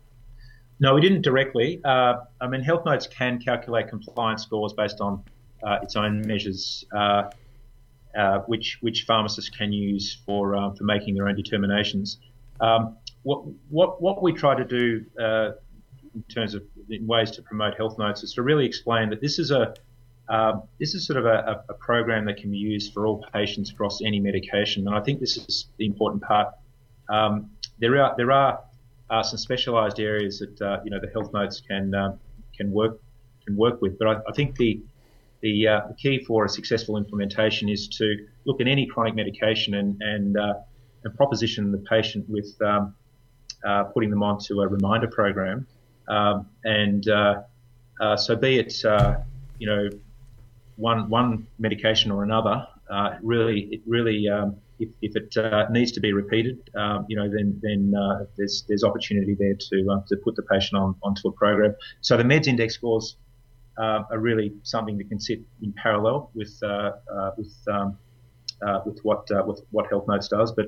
No, 0.79 0.95
we 0.95 1.01
didn't 1.01 1.23
directly. 1.23 1.81
Uh, 1.85 2.19
I 2.41 2.47
mean, 2.47 2.61
Health 2.63 2.85
Notes 2.85 3.07
can 3.07 3.41
calculate 3.41 3.89
compliance 3.89 4.43
scores 4.43 4.75
based 4.75 5.01
on 5.01 5.25
uh, 5.63 5.79
its 5.83 5.97
own 5.97 6.21
measures, 6.27 6.85
uh, 6.95 7.31
uh 8.17 8.39
which 8.47 8.79
which 8.83 9.05
pharmacists 9.05 9.51
can 9.51 9.73
use 9.73 10.19
for 10.27 10.55
uh, 10.55 10.71
for 10.75 10.85
making 10.85 11.15
their 11.15 11.29
own 11.29 11.35
determinations. 11.35 12.19
Um, 12.61 12.99
what 13.23 13.41
what 13.71 14.03
what 14.03 14.23
we 14.23 14.35
try 14.35 14.55
to 14.55 14.65
do 14.65 15.05
uh, 15.19 15.53
in 16.15 16.23
terms 16.29 16.55
of 16.55 16.63
ways 17.01 17.31
to 17.33 17.43
promote 17.43 17.77
health 17.77 17.99
notes 17.99 18.23
is 18.23 18.35
to 18.35 18.43
really 18.43 18.67
explain 18.67 19.11
that 19.11 19.21
this 19.21 19.39
is 19.39 19.51
a 19.51 19.75
uh, 20.29 20.61
this 20.81 20.95
is 20.95 21.07
sort 21.07 21.19
of 21.19 21.25
a, 21.25 21.65
a, 21.69 21.75
program 21.75 22.25
that 22.25 22.37
can 22.37 22.51
be 22.51 22.57
used 22.57 22.93
for 22.93 23.07
all 23.07 23.25
patients 23.33 23.71
across 23.71 24.03
any 24.03 24.19
medication, 24.19 24.85
and 24.89 24.97
I 24.97 25.01
think 25.01 25.21
this 25.21 25.37
is 25.37 25.69
the 25.77 25.87
important 25.87 26.21
part. 26.25 26.49
Um, 27.09 27.51
there 27.79 28.03
are 28.03 28.13
there 28.17 28.33
are 28.33 28.61
uh, 29.09 29.23
some 29.23 29.39
specialised 29.39 30.01
areas 30.01 30.41
that 30.41 30.61
uh, 30.61 30.81
you 30.85 30.91
know 30.91 30.99
the 31.01 31.11
health 31.13 31.33
notes 31.33 31.61
can 31.61 31.95
um, 31.95 32.19
can 32.57 32.73
work 32.73 33.01
can 33.47 33.57
work 33.57 33.81
with, 33.81 33.99
but 33.99 34.09
I, 34.09 34.15
I 34.29 34.33
think 34.35 34.57
the 34.57 34.83
the, 35.43 35.69
uh, 35.69 35.81
the, 35.89 35.95
key 35.95 36.25
for 36.25 36.47
a 36.47 36.49
successful 36.49 36.97
implementation 36.97 37.69
is 37.69 37.87
to 37.89 38.27
look 38.47 38.61
at 38.61 38.67
any 38.67 38.87
chronic 38.87 39.15
medication 39.15 39.75
and 39.75 40.01
and, 40.01 40.37
uh, 40.37 40.55
and 41.05 41.15
proposition 41.15 41.71
the 41.71 41.79
patient 41.79 42.29
with 42.29 42.61
um, 42.63 42.95
uh, 43.65 43.85
putting 43.85 44.11
them 44.11 44.23
onto 44.23 44.61
a 44.61 44.67
reminder 44.67 45.09
program 45.09 45.67
um, 46.09 46.49
and 46.65 47.09
uh, 47.09 47.43
uh, 48.01 48.17
so, 48.17 48.37
be 48.37 48.59
it 48.59 48.85
uh, 48.85 49.19
you 49.59 49.67
know 49.67 49.89
one 50.77 51.09
one 51.09 51.47
medication 51.59 52.11
or 52.11 52.23
another, 52.23 52.67
really 53.23 53.69
it 53.73 53.81
really 53.87 54.29
um, 54.29 54.57
if, 54.79 54.91
if 55.01 55.17
it 55.17 55.37
uh, 55.37 55.67
needs 55.71 55.93
to 55.93 56.01
be 56.01 56.13
repeated, 56.13 56.71
um, 56.77 57.07
you 57.09 57.17
know, 57.17 57.29
then 57.29 57.59
then 57.63 57.95
uh, 57.99 58.27
there's 58.37 58.65
there's 58.69 58.85
opportunity 58.85 59.35
there 59.39 59.55
to 59.55 59.91
uh, 59.91 60.01
to 60.09 60.17
put 60.17 60.37
the 60.37 60.43
patient 60.43 60.81
on 60.81 60.95
onto 61.03 61.29
a 61.29 61.33
program. 61.33 61.75
So 62.03 62.17
the 62.17 62.25
meds 62.25 62.47
index 62.47 62.75
scores 62.75 63.17
are 63.79 64.19
really 64.19 64.55
something 64.63 64.97
that 64.97 65.09
can 65.09 65.21
sit 65.21 65.41
in 65.63 65.73
parallel 65.73 66.31
with 66.35 66.61
with 67.37 67.55
um, 67.71 67.99
with 68.85 69.01
what 69.03 69.27
with 69.47 69.63
what 69.71 69.89
Health 69.89 70.07
Notes 70.07 70.29
does, 70.29 70.53
but 70.53 70.67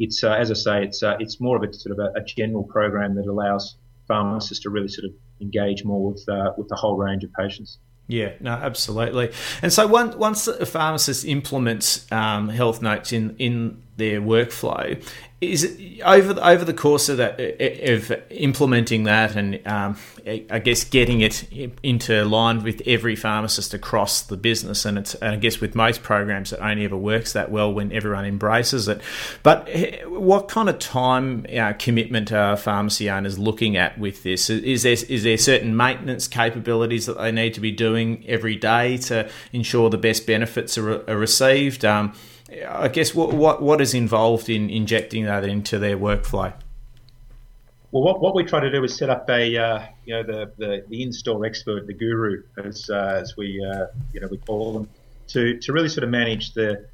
it's 0.00 0.22
as 0.24 0.50
I 0.50 0.54
say, 0.54 0.84
it's 0.84 1.02
it's 1.02 1.40
more 1.40 1.56
of 1.56 1.62
a 1.62 1.72
sort 1.72 1.98
of 1.98 2.04
a, 2.04 2.18
a 2.18 2.24
general 2.24 2.64
program 2.64 3.14
that 3.14 3.26
allows 3.26 3.76
pharmacists 4.06 4.62
to 4.64 4.70
really 4.70 4.88
sort 4.88 5.06
of 5.06 5.12
engage 5.40 5.84
more 5.84 6.12
with 6.12 6.24
uh, 6.28 6.52
with 6.56 6.68
the 6.68 6.76
whole 6.76 6.96
range 6.96 7.24
of 7.24 7.32
patients. 7.32 7.78
Yeah, 8.06 8.32
no, 8.40 8.50
absolutely. 8.50 9.32
And 9.62 9.72
so 9.72 9.86
once 9.86 10.14
once 10.16 10.46
a 10.46 10.66
pharmacist 10.66 11.24
implements 11.24 12.10
um, 12.12 12.48
health 12.48 12.82
notes 12.82 13.12
in 13.12 13.34
in 13.38 13.82
their 13.96 14.20
workflow, 14.20 15.00
is 15.40 15.78
over 16.04 16.38
over 16.40 16.64
the 16.64 16.74
course 16.74 17.08
of 17.08 17.18
that 17.18 17.40
of 17.40 18.12
implementing 18.30 19.04
that 19.04 19.36
and 19.36 19.66
um, 19.66 19.96
I 20.26 20.58
guess 20.58 20.84
getting 20.84 21.20
it 21.20 21.44
into 21.82 22.24
line 22.24 22.62
with 22.62 22.82
every 22.86 23.16
pharmacist 23.16 23.74
across 23.74 24.22
the 24.22 24.36
business 24.36 24.84
and 24.84 24.98
it's 24.98 25.20
I 25.20 25.36
guess 25.36 25.60
with 25.60 25.74
most 25.74 26.02
programs 26.02 26.52
it 26.52 26.60
only 26.60 26.84
ever 26.84 26.96
works 26.96 27.32
that 27.34 27.50
well 27.50 27.72
when 27.72 27.92
everyone 27.92 28.24
embraces 28.24 28.88
it. 28.88 29.00
But 29.42 29.68
what 30.06 30.48
kind 30.48 30.68
of 30.68 30.78
time 30.78 31.46
uh, 31.54 31.74
commitment 31.78 32.32
are 32.32 32.56
pharmacy 32.56 33.10
owners 33.10 33.38
looking 33.38 33.76
at 33.76 33.98
with 33.98 34.22
this? 34.22 34.48
Is 34.50 34.84
there 34.84 34.92
is 34.92 35.24
there 35.24 35.38
certain 35.38 35.76
maintenance 35.76 36.28
capabilities 36.28 37.06
that 37.06 37.18
they 37.18 37.32
need 37.32 37.54
to 37.54 37.60
be 37.60 37.70
doing 37.70 38.24
every 38.26 38.56
day 38.56 38.96
to 38.98 39.28
ensure 39.52 39.90
the 39.90 39.98
best 39.98 40.26
benefits 40.26 40.78
are, 40.78 41.08
are 41.08 41.16
received? 41.16 41.84
Um, 41.84 42.14
I 42.68 42.88
guess 42.88 43.14
what 43.14 43.32
what 43.32 43.62
what 43.62 43.80
is 43.80 43.94
involved 43.94 44.48
in 44.48 44.70
injecting 44.70 45.24
that 45.24 45.44
into 45.44 45.78
their 45.78 45.96
workflow? 45.96 46.52
Well, 47.90 48.02
what, 48.02 48.20
what 48.20 48.34
we 48.34 48.42
try 48.42 48.58
to 48.58 48.72
do 48.72 48.82
is 48.82 48.96
set 48.96 49.08
up 49.08 49.30
a 49.30 49.56
uh, 49.56 49.86
you 50.04 50.14
know 50.14 50.22
the, 50.24 50.52
the, 50.58 50.84
the 50.88 51.02
in-store 51.02 51.46
expert, 51.46 51.86
the 51.86 51.94
guru, 51.94 52.42
as 52.64 52.90
uh, 52.90 53.20
as 53.22 53.36
we 53.36 53.64
uh, 53.64 53.86
you 54.12 54.20
know 54.20 54.28
we 54.28 54.38
call 54.38 54.72
them, 54.72 54.88
to 55.28 55.58
to 55.58 55.72
really 55.72 55.88
sort 55.88 56.04
of 56.04 56.10
manage 56.10 56.54
the 56.54 56.86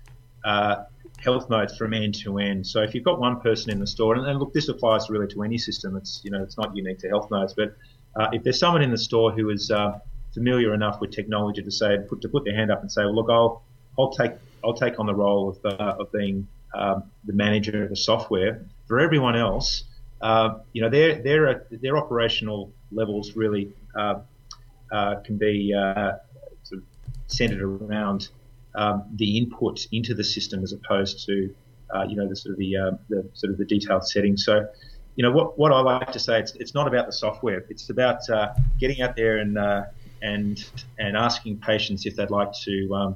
uh, 0.44 0.84
health 1.18 1.48
notes 1.48 1.76
from 1.76 1.94
end 1.94 2.14
to 2.16 2.38
end. 2.38 2.66
So 2.66 2.82
if 2.82 2.94
you've 2.94 3.04
got 3.04 3.18
one 3.18 3.40
person 3.40 3.70
in 3.70 3.80
the 3.80 3.86
store, 3.86 4.14
and, 4.14 4.26
and, 4.26 4.38
look, 4.38 4.52
this 4.52 4.68
applies 4.68 5.08
really 5.08 5.26
to 5.28 5.42
any 5.42 5.58
system. 5.58 5.96
It's 5.96 6.20
you 6.22 6.30
know 6.30 6.42
it's 6.42 6.58
not 6.58 6.76
unique 6.76 6.98
to 6.98 7.08
health 7.08 7.30
notes, 7.30 7.54
but 7.56 7.74
uh, 8.14 8.28
if 8.32 8.42
there's 8.42 8.58
someone 8.58 8.82
in 8.82 8.90
the 8.90 8.98
store 8.98 9.32
who 9.32 9.50
is 9.50 9.70
uh, 9.70 9.98
familiar 10.34 10.74
enough 10.74 11.00
with 11.00 11.12
technology 11.12 11.62
to 11.62 11.70
say 11.70 11.96
put 12.08 12.20
to 12.22 12.28
put 12.28 12.44
their 12.44 12.54
hand 12.54 12.70
up 12.70 12.82
and 12.82 12.92
say, 12.92 13.04
well, 13.04 13.14
look, 13.14 13.30
I'll 13.30 13.62
I'll 13.98 14.12
take 14.12 14.32
I'll 14.64 14.74
take 14.74 14.98
on 14.98 15.06
the 15.06 15.14
role 15.14 15.50
of, 15.50 15.80
uh, 15.80 15.96
of 15.98 16.12
being 16.12 16.46
um, 16.74 17.04
the 17.24 17.32
manager 17.32 17.84
of 17.84 17.90
the 17.90 17.96
software. 17.96 18.64
For 18.86 19.00
everyone 19.00 19.36
else, 19.36 19.84
uh, 20.20 20.58
you 20.72 20.82
know, 20.82 20.88
their 20.88 21.22
their 21.22 21.66
their 21.70 21.96
operational 21.96 22.72
levels 22.92 23.36
really 23.36 23.72
uh, 23.96 24.20
uh 24.92 25.16
can 25.24 25.38
be 25.38 25.72
uh, 25.72 26.12
sort 26.64 26.82
of 26.82 26.84
centered 27.28 27.62
around 27.62 28.28
um, 28.74 29.04
the 29.16 29.38
input 29.38 29.86
into 29.92 30.14
the 30.14 30.24
system 30.24 30.62
as 30.62 30.72
opposed 30.72 31.24
to 31.26 31.54
uh, 31.94 32.04
you 32.08 32.16
know 32.16 32.28
the 32.28 32.36
sort 32.36 32.52
of 32.52 32.58
the, 32.58 32.98
the 33.08 33.28
sort 33.34 33.52
of 33.52 33.58
the 33.58 33.64
detailed 33.64 34.06
settings. 34.06 34.44
So 34.44 34.66
you 35.16 35.22
know 35.22 35.32
what 35.32 35.58
what 35.58 35.72
I 35.72 35.80
like 35.80 36.12
to 36.12 36.18
say 36.18 36.38
it's 36.40 36.52
it's 36.52 36.74
not 36.74 36.86
about 36.86 37.06
the 37.06 37.12
software. 37.12 37.64
It's 37.68 37.90
about 37.90 38.22
getting 38.78 39.00
out 39.00 39.16
there 39.16 39.38
and 39.38 39.58
and 40.22 40.64
and 40.98 41.16
asking 41.16 41.58
patients 41.58 42.04
if 42.04 42.16
they'd 42.16 42.30
like 42.30 42.52
to 42.64 42.94
um, 42.94 43.12
uh, 43.12 43.14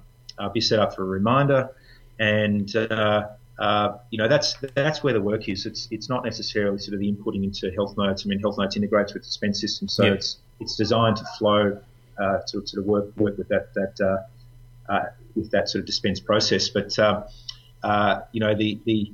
be 0.52 0.60
set 0.60 0.78
up 0.78 0.94
for 0.94 1.02
a 1.02 1.06
reminder, 1.06 1.70
and 2.18 2.74
uh, 2.76 3.28
uh, 3.58 3.98
you 4.10 4.18
know 4.18 4.28
that's 4.28 4.56
that's 4.74 5.02
where 5.02 5.12
the 5.12 5.20
work 5.20 5.48
is. 5.48 5.66
It's 5.66 5.88
it's 5.90 6.08
not 6.08 6.24
necessarily 6.24 6.78
sort 6.78 6.94
of 6.94 7.00
the 7.00 7.12
inputting 7.12 7.44
into 7.44 7.70
health 7.72 7.96
notes. 7.96 8.24
I 8.24 8.28
mean, 8.28 8.40
health 8.40 8.58
notes 8.58 8.76
integrates 8.76 9.14
with 9.14 9.24
the 9.24 9.30
spend 9.30 9.56
system, 9.56 9.88
so 9.88 10.04
yeah. 10.04 10.12
it's 10.12 10.38
it's 10.60 10.76
designed 10.76 11.16
to 11.16 11.24
flow 11.38 11.80
uh, 12.18 12.38
to 12.48 12.66
sort 12.66 12.74
of 12.74 12.84
work 12.84 13.16
work 13.16 13.38
with 13.38 13.48
that 13.48 13.72
that 13.74 14.00
uh, 14.00 14.92
uh, 14.92 15.04
with 15.34 15.50
that 15.50 15.68
sort 15.68 15.80
of 15.80 15.86
dispense 15.86 16.20
process. 16.20 16.68
But 16.68 16.96
you 18.32 18.40
know 18.40 18.54
the 18.54 18.80
the 18.84 19.12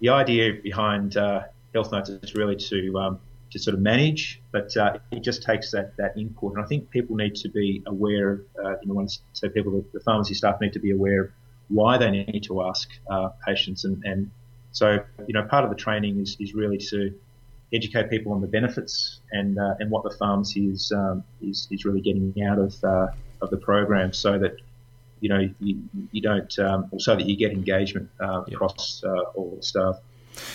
the 0.00 0.08
idea 0.10 0.54
behind 0.62 1.14
health 1.14 1.92
notes 1.92 2.08
is 2.08 2.34
really 2.34 2.56
to 2.56 2.98
um, 2.98 3.20
to 3.56 3.62
sort 3.62 3.74
of 3.74 3.80
manage, 3.80 4.40
but 4.52 4.76
uh, 4.76 4.98
it 5.10 5.20
just 5.20 5.42
takes 5.42 5.70
that, 5.70 5.96
that 5.96 6.16
input. 6.16 6.54
And 6.54 6.62
I 6.62 6.66
think 6.66 6.90
people 6.90 7.16
need 7.16 7.34
to 7.36 7.48
be 7.48 7.82
aware, 7.86 8.42
uh, 8.62 8.74
you 8.82 8.88
know, 8.88 8.94
when 8.94 9.06
I 9.06 9.08
say 9.32 9.48
people, 9.48 9.82
the 9.92 10.00
pharmacy 10.00 10.34
staff 10.34 10.60
need 10.60 10.74
to 10.74 10.78
be 10.78 10.90
aware 10.90 11.20
of 11.24 11.30
why 11.68 11.96
they 11.96 12.10
need 12.10 12.44
to 12.44 12.62
ask 12.62 12.88
uh, 13.08 13.30
patients. 13.46 13.84
And, 13.84 14.04
and 14.04 14.30
so, 14.72 14.98
you 15.26 15.32
know, 15.32 15.42
part 15.44 15.64
of 15.64 15.70
the 15.70 15.76
training 15.76 16.20
is, 16.20 16.36
is 16.38 16.54
really 16.54 16.78
to 16.92 17.18
educate 17.72 18.10
people 18.10 18.32
on 18.32 18.40
the 18.42 18.46
benefits 18.46 19.20
and, 19.32 19.58
uh, 19.58 19.74
and 19.80 19.90
what 19.90 20.04
the 20.04 20.10
pharmacy 20.10 20.66
is, 20.66 20.92
um, 20.92 21.24
is, 21.40 21.66
is 21.70 21.84
really 21.86 22.02
getting 22.02 22.34
out 22.42 22.58
of, 22.58 22.84
uh, 22.84 23.08
of 23.40 23.48
the 23.50 23.56
program 23.56 24.12
so 24.12 24.38
that, 24.38 24.56
you 25.20 25.30
know, 25.30 25.48
you, 25.60 25.82
you 26.12 26.20
don't, 26.20 26.58
um, 26.58 26.90
so 26.98 27.16
that 27.16 27.26
you 27.26 27.36
get 27.36 27.52
engagement 27.52 28.10
uh, 28.20 28.42
yep. 28.46 28.54
across 28.54 29.02
all 29.34 29.54
the 29.56 29.62
staff. 29.62 29.96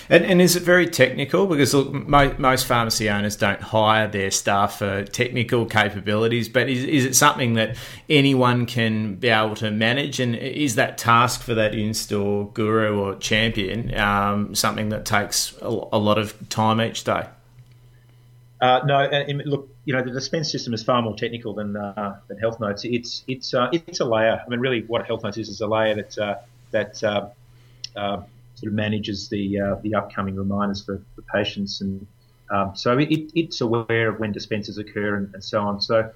And, 0.09 0.25
and 0.25 0.41
is 0.41 0.55
it 0.55 0.63
very 0.63 0.87
technical? 0.87 1.47
Because 1.47 1.73
look, 1.73 1.93
mo- 1.93 2.35
most 2.37 2.65
pharmacy 2.65 3.09
owners 3.09 3.35
don't 3.35 3.61
hire 3.61 4.07
their 4.07 4.31
staff 4.31 4.79
for 4.79 5.03
technical 5.03 5.65
capabilities, 5.65 6.49
but 6.49 6.69
is, 6.69 6.83
is 6.83 7.05
it 7.05 7.15
something 7.15 7.53
that 7.53 7.75
anyone 8.09 8.65
can 8.65 9.15
be 9.15 9.29
able 9.29 9.55
to 9.55 9.71
manage? 9.71 10.19
And 10.19 10.35
is 10.35 10.75
that 10.75 10.97
task 10.97 11.41
for 11.41 11.53
that 11.55 11.73
in 11.73 11.93
store 11.93 12.49
guru 12.53 12.99
or 12.99 13.15
champion 13.15 13.97
um, 13.97 14.55
something 14.55 14.89
that 14.89 15.05
takes 15.05 15.55
a, 15.61 15.67
a, 15.67 15.99
lot 15.99 16.17
of 16.17 16.49
time 16.49 16.81
each 16.81 17.03
day? 17.03 17.27
Uh, 18.59 18.81
no, 18.85 18.99
and 18.99 19.41
look, 19.45 19.69
you 19.85 19.93
know, 19.93 20.03
the 20.03 20.11
dispense 20.11 20.51
system 20.51 20.73
is 20.73 20.83
far 20.83 21.01
more 21.01 21.15
technical 21.15 21.53
than 21.53 21.75
uh, 21.75 22.19
than 22.27 22.37
Health 22.37 22.59
Notes. 22.59 22.85
It's 22.85 23.23
it's 23.27 23.55
uh, 23.55 23.69
it's 23.71 23.99
a 23.99 24.05
layer. 24.05 24.39
I 24.45 24.49
mean, 24.49 24.59
really, 24.59 24.83
what 24.83 25.05
Health 25.07 25.23
Notes 25.23 25.37
is 25.37 25.49
is 25.49 25.61
a 25.61 25.67
layer 25.67 25.95
that 25.95 26.17
uh, 26.19 26.35
that 26.69 27.03
uh, 27.03 27.29
uh, 27.95 28.21
sort 28.61 28.71
of 28.71 28.73
manages 28.73 29.29
the 29.29 29.59
uh, 29.59 29.75
the 29.81 29.95
upcoming 29.95 30.35
reminders 30.35 30.83
for, 30.83 31.01
for 31.15 31.21
patients, 31.33 31.81
and 31.81 32.05
um, 32.49 32.75
so 32.75 32.97
it, 32.97 33.31
it's 33.35 33.61
aware 33.61 34.09
of 34.09 34.19
when 34.19 34.31
dispenses 34.31 34.77
occur 34.77 35.15
and, 35.15 35.33
and 35.33 35.43
so 35.43 35.61
on. 35.61 35.81
So 35.81 36.11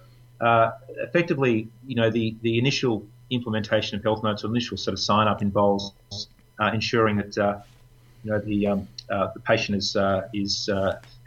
effectively, 1.01 1.67
you 1.85 1.95
know, 1.95 2.09
the 2.09 2.35
the 2.41 2.57
initial 2.57 3.05
implementation 3.31 3.97
of 3.97 4.03
Health 4.03 4.23
Notes 4.23 4.43
or 4.43 4.49
initial 4.49 4.77
sort 4.77 4.93
of 4.93 4.99
sign 4.99 5.27
up 5.27 5.41
involves 5.41 5.91
ensuring 6.73 7.17
that 7.17 7.35
you 8.23 8.31
know 8.31 8.39
the 8.39 8.67
um, 8.67 8.87
the 9.09 9.41
patient 9.43 9.77
is 9.77 9.97
is 10.33 10.69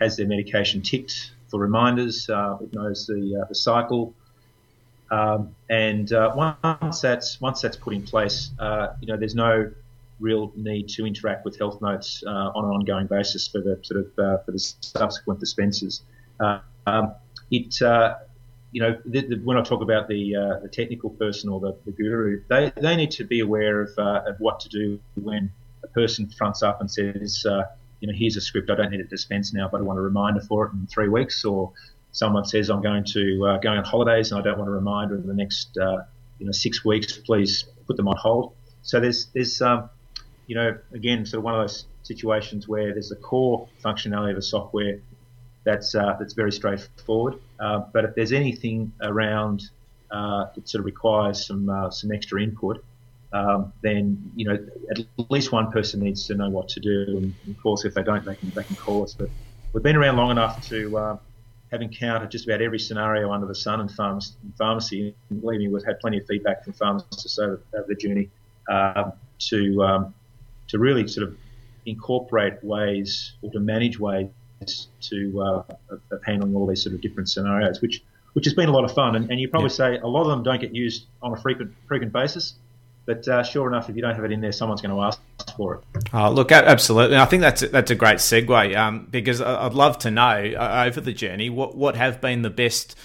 has 0.01 0.17
their 0.17 0.27
medication 0.27 0.81
ticked 0.83 1.33
for 1.49 1.59
reminders. 1.59 2.29
Uh, 2.29 2.59
it 2.61 2.73
knows 2.73 3.07
the, 3.07 3.41
uh, 3.43 3.45
the 3.49 3.55
cycle. 3.55 4.15
Um, 5.11 5.55
and 5.71 6.13
uh, 6.13 6.33
once 6.35 7.01
that's 7.01 7.41
once 7.41 7.63
that's 7.63 7.77
put 7.77 7.95
in 7.95 8.03
place, 8.03 8.51
uh, 8.59 8.89
you 9.01 9.09
know, 9.09 9.17
there's 9.17 9.35
no 9.35 9.71
real 10.21 10.53
need 10.57 10.89
to 10.89 11.07
interact 11.07 11.45
with 11.45 11.59
health 11.59 11.81
notes 11.81 12.23
uh, 12.27 12.31
on 12.31 12.65
an 12.65 12.71
ongoing 12.71 13.07
basis 13.07 13.49
for 13.49 13.61
the 13.61 13.79
sort 13.83 14.01
of 14.01 14.07
uh, 14.19 14.39
for 14.45 14.53
the 14.53 14.59
subsequent 14.59 15.41
dispensers. 15.41 16.03
Um, 16.41 17.15
it 17.51 17.81
you 18.71 18.83
know, 18.83 18.99
the, 19.05 19.23
the, 19.23 19.37
when 19.37 19.57
I 19.57 19.63
talk 19.63 19.81
about 19.81 20.09
the, 20.09 20.37
uh, 20.37 20.61
the 20.61 20.69
technical 20.69 21.11
person 21.11 21.49
or 21.49 21.61
the, 21.61 21.77
the, 21.87 21.93
guru, 21.93 22.43
they, 22.49 22.73
they 22.77 22.97
need 22.97 23.11
to 23.13 23.25
be 23.25 23.41
aware 23.41 23.81
of, 23.81 23.91
uh, 23.97 24.23
of 24.27 24.37
what 24.41 24.61
to 24.61 24.69
do 24.69 25.01
when 25.15 25.51
a 25.83 25.87
person 25.89 26.29
fronts 26.29 26.63
up 26.63 26.81
and 26.81 26.91
says, 26.91 27.47
uh, 27.49 27.63
you 28.01 28.09
know, 28.09 28.15
here's 28.15 28.37
a 28.37 28.41
script. 28.41 28.71
I 28.71 28.75
don't 28.75 28.91
need 28.91 29.01
it 29.01 29.11
dispensed 29.11 29.55
now, 29.55 29.69
but 29.71 29.81
I 29.81 29.85
want 29.85 29.99
a 29.99 30.03
reminder 30.03 30.41
for 30.41 30.67
it 30.67 30.73
in 30.73 30.87
three 30.87 31.09
weeks. 31.09 31.45
Or 31.45 31.73
someone 32.13 32.45
says 32.45 32.69
I'm 32.69 32.83
going 32.83 33.05
to 33.05 33.47
uh, 33.47 33.59
going 33.59 33.79
on 33.79 33.85
holidays 33.85 34.31
and 34.33 34.41
I 34.41 34.45
don't 34.45 34.59
want 34.59 34.69
a 34.69 34.73
reminder 34.73 35.17
in 35.17 35.27
the 35.27 35.35
next 35.35 35.77
uh, 35.79 36.05
you 36.39 36.47
know 36.47 36.53
six 36.53 36.85
weeks. 36.85 37.19
Please 37.19 37.65
put 37.87 37.97
them 37.97 38.07
on 38.07 38.17
hold. 38.17 38.55
So 38.83 39.01
there's 39.01 39.27
there's 39.35 39.61
um, 39.61 39.91
you 40.49 40.57
know 40.57 40.77
again 40.93 41.25
sort 41.25 41.39
of 41.39 41.45
one 41.45 41.55
of 41.55 41.61
those 41.61 41.87
situations 42.03 42.67
where 42.67 42.93
there's 42.93 43.13
a 43.13 43.17
core 43.17 43.69
functionality 43.85 44.33
of 44.33 44.39
a 44.39 44.43
software 44.43 44.99
that's 45.65 45.95
uh, 45.95 46.17
that's 46.19 46.33
very 46.33 46.51
straightforward. 46.51 47.35
Uh, 47.61 47.81
but 47.93 48.05
if 48.05 48.15
there's 48.15 48.33
anything 48.33 48.91
around 49.03 49.63
uh, 50.11 50.47
that 50.55 50.69
sort 50.69 50.81
of 50.81 50.87
requires 50.87 51.47
some 51.47 51.69
uh, 51.69 51.91
some 51.91 52.11
extra 52.11 52.43
input, 52.43 52.83
um, 53.33 53.73
then 53.83 54.33
you 54.35 54.47
know 54.47 54.59
at 54.91 55.31
least 55.31 55.53
one 55.53 55.71
person 55.71 56.01
needs 56.01 56.27
to 56.27 56.35
know 56.35 56.49
what 56.49 56.69
to 56.71 56.81
do. 56.81 57.05
And 57.19 57.35
of 57.51 57.63
course, 57.63 57.85
if 57.85 57.95
they 57.95 58.03
don't, 58.03 58.25
they 58.25 58.35
can 58.35 58.51
they 58.55 58.65
can 58.65 58.77
call 58.77 59.05
us. 59.05 59.15
But 59.15 59.29
we've 59.73 59.83
been 59.83 59.97
around 59.97 60.17
long 60.17 60.31
enough 60.31 60.67
to 60.69 60.97
uh, 60.97 61.17
have 61.71 61.83
encountered 61.83 62.31
just 62.31 62.47
about 62.47 62.63
every 62.63 62.79
scenario 62.79 63.31
under 63.31 63.47
the 63.47 63.55
sun 63.55 63.81
in, 63.81 63.89
pharmacy. 63.89 65.15
And 65.29 65.41
believe 65.43 65.61
me, 65.61 65.69
we've 65.69 65.85
had 65.85 66.01
plenty 66.01 66.19
of 66.19 66.27
feedback 66.27 66.65
from 66.65 66.73
pharmacists 66.73 67.39
over, 67.39 67.61
over 67.75 67.87
the 67.87 67.95
journey 67.95 68.31
um, 68.71 69.13
to 69.51 69.83
um, 69.83 70.15
to 70.69 70.79
really 70.79 71.07
sort 71.09 71.29
of 71.29 71.37
incorporate 71.87 72.63
ways 72.63 73.33
or 73.43 73.51
to 73.53 73.61
manage 73.61 73.99
ways 73.99 74.29
to 75.01 75.41
uh, 75.41 75.75
of, 75.91 76.01
of, 76.11 76.21
handling 76.25 76.55
all 76.55 76.67
these 76.67 76.83
sort 76.83 76.95
of 76.95 77.01
different 77.01 77.29
scenarios, 77.29 77.81
which 77.81 78.03
which 78.35 78.45
has 78.45 78.55
been 78.55 78.69
a 78.69 78.73
lot 78.73 78.85
of 78.85 78.93
fun. 78.93 79.17
And, 79.17 79.31
and 79.31 79.41
you 79.41 79.49
probably 79.49 79.71
yeah. 79.71 79.77
say 79.77 79.99
a 79.99 80.07
lot 80.07 80.23
of 80.23 80.29
them 80.29 80.43
don't 80.43 80.61
get 80.61 80.75
used 80.75 81.07
on 81.23 81.33
a 81.33 81.37
frequent 81.37 81.73
frequent 81.87 82.13
basis. 82.13 82.55
But 83.07 83.27
uh, 83.27 83.43
sure 83.43 83.67
enough, 83.69 83.89
if 83.89 83.97
you 83.97 84.03
don't 84.03 84.15
have 84.15 84.25
it 84.25 84.33
in 84.33 84.43
there, 84.43 84.53
someone's 84.53 84.83
going 84.83 84.95
to 84.95 85.01
ask 85.01 85.19
for 85.57 85.77
it. 85.77 86.05
Oh, 86.13 86.31
look, 86.31 86.53
absolutely. 86.53 87.17
I 87.17 87.25
think 87.25 87.41
that's 87.41 87.63
that's 87.63 87.91
a 87.91 87.95
great 87.95 88.19
segue 88.19 88.77
um, 88.77 89.09
because 89.11 89.41
I'd 89.41 89.73
love 89.73 89.99
to 90.01 90.11
know 90.11 90.53
uh, 90.59 90.85
over 90.87 91.01
the 91.01 91.15
journey 91.15 91.49
what 91.49 91.75
what 91.75 91.97
have 91.97 92.21
been 92.21 92.43
the 92.43 92.51
best 92.51 92.99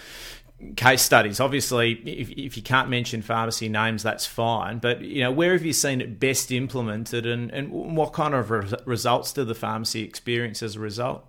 case 0.75 1.01
studies. 1.01 1.39
Obviously, 1.39 1.93
if, 2.05 2.29
if 2.31 2.57
you 2.57 2.63
can't 2.63 2.89
mention 2.89 3.21
pharmacy 3.21 3.69
names, 3.69 4.03
that's 4.03 4.25
fine. 4.25 4.79
But 4.79 5.01
you 5.01 5.21
know, 5.21 5.31
where 5.31 5.53
have 5.53 5.65
you 5.65 5.73
seen 5.73 6.01
it 6.01 6.19
best 6.19 6.51
implemented, 6.51 7.25
and, 7.25 7.51
and 7.51 7.71
what 7.71 8.13
kind 8.13 8.33
of 8.33 8.49
re- 8.49 8.71
results 8.85 9.33
do 9.33 9.43
the 9.43 9.55
pharmacy 9.55 10.03
experience 10.03 10.63
as 10.63 10.75
a 10.75 10.79
result? 10.79 11.25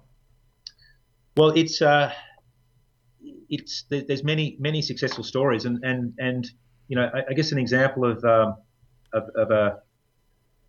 Well, 1.36 1.50
it's 1.50 1.82
uh, 1.82 2.12
it's 3.48 3.84
there's 3.88 4.24
many 4.24 4.56
many 4.58 4.82
successful 4.82 5.24
stories, 5.24 5.64
and 5.64 5.82
and 5.84 6.14
and 6.18 6.50
you 6.88 6.96
know, 6.96 7.10
I, 7.12 7.22
I 7.30 7.32
guess 7.34 7.52
an 7.52 7.58
example 7.58 8.04
of 8.10 8.24
um, 8.24 8.56
of, 9.12 9.24
of 9.36 9.50
a 9.50 9.78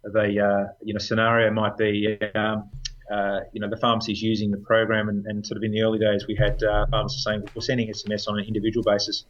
of 0.05 0.15
a 0.15 0.19
uh, 0.19 0.67
you 0.83 0.93
know 0.93 0.99
scenario 0.99 1.51
might 1.51 1.77
be 1.77 2.17
um, 2.35 2.69
uh, 3.11 3.41
you 3.53 3.61
know 3.61 3.69
the 3.69 3.77
pharmacies 3.77 4.21
using 4.21 4.51
the 4.51 4.57
program 4.57 5.09
and, 5.09 5.25
and, 5.25 5.45
sort 5.45 5.57
of 5.57 5.63
in 5.63 5.71
the 5.71 5.81
early 5.81 5.99
days 5.99 6.25
we 6.27 6.35
had 6.35 6.61
uh, 6.63 6.85
pharmacists 6.87 7.23
saying 7.23 7.43
we're 7.53 7.61
sending 7.61 7.87
SMS 7.89 8.27
on 8.27 8.39
an 8.39 8.45
individual 8.45 8.83
basis. 8.83 9.25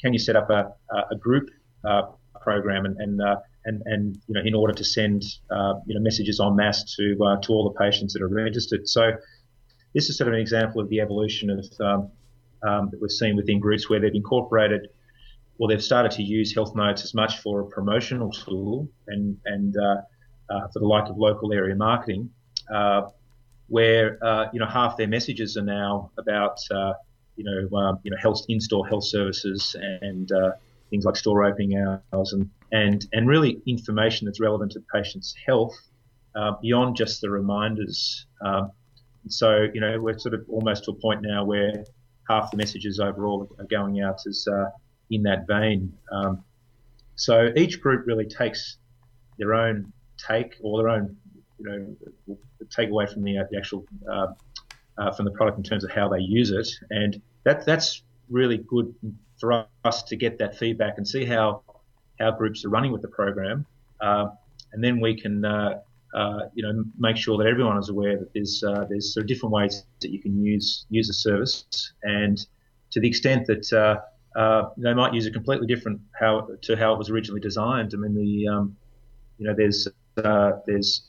Can 0.00 0.12
you 0.12 0.18
set 0.18 0.36
up 0.36 0.50
a, 0.50 0.72
a 1.10 1.16
group 1.16 1.48
uh, 1.84 2.02
program 2.40 2.84
and 2.84 2.96
and, 2.98 3.20
uh, 3.20 3.36
and 3.64 3.82
and 3.86 4.18
you 4.26 4.34
know 4.34 4.40
in 4.44 4.54
order 4.54 4.72
to 4.72 4.84
send 4.84 5.22
uh, 5.50 5.74
you 5.86 5.94
know 5.94 6.00
messages 6.00 6.40
en 6.40 6.56
masse 6.56 6.84
to 6.96 7.16
to 7.42 7.52
all 7.52 7.72
the 7.72 7.78
patients 7.78 8.12
that 8.14 8.22
are 8.22 8.28
registered. 8.28 8.88
So 8.88 9.12
this 9.94 10.08
is 10.08 10.16
sort 10.16 10.28
of 10.28 10.34
an 10.34 10.40
example 10.40 10.80
of 10.80 10.88
the 10.88 11.00
evolution 11.00 11.50
of 11.50 11.64
um, 11.80 12.10
um, 12.68 12.88
that 12.90 13.00
we've 13.00 13.10
seen 13.10 13.36
within 13.36 13.60
groups 13.60 13.88
where 13.88 14.00
they've 14.00 14.14
incorporated 14.14 14.88
well, 15.58 15.68
they've 15.68 15.82
started 15.82 16.12
to 16.12 16.22
use 16.22 16.54
Health 16.54 16.74
Notes 16.76 17.02
as 17.02 17.14
much 17.14 17.38
for 17.40 17.60
a 17.60 17.66
promotional 17.66 18.30
tool 18.30 18.88
and 19.08 19.36
and 19.44 19.76
uh, 19.76 19.96
uh, 20.50 20.68
for 20.72 20.78
the 20.78 20.86
like 20.86 21.10
of 21.10 21.18
local 21.18 21.52
area 21.52 21.74
marketing, 21.74 22.30
uh, 22.72 23.02
where 23.68 24.18
uh, 24.24 24.46
you 24.52 24.60
know 24.60 24.66
half 24.66 24.96
their 24.96 25.08
messages 25.08 25.56
are 25.56 25.62
now 25.62 26.10
about 26.18 26.58
uh, 26.70 26.92
you 27.36 27.44
know 27.44 27.76
um, 27.78 27.98
you 28.02 28.10
know 28.10 28.16
health 28.20 28.44
in-store 28.48 28.86
health 28.86 29.04
services 29.04 29.76
and 30.02 30.32
uh, 30.32 30.52
things 30.90 31.04
like 31.04 31.16
store 31.16 31.44
opening 31.44 31.76
hours 32.12 32.32
and 32.32 32.48
and 32.72 33.06
and 33.12 33.28
really 33.28 33.60
information 33.66 34.26
that's 34.26 34.40
relevant 34.40 34.72
to 34.72 34.78
the 34.78 34.86
patient's 34.92 35.34
health 35.46 35.76
beyond 36.62 36.94
just 36.94 37.20
the 37.20 37.28
reminders. 37.28 38.26
Um, 38.40 38.70
so 39.28 39.66
you 39.74 39.80
know 39.80 40.00
we're 40.00 40.18
sort 40.18 40.34
of 40.34 40.44
almost 40.48 40.84
to 40.84 40.92
a 40.92 40.94
point 40.94 41.20
now 41.22 41.44
where 41.44 41.84
half 42.28 42.50
the 42.50 42.56
messages 42.56 43.00
overall 43.00 43.48
are 43.58 43.64
going 43.64 44.00
out 44.00 44.20
as 44.26 44.46
in 45.10 45.22
that 45.22 45.46
vein. 45.46 45.92
Um, 46.12 46.44
so 47.16 47.50
each 47.56 47.80
group 47.80 48.06
really 48.06 48.26
takes 48.26 48.76
their 49.38 49.54
own 49.54 49.92
take 50.18 50.56
or 50.62 50.82
their 50.82 50.88
own, 50.88 51.16
you 51.58 51.96
know, 52.26 52.36
take 52.70 52.90
away 52.90 53.06
from 53.06 53.22
the, 53.22 53.38
uh, 53.38 53.44
the 53.50 53.56
actual 53.56 53.86
uh, 54.10 54.28
uh, 54.98 55.12
from 55.12 55.24
the 55.24 55.30
product 55.30 55.58
in 55.58 55.64
terms 55.64 55.84
of 55.84 55.90
how 55.90 56.08
they 56.08 56.20
use 56.20 56.50
it, 56.50 56.68
and 56.90 57.20
that 57.44 57.64
that's 57.64 58.02
really 58.28 58.58
good 58.58 58.94
for 59.38 59.66
us 59.84 60.02
to 60.02 60.16
get 60.16 60.38
that 60.38 60.56
feedback 60.56 60.94
and 60.98 61.06
see 61.06 61.24
how 61.24 61.62
how 62.18 62.30
groups 62.30 62.64
are 62.64 62.68
running 62.68 62.92
with 62.92 63.02
the 63.02 63.08
program, 63.08 63.64
uh, 64.00 64.28
and 64.72 64.82
then 64.82 65.00
we 65.00 65.18
can. 65.20 65.44
Uh, 65.44 65.80
uh, 66.14 66.48
you 66.54 66.62
know, 66.62 66.84
make 66.98 67.18
sure 67.18 67.36
that 67.36 67.46
everyone 67.46 67.76
is 67.76 67.90
aware 67.90 68.16
that 68.16 68.32
there's 68.32 68.64
there's 68.88 69.12
sort 69.12 69.24
of 69.24 69.28
different 69.28 69.52
ways 69.52 69.84
that 70.00 70.10
you 70.10 70.18
can 70.18 70.42
use 70.42 70.86
use 70.88 71.10
a 71.10 71.12
service, 71.12 71.92
and 72.02 72.46
to 72.90 72.98
the 72.98 73.06
extent 73.06 73.46
that 73.46 73.70
uh, 74.38 74.70
they 74.76 74.94
might 74.94 75.12
use 75.12 75.26
a 75.26 75.30
completely 75.30 75.66
different 75.66 76.00
how 76.18 76.48
to 76.62 76.76
how 76.76 76.92
it 76.92 76.98
was 76.98 77.10
originally 77.10 77.40
designed. 77.40 77.92
I 77.92 77.96
mean, 77.96 78.14
the 78.14 78.48
um, 78.48 78.76
you 79.38 79.46
know, 79.46 79.54
there's 79.54 79.88
uh, 80.18 80.52
there's 80.66 81.02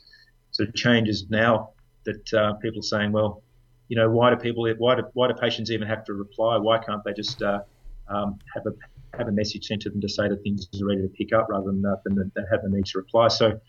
of 0.60 0.74
changes 0.74 1.26
now 1.30 1.70
that 2.04 2.34
uh, 2.34 2.54
people 2.54 2.80
are 2.80 2.82
saying, 2.82 3.12
well, 3.12 3.42
you 3.88 3.96
know, 3.96 4.08
why 4.08 4.30
do 4.30 4.36
people 4.36 4.72
why 4.78 4.94
do 4.94 5.02
why 5.14 5.28
do 5.28 5.34
patients 5.34 5.70
even 5.70 5.86
have 5.88 6.04
to 6.04 6.14
reply? 6.14 6.56
Why 6.56 6.78
can't 6.78 7.02
they 7.04 7.12
just 7.12 7.42
uh, 7.42 7.60
um, 8.08 8.38
have 8.54 8.66
a 8.66 8.72
have 9.18 9.28
a 9.28 9.32
message 9.32 9.66
sent 9.66 9.82
to 9.82 9.90
them 9.90 10.00
to 10.00 10.08
say 10.08 10.28
that 10.28 10.42
things 10.42 10.68
are 10.80 10.86
ready 10.86 11.02
to 11.02 11.08
pick 11.08 11.32
up 11.32 11.48
rather 11.50 11.66
than, 11.66 11.84
uh, 11.84 11.96
than, 12.04 12.14
than 12.14 12.46
have 12.50 12.62
the 12.62 12.68
need 12.68 12.86
to 12.86 12.98
reply? 12.98 13.28
So, 13.28 13.60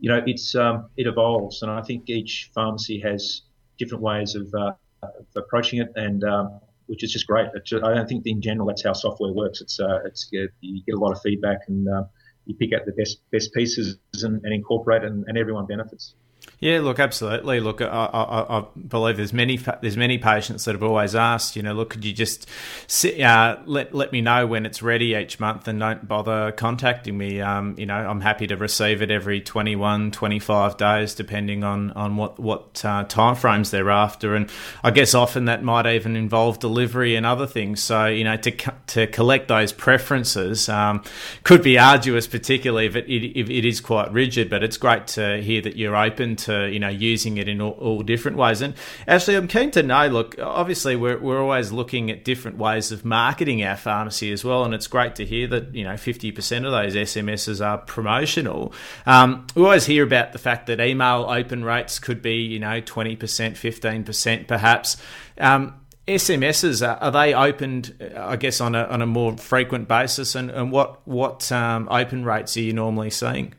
you 0.00 0.10
know, 0.10 0.22
it's 0.26 0.54
um, 0.54 0.90
it 0.96 1.06
evolves, 1.06 1.62
and 1.62 1.70
I 1.70 1.82
think 1.82 2.08
each 2.10 2.50
pharmacy 2.54 3.00
has 3.00 3.42
different 3.78 4.02
ways 4.02 4.34
of, 4.34 4.52
uh, 4.54 4.72
of 5.02 5.26
approaching 5.36 5.80
it, 5.80 5.90
and 5.96 6.22
um, 6.24 6.60
which 6.86 7.02
is 7.02 7.12
just 7.12 7.26
great. 7.26 7.46
I 7.54 7.94
don't 7.94 8.08
think 8.08 8.26
in 8.26 8.42
general 8.42 8.66
that's 8.66 8.84
how 8.84 8.92
software 8.92 9.32
works. 9.32 9.60
It's 9.60 9.80
uh, 9.80 10.00
it's 10.04 10.28
you 10.32 10.82
get 10.84 10.94
a 10.94 10.98
lot 10.98 11.12
of 11.12 11.22
feedback 11.22 11.60
and 11.68 11.88
uh, 11.88 12.04
you 12.46 12.54
pick 12.54 12.72
out 12.74 12.84
the 12.84 12.92
best 12.92 13.20
best 13.30 13.54
pieces 13.54 13.96
and, 14.22 14.44
and 14.44 14.52
incorporate, 14.52 15.02
and, 15.04 15.24
and 15.28 15.38
everyone 15.38 15.66
benefits. 15.66 16.14
Yeah, 16.62 16.78
look, 16.78 17.00
absolutely. 17.00 17.58
Look, 17.58 17.80
I, 17.80 17.86
I, 17.86 18.58
I, 18.60 18.64
believe 18.86 19.16
there's 19.16 19.32
many 19.32 19.58
there's 19.80 19.96
many 19.96 20.16
patients 20.18 20.64
that 20.64 20.76
have 20.76 20.82
always 20.84 21.16
asked, 21.16 21.56
you 21.56 21.62
know, 21.64 21.72
look, 21.72 21.90
could 21.90 22.04
you 22.04 22.12
just 22.12 22.48
sit, 22.86 23.20
uh, 23.20 23.56
let 23.66 23.92
let 23.92 24.12
me 24.12 24.20
know 24.20 24.46
when 24.46 24.64
it's 24.64 24.80
ready 24.80 25.16
each 25.16 25.40
month, 25.40 25.66
and 25.66 25.80
don't 25.80 26.06
bother 26.06 26.52
contacting 26.52 27.18
me. 27.18 27.40
Um, 27.40 27.74
you 27.76 27.84
know, 27.84 27.96
I'm 27.96 28.20
happy 28.20 28.46
to 28.46 28.56
receive 28.56 29.02
it 29.02 29.10
every 29.10 29.40
21, 29.40 30.12
25 30.12 30.76
days, 30.76 31.16
depending 31.16 31.64
on 31.64 31.90
on 31.94 32.16
what 32.16 32.38
what 32.38 32.80
uh, 32.84 33.06
timeframes 33.06 33.70
they're 33.70 33.90
after, 33.90 34.36
and 34.36 34.48
I 34.84 34.92
guess 34.92 35.16
often 35.16 35.46
that 35.46 35.64
might 35.64 35.86
even 35.86 36.14
involve 36.14 36.60
delivery 36.60 37.16
and 37.16 37.26
other 37.26 37.48
things. 37.48 37.82
So 37.82 38.06
you 38.06 38.22
know, 38.22 38.36
to 38.36 38.52
to 38.86 39.08
collect 39.08 39.48
those 39.48 39.72
preferences 39.72 40.68
um, 40.68 41.02
could 41.42 41.64
be 41.64 41.76
arduous, 41.76 42.28
particularly 42.28 42.86
if 42.86 42.94
it, 42.94 43.12
if 43.12 43.50
it 43.50 43.64
is 43.64 43.80
quite 43.80 44.12
rigid. 44.12 44.48
But 44.48 44.62
it's 44.62 44.76
great 44.76 45.08
to 45.08 45.42
hear 45.42 45.60
that 45.62 45.74
you're 45.74 45.96
open 45.96 46.36
to 46.36 46.51
to 46.52 46.72
you 46.72 46.78
know 46.78 46.88
using 46.88 47.38
it 47.38 47.48
in 47.48 47.60
all, 47.60 47.72
all, 47.72 48.02
different 48.02 48.36
ways. 48.36 48.60
And 48.60 48.74
actually, 49.06 49.36
I'm 49.36 49.48
keen 49.48 49.70
to 49.72 49.82
know. 49.82 50.06
Look, 50.08 50.36
obviously, 50.38 50.96
we're 50.96 51.18
we're 51.18 51.40
always 51.40 51.72
looking 51.72 52.10
at 52.10 52.24
different 52.24 52.58
ways 52.58 52.92
of 52.92 53.04
marketing 53.04 53.62
our 53.64 53.76
pharmacy 53.76 54.32
as 54.32 54.44
well, 54.44 54.64
and 54.64 54.74
it's 54.74 54.86
great 54.86 55.14
to 55.16 55.24
hear 55.24 55.46
that 55.48 55.74
you 55.74 55.84
know 55.84 55.94
50% 55.94 56.66
of 56.66 56.72
those 56.72 56.94
SMSs 56.94 57.64
are 57.64 57.78
promotional. 57.78 58.72
Um, 59.06 59.46
we 59.54 59.62
always 59.62 59.86
hear 59.86 60.04
about 60.04 60.32
the 60.32 60.38
fact 60.38 60.66
that 60.66 60.80
email 60.80 61.26
open 61.28 61.64
rates 61.64 61.98
could 61.98 62.22
be 62.22 62.36
you 62.36 62.58
know 62.58 62.80
20%, 62.80 63.16
15%, 63.18 64.48
perhaps. 64.48 64.96
Um, 65.38 65.74
SMSs 66.08 66.86
are, 66.86 66.96
are, 66.96 67.10
they 67.12 67.32
opened, 67.32 67.94
I 68.16 68.36
guess, 68.36 68.60
on 68.60 68.74
a 68.74 68.84
on 68.84 69.02
a 69.02 69.06
more 69.06 69.36
frequent 69.36 69.86
basis, 69.86 70.34
and, 70.34 70.50
and 70.50 70.72
what 70.72 71.06
what 71.06 71.50
um, 71.52 71.88
open 71.90 72.24
rates 72.24 72.56
are 72.56 72.60
you 72.60 72.72
normally 72.72 73.10
seeing? 73.10 73.54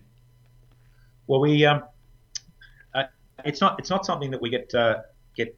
Well, 1.26 1.40
we 1.40 1.66
um, 1.66 1.84
it's 3.46 3.62
not 3.62 3.80
it's 3.80 3.90
not 3.90 4.06
something 4.06 4.32
that 4.32 4.42
we 4.42 4.50
get 4.50 4.74
uh, 4.74 5.02
get 5.36 5.58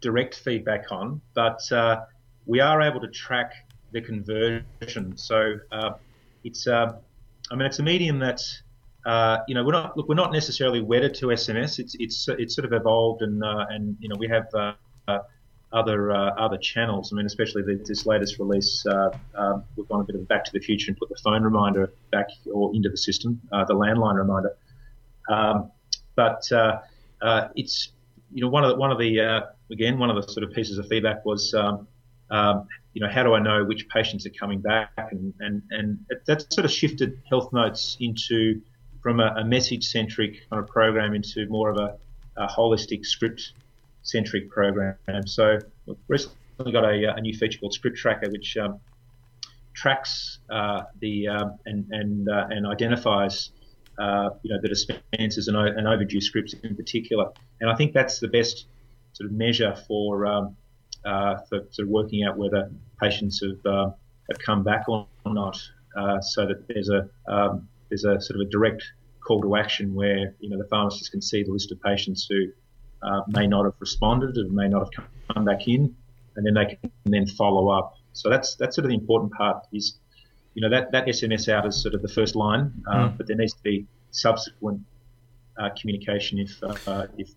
direct 0.00 0.34
feedback 0.34 0.90
on, 0.90 1.20
but 1.34 1.60
uh, 1.72 2.04
we 2.46 2.60
are 2.60 2.82
able 2.82 3.00
to 3.00 3.08
track 3.08 3.52
the 3.92 4.00
conversion. 4.00 5.16
So 5.16 5.56
uh, 5.72 5.92
it's 6.44 6.66
uh, 6.66 6.96
I 7.50 7.54
mean 7.54 7.66
it's 7.66 7.78
a 7.78 7.82
medium 7.82 8.18
that 8.20 8.40
uh, 9.06 9.38
you 9.48 9.54
know 9.54 9.64
we're 9.64 9.72
not 9.72 9.96
look 9.96 10.08
we're 10.08 10.14
not 10.14 10.32
necessarily 10.32 10.80
wedded 10.80 11.14
to 11.16 11.26
SMS. 11.26 11.78
It's 11.78 11.96
it's 11.98 12.28
it's 12.28 12.54
sort 12.54 12.64
of 12.64 12.72
evolved 12.72 13.22
and 13.22 13.42
and 13.44 13.96
you 14.00 14.08
know 14.08 14.16
we 14.18 14.28
have 14.28 14.46
other 15.72 16.12
uh, 16.12 16.30
other 16.36 16.56
channels. 16.58 17.12
I 17.12 17.16
mean, 17.16 17.26
especially 17.26 17.62
the, 17.62 17.82
this 17.84 18.06
latest 18.06 18.38
release, 18.38 18.86
uh, 18.86 19.10
um, 19.34 19.64
we've 19.76 19.88
gone 19.88 20.00
a 20.00 20.04
bit 20.04 20.14
of 20.14 20.28
Back 20.28 20.44
to 20.44 20.52
the 20.52 20.60
Future 20.60 20.90
and 20.90 20.96
put 20.96 21.08
the 21.08 21.18
phone 21.24 21.42
reminder 21.42 21.92
back 22.12 22.28
or 22.52 22.72
into 22.74 22.88
the 22.88 22.96
system, 22.96 23.40
the 23.50 23.74
landline 23.74 24.14
reminder. 24.16 24.56
Um, 25.28 25.72
but 26.14 26.48
uh, 27.24 27.48
it's 27.56 27.92
you 28.32 28.42
know 28.42 28.48
one 28.48 28.64
of 28.64 28.70
the, 28.70 28.76
one 28.76 28.92
of 28.92 28.98
the 28.98 29.20
uh, 29.20 29.40
again 29.72 29.98
one 29.98 30.10
of 30.10 30.16
the 30.16 30.30
sort 30.30 30.44
of 30.44 30.52
pieces 30.52 30.78
of 30.78 30.86
feedback 30.88 31.24
was 31.24 31.54
um, 31.54 31.88
um, 32.30 32.68
you 32.92 33.00
know 33.00 33.08
how 33.10 33.22
do 33.22 33.34
I 33.34 33.40
know 33.40 33.64
which 33.64 33.88
patients 33.88 34.26
are 34.26 34.30
coming 34.38 34.60
back 34.60 34.92
and 35.10 35.32
and 35.40 35.62
and 35.70 35.98
that 36.26 36.52
sort 36.52 36.64
of 36.64 36.70
shifted 36.70 37.20
health 37.28 37.52
notes 37.52 37.96
into 37.98 38.60
from 39.02 39.20
a, 39.20 39.34
a 39.38 39.44
message 39.44 39.86
centric 39.86 40.48
kind 40.50 40.62
of 40.62 40.68
program 40.68 41.14
into 41.14 41.46
more 41.48 41.70
of 41.70 41.78
a, 41.78 41.96
a 42.36 42.46
holistic 42.46 43.04
script 43.04 43.52
centric 44.02 44.50
program. 44.50 44.96
So 45.26 45.58
we've 45.86 45.96
recently 46.08 46.72
got 46.72 46.84
a, 46.84 47.14
a 47.16 47.20
new 47.20 47.34
feature 47.36 47.58
called 47.58 47.74
Script 47.74 47.96
Tracker, 47.96 48.30
which 48.30 48.56
um, 48.56 48.80
tracks 49.74 50.38
uh, 50.50 50.82
the 51.00 51.28
um, 51.28 51.58
and 51.66 51.86
and 51.90 52.28
uh, 52.28 52.46
and 52.50 52.66
identifies 52.66 53.50
uh, 53.98 54.30
you 54.42 54.52
know 54.52 54.60
the 54.60 54.68
dispensers 54.68 55.48
and, 55.48 55.56
and, 55.56 55.86
overdue 55.86 56.20
scripts 56.20 56.54
in 56.62 56.74
particular. 56.74 57.30
And 57.60 57.70
I 57.70 57.74
think 57.74 57.92
that's 57.92 58.18
the 58.20 58.28
best 58.28 58.66
sort 59.12 59.30
of 59.30 59.36
measure 59.36 59.76
for 59.86 60.26
um, 60.26 60.56
uh, 61.04 61.36
for 61.48 61.60
sort 61.70 61.86
of 61.86 61.88
working 61.88 62.24
out 62.24 62.36
whether 62.36 62.70
patients 63.00 63.40
have 63.40 63.64
uh, 63.66 63.90
have 64.30 64.38
come 64.44 64.62
back 64.62 64.88
or 64.88 65.06
not. 65.26 65.60
Uh, 65.96 66.20
so 66.20 66.46
that 66.46 66.66
there's 66.66 66.88
a 66.88 67.08
um, 67.28 67.68
there's 67.88 68.04
a 68.04 68.20
sort 68.20 68.40
of 68.40 68.46
a 68.46 68.50
direct 68.50 68.82
call 69.20 69.40
to 69.40 69.56
action 69.56 69.94
where 69.94 70.34
you 70.40 70.50
know 70.50 70.58
the 70.58 70.68
pharmacist 70.68 71.10
can 71.10 71.22
see 71.22 71.42
the 71.42 71.52
list 71.52 71.70
of 71.72 71.80
patients 71.80 72.26
who 72.28 72.46
uh, 73.02 73.20
may 73.28 73.46
not 73.46 73.64
have 73.64 73.74
responded 73.78 74.36
and 74.36 74.50
may 74.52 74.68
not 74.68 74.92
have 74.94 75.04
come 75.32 75.44
back 75.44 75.68
in, 75.68 75.94
and 76.36 76.46
then 76.46 76.54
they 76.54 76.76
can 76.76 76.90
then 77.04 77.26
follow 77.26 77.68
up. 77.68 77.94
So 78.12 78.30
that's 78.30 78.56
that's 78.56 78.76
sort 78.76 78.84
of 78.86 78.90
the 78.90 78.96
important 78.96 79.32
part 79.32 79.66
is, 79.72 79.98
you 80.54 80.62
know, 80.62 80.70
that, 80.70 80.92
that 80.92 81.06
SMS 81.06 81.48
out 81.48 81.66
is 81.66 81.80
sort 81.80 81.94
of 81.94 82.02
the 82.02 82.08
first 82.08 82.36
line, 82.36 82.72
uh, 82.88 83.08
mm. 83.08 83.16
but 83.16 83.26
there 83.26 83.36
needs 83.36 83.54
to 83.54 83.62
be 83.62 83.86
subsequent 84.10 84.80
uh, 85.58 85.70
communication 85.78 86.38
if 86.38 86.62
uh, 86.62 87.06
if 87.18 87.30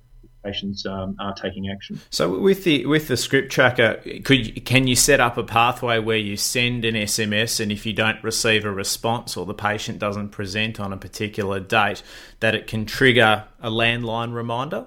patients 0.43 0.85
um, 0.85 1.15
are 1.19 1.33
taking 1.33 1.69
action. 1.69 1.99
So 2.09 2.39
with 2.39 2.63
the 2.63 2.85
with 2.85 3.07
the 3.07 3.17
script 3.17 3.51
tracker, 3.51 4.01
could 4.23 4.65
can 4.65 4.87
you 4.87 4.95
set 4.95 5.19
up 5.19 5.37
a 5.37 5.43
pathway 5.43 5.99
where 5.99 6.17
you 6.17 6.37
send 6.37 6.85
an 6.85 6.95
SMS, 6.95 7.59
and 7.59 7.71
if 7.71 7.85
you 7.85 7.93
don't 7.93 8.23
receive 8.23 8.65
a 8.65 8.71
response 8.71 9.35
or 9.35 9.45
the 9.45 9.53
patient 9.53 9.99
doesn't 9.99 10.29
present 10.29 10.79
on 10.79 10.93
a 10.93 10.97
particular 10.97 11.59
date, 11.59 12.03
that 12.39 12.55
it 12.55 12.67
can 12.67 12.85
trigger 12.85 13.45
a 13.59 13.69
landline 13.69 14.33
reminder? 14.33 14.85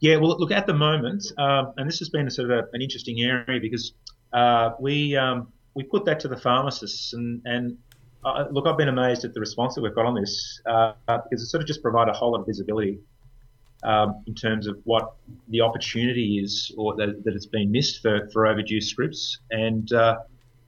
Yeah, 0.00 0.16
well, 0.16 0.38
look, 0.38 0.50
at 0.50 0.66
the 0.66 0.74
moment, 0.74 1.24
um, 1.38 1.72
and 1.76 1.88
this 1.88 1.98
has 2.00 2.10
been 2.10 2.26
a 2.26 2.30
sort 2.30 2.50
of 2.50 2.58
a, 2.58 2.68
an 2.72 2.82
interesting 2.82 3.22
area 3.22 3.60
because 3.60 3.94
uh, 4.32 4.70
we 4.78 5.16
um, 5.16 5.48
we 5.74 5.82
put 5.82 6.04
that 6.04 6.20
to 6.20 6.28
the 6.28 6.36
pharmacists, 6.36 7.12
and, 7.12 7.42
and 7.44 7.76
uh, 8.24 8.44
look, 8.50 8.66
I've 8.66 8.78
been 8.78 8.88
amazed 8.88 9.24
at 9.24 9.34
the 9.34 9.40
response 9.40 9.74
that 9.74 9.82
we've 9.82 9.94
got 9.94 10.06
on 10.06 10.14
this 10.14 10.60
uh, 10.66 10.92
because 11.06 11.42
it 11.42 11.46
sort 11.46 11.62
of 11.62 11.66
just 11.66 11.82
provide 11.82 12.08
a 12.08 12.12
whole 12.12 12.32
lot 12.32 12.40
of 12.40 12.46
visibility 12.46 12.98
um, 13.82 14.22
in 14.26 14.34
terms 14.34 14.66
of 14.66 14.78
what 14.84 15.14
the 15.48 15.60
opportunity 15.60 16.40
is, 16.42 16.74
or 16.78 16.96
that, 16.96 17.22
that 17.24 17.34
it's 17.34 17.46
been 17.46 17.70
missed 17.70 18.00
for, 18.00 18.28
for 18.32 18.46
overdue 18.46 18.80
scripts, 18.80 19.38
and 19.50 19.92
uh, 19.92 20.18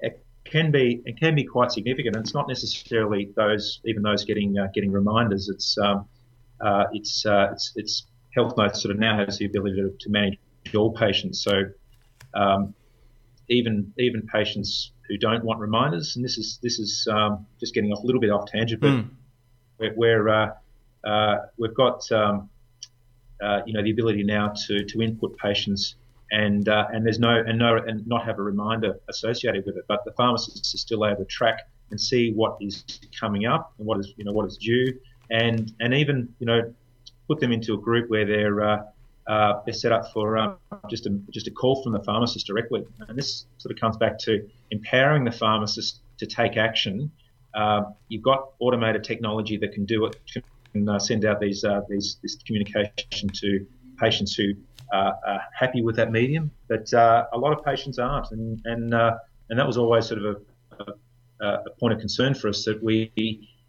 it 0.01 0.23
can 0.45 0.71
be 0.71 1.03
it 1.07 1.19
can 1.19 1.35
be 1.35 1.45
quite 1.45 1.73
significant. 1.73 2.17
And 2.17 2.25
it's 2.25 2.35
not 2.35 2.49
necessarily 2.49 3.31
those 3.37 3.81
even 3.85 4.03
those 4.03 4.25
getting 4.25 4.59
uh, 4.59 4.69
getting 4.75 4.93
reminders. 4.93 5.49
It's 5.49 5.79
um, 5.79 6.07
uh, 6.61 6.85
it's, 6.93 7.25
it's 7.25 7.73
it's 7.77 8.07
Health 8.35 8.57
Notes 8.59 8.83
sort 8.83 8.95
of 8.95 9.01
now 9.01 9.17
has 9.25 9.39
the 9.39 9.47
ability 9.47 9.77
to, 9.77 9.95
to 9.99 10.11
manage 10.11 10.39
all 10.77 10.93
patients. 10.93 11.43
So 11.43 11.63
um, 12.35 12.75
even 13.49 13.93
even 13.99 14.23
patients 14.23 14.93
who 15.09 15.17
don't 15.17 15.45
want 15.45 15.61
reminders, 15.61 16.17
and 16.17 16.25
this 16.25 16.39
is 16.39 16.59
this 16.63 16.79
is 16.79 17.09
um, 17.11 17.47
just 17.61 17.75
getting 17.75 17.93
off 17.93 18.03
a 18.03 18.07
little 18.07 18.21
bit 18.21 18.31
off 18.31 18.47
tangent, 18.51 18.81
but 18.81 18.91
mm. 18.91 19.09
we're, 19.79 19.95
we're 19.95 20.29
uh, 20.29 20.51
uh, 21.05 21.37
we've 21.57 21.75
got 21.75 22.11
um, 22.13 22.49
uh, 23.43 23.61
you 23.67 23.73
know 23.73 23.83
the 23.83 23.91
ability 23.91 24.25
now 24.25 24.53
to 24.67 24.85
to 24.85 25.03
input 25.03 25.37
patients 25.39 25.95
and 26.31 26.69
uh, 26.69 26.87
and 26.93 27.05
there's 27.05 27.19
no 27.19 27.43
and 27.47 27.59
no 27.59 27.77
and 27.77 28.07
not 28.07 28.25
have 28.25 28.39
a 28.39 28.43
reminder 28.43 28.99
associated 29.09 29.65
with 29.65 29.77
it, 29.77 29.85
but 29.89 30.05
the 30.05 30.13
pharmacist 30.13 30.75
is 30.75 30.81
still 30.81 31.07
able 31.07 31.19
to 31.19 31.25
track 31.25 31.69
and 31.91 32.01
see 32.01 32.33
what 32.33 32.57
is 32.61 32.85
coming 33.19 33.47
up 33.47 33.73
and 33.79 33.87
what 33.87 34.01
is 34.01 34.13
you 34.17 34.25
know 34.25 34.33
what 34.33 34.47
is 34.47 34.57
due, 34.57 34.93
and 35.31 35.73
and 35.81 35.95
even 35.95 36.29
you 36.39 36.47
know 36.47 36.75
put 37.29 37.41
them 37.41 37.53
into 37.53 37.75
a 37.75 37.79
group 37.79 38.11
where 38.11 38.25
they're 38.25 38.85
uh, 39.29 39.31
uh, 39.31 39.63
they're 39.65 39.75
set 39.75 39.93
up 39.93 40.13
for 40.13 40.39
um, 40.39 40.57
just 40.89 41.07
a 41.07 41.11
just 41.31 41.47
a 41.47 41.51
call 41.51 41.83
from 41.83 41.93
the 41.93 42.03
pharmacist 42.03 42.47
directly, 42.47 42.85
and 43.09 43.19
this 43.19 43.47
sort 43.59 43.73
of 43.73 43.81
comes 43.81 43.97
back 43.97 44.19
to 44.19 44.49
empowering 44.71 45.25
the 45.25 45.33
pharmacist 45.33 46.01
to 46.19 46.27
take 46.27 46.57
action. 46.57 47.11
Uh, 47.55 47.83
you've 48.09 48.23
got 48.23 48.51
automated 48.61 49.03
technology 49.03 49.57
that 49.57 49.73
can 49.73 49.85
do 49.85 50.07
it, 50.07 50.17
can 50.73 50.89
uh, 50.89 50.99
send 50.99 51.25
out 51.25 51.41
these 51.41 51.65
uh, 51.65 51.81
these 51.89 52.19
this 52.23 52.37
communication 52.47 53.29
to 53.33 53.67
patients 53.99 54.35
who 54.35 54.53
are 54.93 55.41
happy 55.59 55.83
with 55.83 55.97
that 55.97 56.13
medium, 56.13 56.51
but 56.69 56.93
uh, 56.95 57.27
a 57.33 57.39
lot 57.39 57.53
of 57.53 57.65
patients 57.65 57.99
aren't, 57.99 58.31
and 58.31 58.61
and 58.65 58.95
and 59.51 59.59
that 59.59 59.67
was 59.67 59.77
always 59.77 60.07
sort 60.07 60.25
of 60.25 60.43
a, 60.79 61.45
a, 61.45 61.47
a 61.67 61.71
point 61.81 61.93
of 61.93 61.99
concern 61.99 62.35
for 62.35 62.49
us 62.49 62.65
that 62.65 62.83
we 62.83 63.11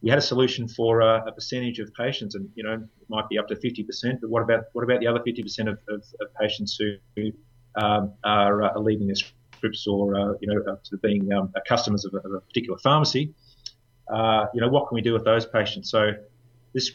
we 0.01 0.09
had 0.09 0.19
a 0.19 0.21
solution 0.21 0.67
for 0.67 1.01
uh, 1.01 1.25
a 1.25 1.31
percentage 1.31 1.79
of 1.79 1.93
patients, 1.93 2.35
and 2.35 2.49
you 2.55 2.63
know 2.63 2.73
it 2.73 3.09
might 3.09 3.27
be 3.29 3.37
up 3.37 3.47
to 3.47 3.55
50%. 3.55 4.21
But 4.21 4.29
what 4.29 4.43
about 4.43 4.65
what 4.73 4.83
about 4.83 4.99
the 4.99 5.07
other 5.07 5.19
50% 5.19 5.59
of, 5.61 5.79
of, 5.89 6.03
of 6.21 6.33
patients 6.39 6.79
who 7.15 7.31
um, 7.75 8.13
are, 8.23 8.63
uh, 8.63 8.79
leaving 8.79 9.07
their 9.07 9.15
scripts 9.15 9.87
or 9.87 10.15
uh, 10.15 10.33
you 10.39 10.47
know 10.47 10.77
to 10.83 10.97
being 10.97 11.31
um, 11.33 11.51
customers 11.67 12.05
of 12.05 12.13
a, 12.13 12.17
of 12.17 12.33
a, 12.33 12.41
particular 12.41 12.77
pharmacy? 12.79 13.33
Uh, 14.07 14.45
you 14.53 14.61
know 14.61 14.69
what 14.69 14.87
can 14.87 14.95
we 14.95 15.01
do 15.01 15.13
with 15.13 15.25
those 15.25 15.45
patients? 15.45 15.89
So 15.89 16.11
this 16.73 16.91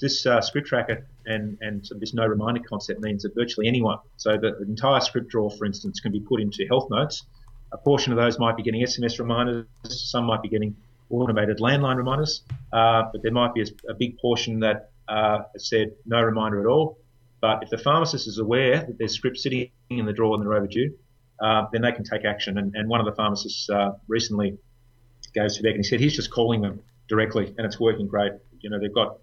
this 0.00 0.24
uh, 0.24 0.40
script 0.40 0.68
tracker 0.68 1.08
and 1.26 1.58
and 1.60 1.84
this 1.98 2.14
no 2.14 2.26
reminder 2.26 2.60
concept 2.68 3.00
means 3.00 3.22
that 3.24 3.34
virtually 3.34 3.66
anyone, 3.66 3.98
so 4.16 4.36
the 4.36 4.56
entire 4.62 5.00
script 5.00 5.28
drawer, 5.28 5.50
for 5.50 5.64
instance, 5.64 5.98
can 5.98 6.12
be 6.12 6.20
put 6.20 6.40
into 6.40 6.64
health 6.68 6.88
notes. 6.90 7.24
A 7.72 7.78
portion 7.78 8.12
of 8.12 8.16
those 8.16 8.38
might 8.38 8.56
be 8.56 8.62
getting 8.62 8.82
SMS 8.82 9.18
reminders. 9.18 9.66
Some 9.88 10.26
might 10.26 10.42
be 10.42 10.48
getting 10.48 10.76
automated 11.10 11.58
landline 11.58 11.96
reminders, 11.96 12.42
uh, 12.72 13.04
but 13.12 13.22
there 13.22 13.32
might 13.32 13.54
be 13.54 13.62
a, 13.62 13.66
a 13.90 13.94
big 13.94 14.18
portion 14.18 14.60
that 14.60 14.90
uh, 15.08 15.40
said 15.56 15.92
no 16.06 16.22
reminder 16.22 16.60
at 16.60 16.66
all. 16.66 16.98
But 17.40 17.62
if 17.62 17.70
the 17.70 17.78
pharmacist 17.78 18.26
is 18.26 18.38
aware 18.38 18.78
that 18.78 18.98
there's 18.98 19.14
scripts 19.14 19.42
sitting 19.42 19.70
in 19.90 20.06
the 20.06 20.12
drawer 20.12 20.34
and 20.34 20.42
they're 20.42 20.54
overdue, 20.54 20.94
uh, 21.40 21.66
then 21.72 21.82
they 21.82 21.92
can 21.92 22.04
take 22.04 22.24
action. 22.24 22.56
And, 22.58 22.74
and 22.74 22.88
one 22.88 23.00
of 23.00 23.06
the 23.06 23.12
pharmacists 23.12 23.68
uh, 23.68 23.92
recently 24.08 24.56
goes 25.34 25.56
to 25.56 25.62
back 25.62 25.74
and 25.74 25.84
he 25.84 25.88
said 25.88 26.00
he's 26.00 26.16
just 26.16 26.30
calling 26.30 26.62
them 26.62 26.80
directly, 27.08 27.54
and 27.58 27.66
it's 27.66 27.78
working 27.78 28.06
great. 28.06 28.32
You 28.60 28.70
know, 28.70 28.80
they've 28.80 28.94
got 28.94 29.08
a 29.08 29.16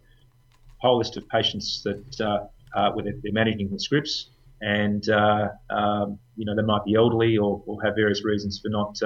whole 0.77 0.99
list 0.99 1.17
of 1.17 1.27
patients 1.29 1.81
that 1.83 2.21
uh, 2.21 2.45
uh, 2.77 2.91
where 2.91 3.05
they're 3.05 3.33
managing 3.33 3.71
the 3.71 3.79
scripts, 3.79 4.27
and 4.61 5.09
um, 5.09 6.19
you 6.35 6.45
know 6.45 6.55
they 6.55 6.61
might 6.61 6.85
be 6.85 6.93
elderly 6.95 7.37
or, 7.37 7.63
or 7.65 7.81
have 7.83 7.95
various 7.95 8.23
reasons 8.23 8.59
for 8.59 8.69
not 8.69 9.01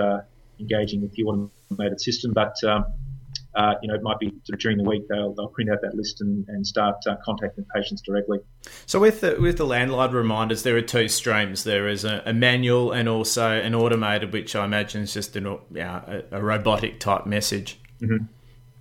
engaging 0.59 1.01
with 1.01 1.13
the 1.13 1.23
automated 1.23 2.01
system. 2.01 2.33
But 2.33 2.55
um, 2.63 2.85
uh, 3.55 3.75
you 3.81 3.87
know, 3.87 3.95
it 3.95 4.03
might 4.03 4.19
be 4.19 4.27
sort 4.43 4.55
of 4.55 4.59
during 4.59 4.77
the 4.77 4.83
week 4.83 5.07
they'll, 5.07 5.33
they'll 5.33 5.47
print 5.47 5.69
out 5.69 5.81
that 5.81 5.95
list 5.95 6.19
and, 6.21 6.45
and 6.49 6.67
start 6.67 6.95
uh, 7.07 7.15
contacting 7.23 7.65
patients 7.73 8.01
directly. 8.01 8.39
So 8.85 8.99
with 8.99 9.21
the 9.21 9.37
with 9.39 9.57
the 9.57 9.65
landline 9.65 10.13
reminders, 10.13 10.63
there 10.63 10.75
are 10.75 10.81
two 10.81 11.07
streams. 11.07 11.63
There 11.63 11.87
is 11.87 12.03
a, 12.03 12.21
a 12.25 12.33
manual 12.33 12.91
and 12.91 13.07
also 13.07 13.51
an 13.51 13.73
automated, 13.73 14.33
which 14.33 14.55
I 14.55 14.65
imagine 14.65 15.03
is 15.03 15.13
just 15.13 15.35
an, 15.35 15.47
a, 15.47 16.23
a 16.31 16.43
robotic 16.43 16.99
type 16.99 17.25
message. 17.25 17.79
Mm-hmm. 18.01 18.25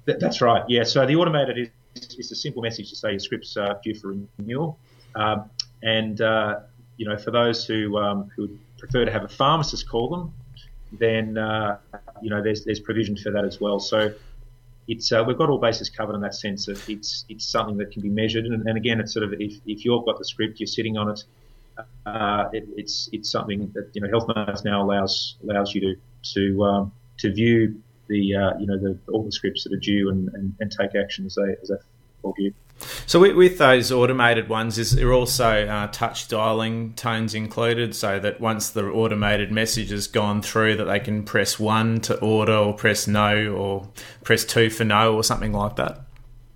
That, 0.07 0.21
that's 0.21 0.41
right. 0.41 0.65
Yeah. 0.69 0.83
So 0.83 1.07
the 1.07 1.17
automated 1.17 1.59
is 1.59 1.69
it's 1.95 2.31
a 2.33 2.35
simple 2.35 2.63
message 2.63 2.91
to 2.91 2.97
say 2.97 3.11
your 3.11 3.21
script's 3.21 3.57
uh, 3.57 3.75
due 3.83 3.95
for 3.95 4.15
renewal. 4.39 4.79
Um, 5.15 5.51
and 5.83 6.21
uh, 6.21 6.61
you 6.97 7.09
know, 7.09 7.17
for 7.17 7.31
those 7.31 7.65
who 7.65 7.97
um, 7.99 8.31
who 8.37 8.59
prefer 8.79 9.05
to 9.05 9.13
have 9.13 9.25
a 9.25 9.29
pharmacist 9.29 9.89
call 9.89 10.09
them, 10.09 10.33
then 10.99 11.39
uh, 11.39 11.79
you 12.23 12.31
know 12.31 12.43
there's 12.43 12.65
there's 12.65 12.81
provision 12.81 13.17
for 13.17 13.31
that 13.31 13.45
as 13.45 13.61
well. 13.61 13.79
So 13.79 14.15
it's 14.89 15.13
uh, 15.13 15.25
we've 15.27 15.39
got 15.39 15.49
all 15.49 15.59
bases 15.59 15.89
covered 15.91 16.15
in 16.15 16.21
that 16.21 16.35
sense 16.35 16.67
that 16.67 16.89
it's 16.89 17.25
it's 17.29 17.47
something 17.47 17.77
that 17.79 17.91
can 17.91 18.03
be 18.03 18.11
measured. 18.11 18.45
And, 18.45 18.67
and 18.69 18.77
again, 18.77 19.01
it's 19.01 19.13
sort 19.13 19.25
of 19.25 19.33
if, 19.41 19.55
if 19.67 19.85
you've 19.85 20.05
got 20.05 20.19
the 20.19 20.25
script, 20.25 20.61
you're 20.61 20.67
sitting 20.67 20.97
on 20.97 21.11
it. 21.11 21.25
Uh, 22.07 22.49
it, 22.53 22.69
it's 22.77 23.09
it's 23.13 23.31
something 23.31 23.71
that 23.75 23.91
you 23.95 24.01
know 24.01 24.09
Health 24.09 24.29
Notes 24.35 24.65
now 24.65 24.83
allows 24.83 25.37
allows 25.43 25.75
you 25.75 25.81
to 25.81 25.97
to 26.35 26.65
um, 26.65 26.93
to 27.19 27.33
view 27.33 27.81
the 28.09 28.35
uh, 28.35 28.59
you 28.59 28.67
know 28.67 28.79
the, 28.79 28.99
all 29.13 29.23
the 29.23 29.33
scripts 29.33 29.65
that 29.65 29.73
are 29.73 29.79
due 29.79 30.11
and, 30.11 30.29
and, 30.35 30.55
and 30.61 30.71
take 30.71 30.95
action 30.95 31.27
as 31.27 31.35
they 31.35 31.57
as 31.63 31.69
they 31.69 31.77
fall 32.23 32.35
due. 32.39 32.53
So 33.07 33.21
with, 33.21 33.37
with, 33.37 33.59
those 33.59 33.93
automated 33.93 34.49
ones, 34.49 34.79
is 34.79 34.93
there 34.93 35.13
also 35.13 35.67
uh, 35.67 35.87
touch 35.89 36.29
dialing 36.29 36.95
tones 36.95 37.35
included, 37.35 37.95
so 37.95 38.19
that 38.19 38.41
once 38.41 38.71
the 38.71 38.85
automated 38.85 39.53
message 39.53 39.91
has 39.91 40.07
gone 40.07 40.43
through, 40.43 40.77
that 40.77 40.85
they 40.85 41.01
can 41.01 41.23
press 41.23 41.59
one 41.59 42.01
to 42.03 42.19
order, 42.21 42.57
or 42.57 42.75
press 42.75 43.07
no, 43.07 43.49
or 43.49 43.89
press 44.23 44.45
two 44.45 44.71
for 44.71 44.85
no, 44.85 45.15
or 45.15 45.23
something 45.23 45.53
like 45.53 45.77
that? 45.77 46.01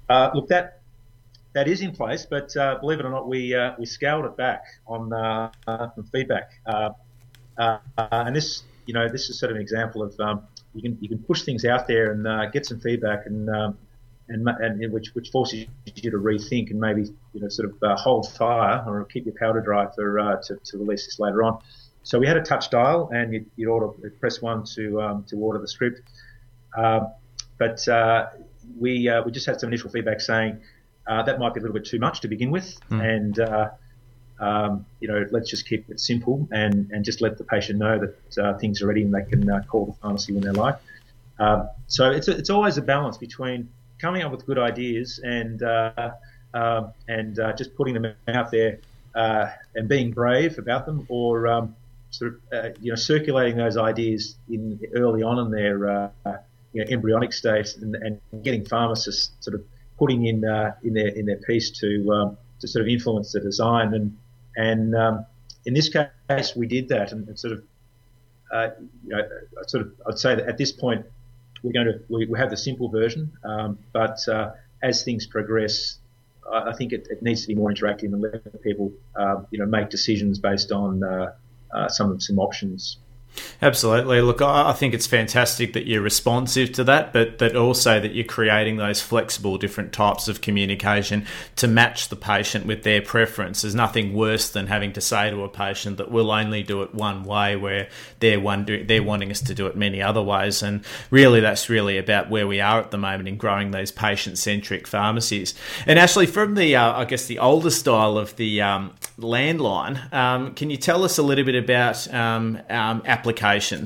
Uh, 0.08 0.30
look, 0.34 0.48
that 0.48 0.80
that 1.54 1.68
is 1.68 1.80
in 1.80 1.92
place, 1.92 2.26
but 2.28 2.54
uh, 2.56 2.78
believe 2.80 3.00
it 3.00 3.06
or 3.06 3.10
not, 3.10 3.28
we 3.28 3.54
uh, 3.54 3.72
we 3.78 3.86
scaled 3.86 4.24
it 4.24 4.36
back 4.36 4.64
on 4.86 5.12
uh, 5.12 5.50
feedback, 6.12 6.50
uh, 6.66 6.90
and 7.96 8.34
this 8.34 8.64
you 8.86 8.94
know 8.94 9.08
this 9.08 9.28
is 9.28 9.38
sort 9.38 9.50
of 9.50 9.56
an 9.56 9.62
example 9.62 10.02
of 10.02 10.18
um, 10.20 10.42
you 10.74 10.82
can 10.82 10.98
you 11.00 11.08
can 11.08 11.18
push 11.18 11.42
things 11.42 11.64
out 11.64 11.86
there 11.86 12.12
and 12.12 12.52
get 12.52 12.66
some 12.66 12.80
feedback 12.80 13.26
and 13.26 13.48
um, 13.50 13.78
and, 14.28 14.48
and 14.48 14.92
which 14.92 15.14
which 15.14 15.30
forces 15.30 15.66
you 15.86 16.10
to 16.10 16.18
rethink 16.18 16.70
and 16.70 16.80
maybe 16.80 17.02
you 17.32 17.40
know 17.40 17.48
sort 17.48 17.70
of 17.70 17.82
uh, 17.82 17.96
hold 17.96 18.30
fire 18.32 18.82
or 18.86 19.04
keep 19.04 19.24
your 19.24 19.34
powder 19.34 19.60
dry 19.60 19.86
for 19.94 20.18
uh, 20.18 20.36
to, 20.42 20.56
to 20.64 20.78
release 20.78 21.06
this 21.06 21.18
later 21.18 21.42
on. 21.42 21.58
So 22.02 22.18
we 22.18 22.26
had 22.26 22.36
a 22.36 22.42
touch 22.42 22.70
dial, 22.70 23.10
and 23.12 23.32
you 23.32 23.46
you 23.56 23.70
order 23.70 23.88
press 24.20 24.40
one 24.40 24.64
to 24.76 25.00
um, 25.00 25.24
to 25.24 25.36
order 25.36 25.58
the 25.58 25.68
script. 25.68 26.02
Uh, 26.76 27.06
but 27.58 27.86
uh, 27.88 28.26
we 28.78 29.08
uh, 29.08 29.22
we 29.22 29.32
just 29.32 29.46
had 29.46 29.60
some 29.60 29.68
initial 29.68 29.90
feedback 29.90 30.20
saying 30.20 30.60
uh, 31.06 31.22
that 31.22 31.38
might 31.38 31.54
be 31.54 31.60
a 31.60 31.62
little 31.62 31.74
bit 31.74 31.86
too 31.86 31.98
much 31.98 32.20
to 32.20 32.28
begin 32.28 32.50
with, 32.50 32.78
mm. 32.90 33.02
and 33.02 33.40
um, 34.40 34.86
you 35.00 35.08
know 35.08 35.26
let's 35.30 35.50
just 35.50 35.68
keep 35.68 35.88
it 35.90 36.00
simple 36.00 36.48
and 36.52 36.90
and 36.92 37.04
just 37.04 37.20
let 37.20 37.38
the 37.38 37.44
patient 37.44 37.78
know 37.78 37.98
that 37.98 38.58
things 38.60 38.80
are 38.82 38.86
ready 38.86 39.02
and 39.02 39.12
they 39.12 39.24
can 39.24 39.64
call 39.64 39.86
the 39.86 39.92
pharmacy 39.94 40.32
when 40.32 40.42
they 40.42 40.50
like. 40.50 40.76
Um, 41.40 41.68
so 41.86 42.10
it's 42.10 42.28
a, 42.28 42.36
it's 42.36 42.50
always 42.50 42.78
a 42.78 42.82
balance 42.82 43.16
between 43.16 43.68
coming 43.98 44.22
up 44.22 44.32
with 44.32 44.46
good 44.46 44.58
ideas 44.58 45.20
and 45.22 45.62
uh, 45.62 46.10
uh, 46.54 46.88
and 47.08 47.38
uh, 47.38 47.52
just 47.52 47.74
putting 47.76 47.94
them 47.94 48.14
out 48.28 48.50
there 48.50 48.80
uh, 49.14 49.50
and 49.74 49.88
being 49.88 50.12
brave 50.12 50.58
about 50.58 50.86
them, 50.86 51.06
or 51.08 51.46
um, 51.48 51.76
sort 52.10 52.34
of 52.34 52.40
uh, 52.52 52.68
you 52.80 52.90
know 52.90 52.96
circulating 52.96 53.56
those 53.56 53.76
ideas 53.76 54.36
in 54.48 54.80
early 54.94 55.22
on 55.22 55.38
in 55.38 55.50
their 55.50 55.88
uh, 55.88 56.10
you 56.72 56.84
know, 56.84 56.90
embryonic 56.90 57.32
state 57.32 57.76
and, 57.76 57.94
and, 57.96 58.20
getting 58.42 58.64
pharmacists 58.64 59.32
sort 59.40 59.54
of 59.54 59.64
putting 59.98 60.26
in 60.26 60.36
in 60.82 60.94
their 60.94 61.08
in 61.08 61.26
their 61.26 61.38
piece 61.38 61.70
to 61.70 62.10
um, 62.12 62.38
to 62.60 62.68
sort 62.68 62.82
of 62.82 62.88
influence 62.88 63.32
the 63.32 63.40
design. 63.40 63.94
And 63.94 64.16
and 64.56 64.94
um, 64.94 65.26
in 65.66 65.74
this 65.74 65.88
case 65.88 66.54
we 66.56 66.66
did 66.66 66.88
that 66.88 67.12
and, 67.12 67.28
and 67.28 67.38
sort 67.38 67.52
of 67.52 67.62
you 69.04 69.10
know 69.10 69.22
sort 69.66 69.86
of 69.86 69.92
I'd 70.06 70.18
say 70.18 70.34
that 70.34 70.46
at 70.46 70.56
this 70.56 70.72
point 70.72 71.04
we're 71.62 71.72
going 71.72 71.86
to 71.86 72.00
we, 72.08 72.26
we 72.26 72.38
have 72.38 72.50
the 72.50 72.56
simple 72.56 72.88
version, 72.88 73.32
um, 73.44 73.78
but 73.92 74.26
uh, 74.28 74.52
as 74.82 75.02
things 75.02 75.26
progress, 75.26 75.98
I, 76.50 76.70
I 76.70 76.72
think 76.72 76.92
it, 76.92 77.08
it, 77.10 77.22
needs 77.22 77.42
to 77.42 77.48
be 77.48 77.54
more 77.54 77.70
interactive 77.70 78.12
and 78.12 78.20
let 78.20 78.62
people 78.62 78.92
uh, 79.16 79.42
you 79.50 79.58
know 79.58 79.66
make 79.66 79.90
decisions 79.90 80.38
based 80.38 80.72
on 80.72 81.02
uh, 81.02 81.32
uh 81.74 81.88
some 81.88 82.20
some 82.20 82.38
options. 82.38 82.98
Absolutely. 83.60 84.20
Look, 84.20 84.40
I 84.40 84.72
think 84.72 84.94
it's 84.94 85.06
fantastic 85.06 85.72
that 85.72 85.86
you're 85.86 86.00
responsive 86.00 86.72
to 86.72 86.84
that, 86.84 87.12
but 87.12 87.38
that 87.38 87.56
also 87.56 88.00
that 88.00 88.14
you're 88.14 88.24
creating 88.24 88.76
those 88.76 89.00
flexible 89.00 89.58
different 89.58 89.92
types 89.92 90.28
of 90.28 90.40
communication 90.40 91.26
to 91.56 91.66
match 91.66 92.08
the 92.08 92.16
patient 92.16 92.66
with 92.66 92.84
their 92.84 93.02
preference. 93.02 93.62
There's 93.62 93.74
nothing 93.74 94.14
worse 94.14 94.48
than 94.50 94.68
having 94.68 94.92
to 94.92 95.00
say 95.00 95.30
to 95.30 95.42
a 95.42 95.48
patient 95.48 95.96
that 95.96 96.10
we'll 96.10 96.30
only 96.30 96.62
do 96.62 96.82
it 96.82 96.94
one 96.94 97.24
way, 97.24 97.56
where 97.56 97.88
they're 98.20 98.38
one 98.38 98.64
they're 98.86 99.02
wanting 99.02 99.30
us 99.30 99.40
to 99.40 99.54
do 99.54 99.66
it 99.66 99.76
many 99.76 100.00
other 100.00 100.22
ways. 100.22 100.62
And 100.62 100.84
really, 101.10 101.40
that's 101.40 101.68
really 101.68 101.98
about 101.98 102.30
where 102.30 102.46
we 102.46 102.60
are 102.60 102.80
at 102.80 102.90
the 102.90 102.98
moment 102.98 103.28
in 103.28 103.36
growing 103.36 103.72
those 103.72 103.90
patient-centric 103.90 104.86
pharmacies. 104.86 105.54
And 105.86 105.98
actually, 105.98 106.26
from 106.26 106.54
the 106.54 106.76
uh, 106.76 106.92
I 106.92 107.04
guess 107.04 107.26
the 107.26 107.40
older 107.40 107.70
style 107.70 108.18
of 108.18 108.36
the 108.36 108.62
um, 108.62 108.92
landline, 109.18 110.12
um, 110.12 110.54
can 110.54 110.70
you 110.70 110.76
tell 110.76 111.02
us 111.02 111.18
a 111.18 111.22
little 111.22 111.44
bit 111.44 111.56
about 111.56 112.12
um, 112.14 112.60
um 112.70 113.02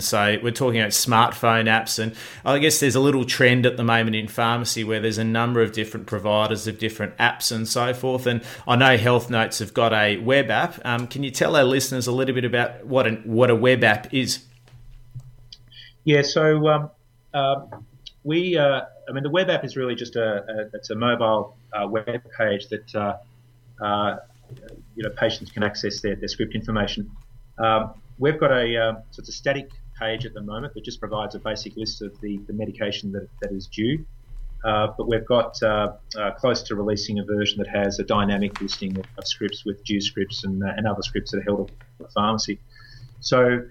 So 0.01 0.39
we're 0.43 0.51
talking 0.51 0.81
about 0.81 0.91
smartphone 0.91 1.65
apps, 1.65 1.99
and 1.99 2.15
I 2.45 2.59
guess 2.59 2.81
there's 2.81 2.95
a 2.95 3.01
little 3.01 3.25
trend 3.25 3.67
at 3.67 3.77
the 3.77 3.85
moment 3.85 4.17
in 4.17 4.29
pharmacy 4.29 4.85
where 4.85 5.01
there's 5.01 5.19
a 5.19 5.25
number 5.25 5.63
of 5.63 5.73
different 5.73 6.07
providers 6.07 6.67
of 6.67 6.79
different 6.79 7.17
apps 7.19 7.51
and 7.51 7.67
so 7.67 7.95
forth. 7.95 8.27
And 8.27 8.43
I 8.67 8.77
know 8.77 8.97
Health 8.97 9.31
Notes 9.31 9.59
have 9.59 9.75
got 9.75 9.93
a 9.93 10.19
web 10.19 10.51
app. 10.51 10.81
Um, 10.85 11.07
can 11.07 11.23
you 11.23 11.31
tell 11.31 11.57
our 11.57 11.65
listeners 11.65 12.07
a 12.07 12.13
little 12.13 12.35
bit 12.35 12.45
about 12.45 12.87
what 12.87 13.07
an, 13.07 13.23
what 13.25 13.51
a 13.51 13.57
web 13.57 13.85
app 13.85 14.13
is? 14.13 14.45
Yeah, 16.05 16.23
so 16.23 16.69
um, 16.69 16.91
uh, 17.33 17.67
we, 18.25 18.57
uh, 18.57 18.83
I 19.09 19.13
mean, 19.13 19.23
the 19.23 19.31
web 19.31 19.51
app 19.51 19.65
is 19.65 19.77
really 19.77 19.95
just 19.95 20.17
a, 20.17 20.45
a 20.49 20.77
it's 20.77 20.91
a 20.91 20.95
mobile 20.95 21.57
uh, 21.73 21.87
web 21.87 22.23
page 22.37 22.69
that 22.69 22.95
uh, 22.95 23.17
uh, 23.83 24.17
you 24.95 25.03
know 25.03 25.11
patients 25.11 25.51
can 25.51 25.63
access 25.63 26.01
their, 26.01 26.17
their 26.17 26.29
script 26.29 26.55
information. 26.55 27.11
Um, 27.59 27.95
we've 28.19 28.39
got 28.39 28.53
a 28.53 28.77
um, 28.77 28.97
so 29.11 29.21
it's 29.21 29.29
a 29.29 29.33
static 29.33 29.71
page 29.99 30.27
at 30.27 30.35
the 30.35 30.43
moment 30.43 30.75
that 30.75 30.85
just 30.85 31.01
provides 31.01 31.35
a 31.35 31.39
basic 31.39 31.77
list 31.77 32.03
of 32.03 32.19
the, 32.21 32.39
the 32.47 32.53
medication 32.53 33.13
that, 33.13 33.29
that 33.41 33.53
is 33.53 33.67
due. 33.67 34.05
Uh, 34.65 34.89
but 34.97 35.09
we've 35.09 35.27
got 35.27 35.61
uh, 35.63 35.93
uh, 36.17 36.31
close 36.33 36.63
to 36.63 36.77
releasing 36.77 37.19
a 37.19 37.25
version 37.25 37.59
that 37.59 37.67
has 37.67 37.99
a 37.99 38.05
dynamic 38.05 38.61
listing 38.61 38.97
of, 38.97 39.05
of 39.19 39.27
scripts 39.27 39.65
with 39.65 39.83
due 39.85 40.01
scripts 40.01 40.45
and, 40.45 40.63
uh, 40.63 40.73
and 40.77 40.87
other 40.87 41.03
scripts 41.03 41.33
that 41.33 41.39
are 41.39 41.43
held 41.43 41.71
at 41.71 42.07
the 42.07 42.09
pharmacy. 42.13 42.61
So 43.19 43.63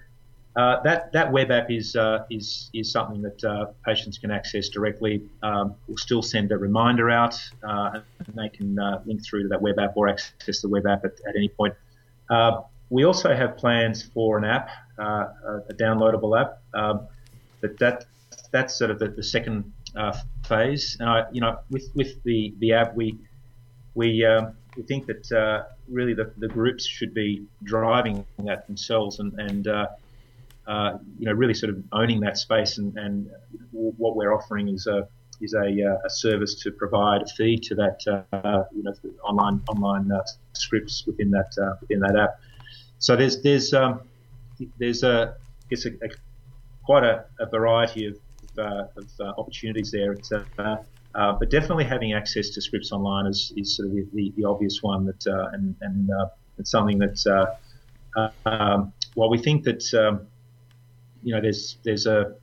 uh, 0.54 0.82
that 0.82 1.10
that 1.12 1.32
web 1.32 1.50
app 1.50 1.70
is 1.70 1.96
uh, 1.96 2.26
is 2.30 2.68
is 2.74 2.92
something 2.92 3.22
that 3.22 3.74
patients 3.86 4.18
can 4.18 4.30
access 4.30 4.68
directly. 4.68 5.22
Um, 5.42 5.76
we'll 5.88 5.96
still 5.96 6.22
send 6.22 6.52
a 6.52 6.58
reminder 6.58 7.08
out, 7.08 7.40
and 7.62 8.02
they 8.34 8.50
can 8.50 8.76
link 9.06 9.24
through 9.24 9.44
to 9.44 9.48
that 9.48 9.62
web 9.62 9.78
app 9.78 9.96
or 9.96 10.08
access 10.08 10.60
the 10.60 10.68
web 10.68 10.86
app 10.86 11.06
at, 11.06 11.12
at 11.26 11.36
any 11.36 11.48
point. 11.48 11.74
We 12.92 13.04
also 13.04 13.34
have 13.34 13.56
plans 13.56 14.02
for 14.02 14.36
an 14.36 14.44
app, 14.44 14.68
uh, 14.98 15.28
a 15.70 15.74
downloadable 15.74 16.38
app, 16.38 16.58
um, 16.74 17.08
but 17.62 17.78
that 17.78 18.04
that's 18.50 18.74
sort 18.74 18.90
of 18.90 18.98
the, 18.98 19.08
the 19.08 19.22
second 19.22 19.72
uh, 19.96 20.14
phase. 20.46 20.98
And 21.00 21.08
I, 21.08 21.24
you 21.32 21.40
know, 21.40 21.58
with 21.70 21.88
with 21.94 22.22
the 22.24 22.54
the 22.58 22.74
app, 22.74 22.94
we 22.94 23.18
we 23.94 24.26
um, 24.26 24.52
we 24.76 24.82
think 24.82 25.06
that 25.06 25.32
uh, 25.32 25.62
really 25.88 26.12
the, 26.12 26.32
the 26.36 26.48
groups 26.48 26.84
should 26.84 27.14
be 27.14 27.46
driving 27.62 28.26
that 28.44 28.66
themselves 28.66 29.20
and 29.20 29.32
and 29.40 29.68
uh, 29.68 29.86
uh, 30.66 30.98
you 31.18 31.24
know 31.24 31.32
really 31.32 31.54
sort 31.54 31.70
of 31.70 31.82
owning 31.92 32.20
that 32.20 32.36
space 32.36 32.76
and, 32.76 32.94
and 32.98 33.30
what 33.72 34.16
we're 34.16 34.34
offering 34.34 34.68
is 34.68 34.86
a 34.86 35.08
is 35.40 35.54
a, 35.54 35.60
uh, 35.60 36.06
a 36.06 36.10
service 36.10 36.54
to 36.56 36.70
provide 36.70 37.22
a 37.22 37.26
feed 37.26 37.62
to 37.62 37.74
that 37.74 37.98
uh, 38.06 38.64
you 38.76 38.82
know 38.82 38.92
online 39.24 39.62
online 39.68 40.12
uh, 40.12 40.22
scripts 40.52 41.06
within 41.06 41.30
that 41.30 41.52
within 41.80 42.00
that 42.00 42.16
app. 42.16 42.38
So 43.02 43.16
there's 43.16 43.42
there's 43.42 43.74
um, 43.74 44.00
there's 44.78 45.02
a 45.02 45.34
I 45.34 45.64
guess 45.68 45.86
a, 45.86 45.88
a 45.88 46.08
quite 46.86 47.02
a, 47.02 47.24
a, 47.40 47.46
variety 47.46 48.06
of, 48.06 48.16
uh, 48.56 48.84
of 48.96 49.10
uh, 49.20 49.32
opportunities 49.38 49.90
there. 49.90 50.16
Uh, 50.58 50.76
uh, 51.14 51.32
but 51.32 51.50
definitely 51.50 51.84
having 51.84 52.12
access 52.12 52.50
to 52.50 52.60
scripts 52.60 52.92
online 52.92 53.26
is, 53.26 53.52
is 53.56 53.76
sort 53.76 53.88
of 53.88 53.94
the, 53.94 54.06
the, 54.14 54.32
the 54.36 54.44
obvious 54.44 54.82
one 54.82 55.04
that 55.04 55.26
uh, 55.26 55.48
and 55.52 55.74
and 55.80 56.10
uh, 56.10 56.26
it's 56.58 56.70
something 56.70 56.98
that 56.98 57.50
um, 58.46 58.92
while 59.14 59.28
we 59.28 59.38
think 59.38 59.64
that 59.64 59.82
um, 59.94 60.24
you 61.24 61.34
know 61.34 61.40
there's 61.40 61.78
there's 61.82 62.06
a 62.06 62.36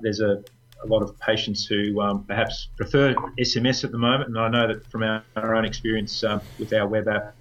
there's 0.00 0.20
a 0.20 0.42
a 0.82 0.86
lot 0.88 1.00
of 1.00 1.16
patients 1.20 1.64
who 1.64 2.00
um, 2.00 2.24
perhaps 2.24 2.68
prefer 2.76 3.14
SMS 3.38 3.84
at 3.84 3.92
the 3.92 3.98
moment, 3.98 4.30
and 4.30 4.38
I 4.38 4.48
know 4.48 4.66
that 4.66 4.84
from 4.90 5.04
our, 5.04 5.22
our 5.36 5.54
own 5.54 5.64
experience 5.64 6.24
um, 6.24 6.40
with 6.58 6.72
our 6.72 6.88
web 6.88 7.06
app, 7.08 7.34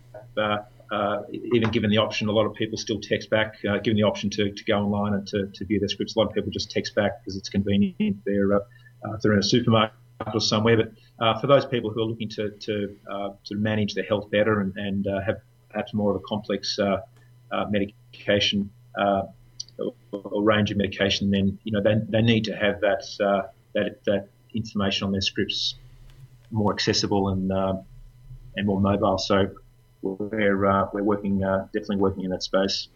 uh, 0.95 1.05
uh, 1.05 1.21
even 1.31 1.69
given 1.71 1.89
the 1.89 1.97
option, 1.97 2.27
a 2.29 2.31
lot 2.31 2.45
of 2.45 2.53
people 2.53 2.77
still 2.77 2.99
text 2.99 3.29
back, 3.29 3.55
uh, 3.69 3.77
given 3.79 3.97
the 3.97 4.03
option 4.03 4.29
to, 4.29 4.51
to 4.51 4.63
go 4.63 4.77
online 4.77 5.13
and 5.13 5.27
to, 5.27 5.47
to 5.53 5.65
view 5.65 5.79
their 5.79 5.89
scripts. 5.89 6.15
A 6.15 6.19
lot 6.19 6.27
of 6.27 6.33
people 6.33 6.51
just 6.51 6.71
text 6.71 6.95
back 6.95 7.21
because 7.21 7.35
it's 7.35 7.49
convenient. 7.49 8.17
They're, 8.25 8.53
uh, 8.53 8.59
if 9.15 9.21
they're 9.21 9.33
in 9.33 9.39
a 9.39 9.43
supermarket 9.43 9.97
or 10.33 10.39
somewhere. 10.39 10.77
But 10.77 10.91
uh, 11.19 11.39
for 11.39 11.47
those 11.47 11.65
people 11.65 11.89
who 11.89 12.01
are 12.01 12.05
looking 12.05 12.29
to, 12.29 12.51
to 12.51 12.95
uh, 13.09 13.29
sort 13.43 13.57
of 13.57 13.59
manage 13.59 13.93
their 13.93 14.05
health 14.05 14.31
better 14.31 14.61
and, 14.61 14.75
and 14.77 15.07
uh, 15.07 15.21
have 15.21 15.37
perhaps 15.69 15.93
more 15.93 16.11
of 16.11 16.17
a 16.17 16.23
complex 16.25 16.79
medication 17.69 18.69
or, 18.97 19.33
or, 20.11 20.43
range 20.43 20.71
of 20.71 20.77
medication, 20.77 21.31
then 21.31 21.57
you 21.63 21.71
know 21.71 21.81
they, 21.81 21.95
they 22.07 22.21
need 22.21 22.45
to 22.45 22.55
have 22.55 22.79
that 22.81 23.03
that 23.73 24.03
that 24.05 24.29
information 24.53 25.05
on 25.05 25.11
their 25.11 25.21
scripts 25.21 25.75
more 26.51 26.71
accessible 26.71 27.29
and 27.29 27.51
and 28.55 28.65
more 28.65 28.79
mobile. 28.79 29.17
So 29.17 29.49
we're 30.05 30.65
uh, 30.65 30.87
we're 30.93 31.03
working 31.03 31.43
uh, 31.43 31.67
definitely 31.73 31.97
working 31.97 32.23
in 32.23 32.31
that 32.31 32.43
space. 32.43 32.87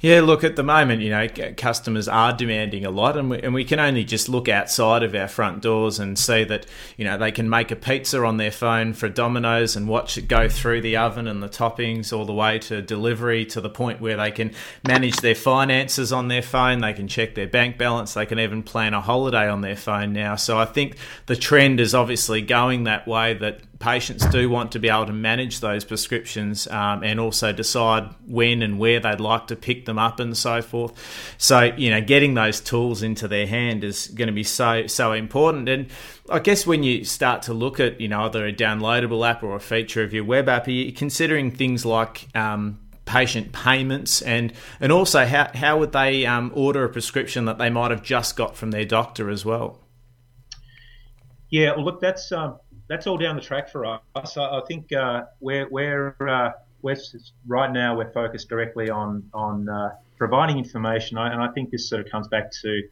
Yeah, 0.00 0.20
look, 0.20 0.44
at 0.44 0.56
the 0.56 0.62
moment, 0.62 1.00
you 1.00 1.10
know, 1.10 1.28
customers 1.56 2.08
are 2.08 2.32
demanding 2.32 2.84
a 2.84 2.90
lot, 2.90 3.16
and 3.16 3.30
we, 3.30 3.40
and 3.40 3.54
we 3.54 3.64
can 3.64 3.78
only 3.80 4.04
just 4.04 4.28
look 4.28 4.48
outside 4.48 5.02
of 5.02 5.14
our 5.14 5.28
front 5.28 5.62
doors 5.62 5.98
and 5.98 6.18
see 6.18 6.44
that, 6.44 6.66
you 6.96 7.04
know, 7.04 7.16
they 7.16 7.32
can 7.32 7.48
make 7.48 7.70
a 7.70 7.76
pizza 7.76 8.22
on 8.24 8.36
their 8.36 8.50
phone 8.50 8.92
for 8.92 9.08
Domino's 9.08 9.76
and 9.76 9.88
watch 9.88 10.18
it 10.18 10.28
go 10.28 10.48
through 10.48 10.82
the 10.82 10.96
oven 10.96 11.26
and 11.26 11.42
the 11.42 11.48
toppings 11.48 12.12
all 12.12 12.24
the 12.24 12.34
way 12.34 12.58
to 12.58 12.82
delivery 12.82 13.46
to 13.46 13.60
the 13.60 13.70
point 13.70 14.00
where 14.00 14.16
they 14.16 14.30
can 14.30 14.52
manage 14.86 15.16
their 15.18 15.34
finances 15.34 16.12
on 16.12 16.28
their 16.28 16.42
phone, 16.42 16.80
they 16.80 16.92
can 16.92 17.08
check 17.08 17.34
their 17.34 17.48
bank 17.48 17.78
balance, 17.78 18.14
they 18.14 18.26
can 18.26 18.38
even 18.38 18.62
plan 18.62 18.92
a 18.94 19.00
holiday 19.00 19.48
on 19.48 19.60
their 19.60 19.76
phone 19.76 20.12
now. 20.12 20.36
So 20.36 20.58
I 20.58 20.64
think 20.64 20.96
the 21.26 21.36
trend 21.36 21.80
is 21.80 21.94
obviously 21.94 22.42
going 22.42 22.84
that 22.84 23.06
way 23.06 23.34
that 23.34 23.71
patients 23.82 24.24
do 24.26 24.48
want 24.48 24.72
to 24.72 24.78
be 24.78 24.88
able 24.88 25.06
to 25.06 25.12
manage 25.12 25.60
those 25.60 25.84
prescriptions 25.84 26.68
um, 26.68 27.02
and 27.02 27.18
also 27.18 27.52
decide 27.52 28.08
when 28.26 28.62
and 28.62 28.78
where 28.78 29.00
they'd 29.00 29.20
like 29.20 29.48
to 29.48 29.56
pick 29.56 29.84
them 29.84 29.98
up 29.98 30.20
and 30.20 30.36
so 30.36 30.62
forth. 30.62 31.34
So, 31.36 31.62
you 31.76 31.90
know, 31.90 32.00
getting 32.00 32.34
those 32.34 32.60
tools 32.60 33.02
into 33.02 33.26
their 33.26 33.46
hand 33.46 33.82
is 33.82 34.06
going 34.06 34.28
to 34.28 34.32
be 34.32 34.44
so, 34.44 34.86
so 34.86 35.12
important. 35.12 35.68
And 35.68 35.88
I 36.30 36.38
guess 36.38 36.66
when 36.66 36.84
you 36.84 37.04
start 37.04 37.42
to 37.42 37.52
look 37.52 37.80
at, 37.80 38.00
you 38.00 38.08
know, 38.08 38.22
either 38.22 38.46
a 38.46 38.52
downloadable 38.52 39.28
app 39.28 39.42
or 39.42 39.56
a 39.56 39.60
feature 39.60 40.04
of 40.04 40.14
your 40.14 40.24
web 40.24 40.48
app, 40.48 40.68
are 40.68 40.70
you 40.70 40.92
considering 40.92 41.50
things 41.50 41.84
like, 41.84 42.28
um, 42.36 42.78
patient 43.04 43.52
payments 43.52 44.22
and 44.22 44.52
and 44.80 44.92
also 44.92 45.26
how, 45.26 45.50
how 45.54 45.76
would 45.76 45.90
they 45.90 46.24
um, 46.24 46.52
order 46.54 46.84
a 46.84 46.88
prescription 46.88 47.46
that 47.46 47.58
they 47.58 47.68
might 47.68 47.90
have 47.90 48.02
just 48.02 48.36
got 48.36 48.56
from 48.56 48.70
their 48.70 48.84
doctor 48.84 49.28
as 49.28 49.44
well 49.44 49.80
yeah 51.50 51.72
well, 51.74 51.84
look 51.84 52.00
that's 52.00 52.30
um, 52.30 52.56
that's 52.92 53.06
all 53.06 53.16
down 53.16 53.36
the 53.36 53.42
track 53.42 53.70
for 53.70 53.86
us. 53.86 54.36
I, 54.36 54.58
I 54.58 54.60
think 54.68 54.92
uh, 54.92 55.22
we're 55.40 55.66
we're, 55.70 56.14
uh, 56.28 56.50
we're 56.82 56.96
right 57.46 57.72
now 57.72 57.96
we're 57.96 58.12
focused 58.12 58.50
directly 58.50 58.90
on 58.90 59.24
on 59.32 59.66
uh, 59.66 59.92
providing 60.18 60.58
information, 60.58 61.16
and 61.16 61.42
I 61.42 61.48
think 61.52 61.70
this 61.70 61.88
sort 61.88 62.04
of 62.04 62.10
comes 62.10 62.28
back 62.28 62.52
to 62.60 62.82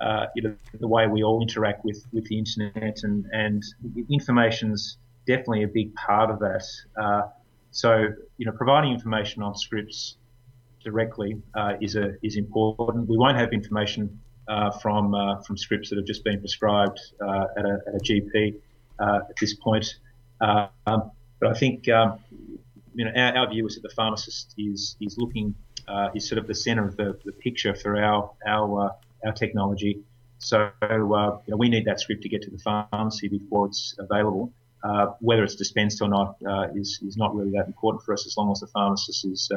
uh, 0.00 0.26
you 0.34 0.42
know 0.42 0.54
the 0.80 0.88
way 0.88 1.06
we 1.06 1.22
all 1.22 1.42
interact 1.42 1.84
with 1.84 2.06
with 2.12 2.26
the 2.28 2.38
internet, 2.38 3.00
and 3.02 3.26
and 3.32 3.62
information's 4.10 4.96
definitely 5.26 5.64
a 5.64 5.68
big 5.68 5.94
part 5.94 6.30
of 6.30 6.38
that. 6.38 6.64
Uh, 6.96 7.22
so 7.70 8.08
you 8.38 8.46
know, 8.46 8.52
providing 8.52 8.92
information 8.92 9.42
on 9.42 9.54
scripts 9.54 10.16
directly 10.82 11.36
uh, 11.54 11.74
is 11.82 11.96
a 11.96 12.14
is 12.22 12.38
important. 12.38 13.10
We 13.10 13.18
won't 13.18 13.36
have 13.36 13.52
information 13.52 14.18
from 14.80 15.14
from 15.46 15.58
scripts 15.58 15.90
that 15.90 15.96
have 15.96 16.06
just 16.06 16.24
been 16.24 16.38
prescribed 16.40 16.98
at 17.20 17.66
a, 17.66 17.78
at 17.88 17.94
a 17.94 18.00
GP 18.02 18.54
at 19.00 19.36
this 19.40 19.54
point. 19.54 19.86
Uh, 20.40 20.66
um, 20.86 21.10
but 21.40 21.50
I 21.50 21.54
think 21.54 21.88
um, 21.88 22.18
you 22.94 23.04
know 23.04 23.12
our, 23.16 23.36
our, 23.38 23.50
view 23.50 23.66
is 23.66 23.74
that 23.74 23.82
the 23.82 23.94
pharmacist 23.94 24.54
is 24.58 24.96
is 25.00 25.16
looking 25.18 25.54
uh, 25.88 26.08
is 26.14 26.28
sort 26.28 26.38
of 26.38 26.46
the 26.46 26.54
centre 26.54 26.86
of 26.86 26.96
the, 26.96 27.18
the, 27.24 27.32
picture 27.32 27.74
for 27.74 28.00
our 28.02 28.30
our 28.46 28.94
our 29.24 29.32
technology. 29.32 30.00
So 30.38 30.70
uh, 30.82 30.86
you 31.46 31.50
know, 31.52 31.56
we 31.56 31.68
need 31.68 31.84
that 31.86 32.00
script 32.00 32.22
to 32.22 32.28
get 32.28 32.42
to 32.42 32.50
the 32.50 32.58
pharmacy 32.58 33.28
before 33.28 33.66
it's 33.66 33.94
available. 33.98 34.52
Uh, 34.82 35.14
whether 35.20 35.42
it's 35.42 35.54
dispensed 35.54 36.02
or 36.02 36.08
not 36.08 36.36
uh, 36.46 36.66
is 36.74 37.00
is 37.06 37.16
not 37.16 37.34
really 37.34 37.50
that 37.52 37.66
important 37.66 38.02
for 38.04 38.12
us 38.12 38.26
as 38.26 38.36
long 38.36 38.52
as 38.52 38.60
the 38.60 38.66
pharmacist 38.66 39.24
is, 39.24 39.50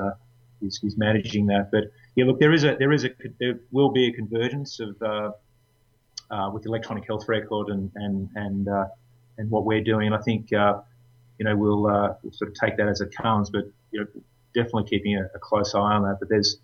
is, 0.62 0.80
is 0.84 0.98
managing 0.98 1.46
that. 1.48 1.70
But 1.70 1.92
yeah, 2.16 2.24
look, 2.26 2.40
there 2.40 2.54
is 2.54 2.64
a 2.64 2.78
there 2.78 2.94
is 2.94 3.04
a 3.04 3.10
there 3.40 3.60
will 3.72 3.90
be 3.90 4.08
a 4.08 4.14
convergence 4.14 4.80
of 4.80 4.96
with 6.54 6.66
electronic 6.66 7.06
health 7.06 7.28
record 7.28 7.68
and 7.68 7.92
and 7.96 8.30
and 8.36 8.70
and 9.38 9.50
what 9.50 9.66
we're 9.66 9.84
doing. 9.84 10.08
And 10.08 10.16
I 10.16 10.20
think, 10.20 10.52
uh, 10.54 10.82
you 11.38 11.46
know, 11.46 11.56
we'll, 11.56 11.88
uh, 11.88 12.14
we'll, 12.22 12.34
sort 12.34 12.50
of 12.52 12.56
take 12.56 12.78
that 12.78 12.88
as 12.88 13.02
it 13.02 13.16
comes, 13.16 13.50
but, 13.50 13.66
you 13.92 14.02
know, 14.02 14.08
definitely 14.54 14.86
keeping 14.86 15.16
a, 15.16 15.26
a, 15.36 15.40
close 15.40 15.76
eye 15.76 15.80
on 15.80 16.04
that. 16.04 16.18
But 16.20 16.30
there's, 16.30 16.58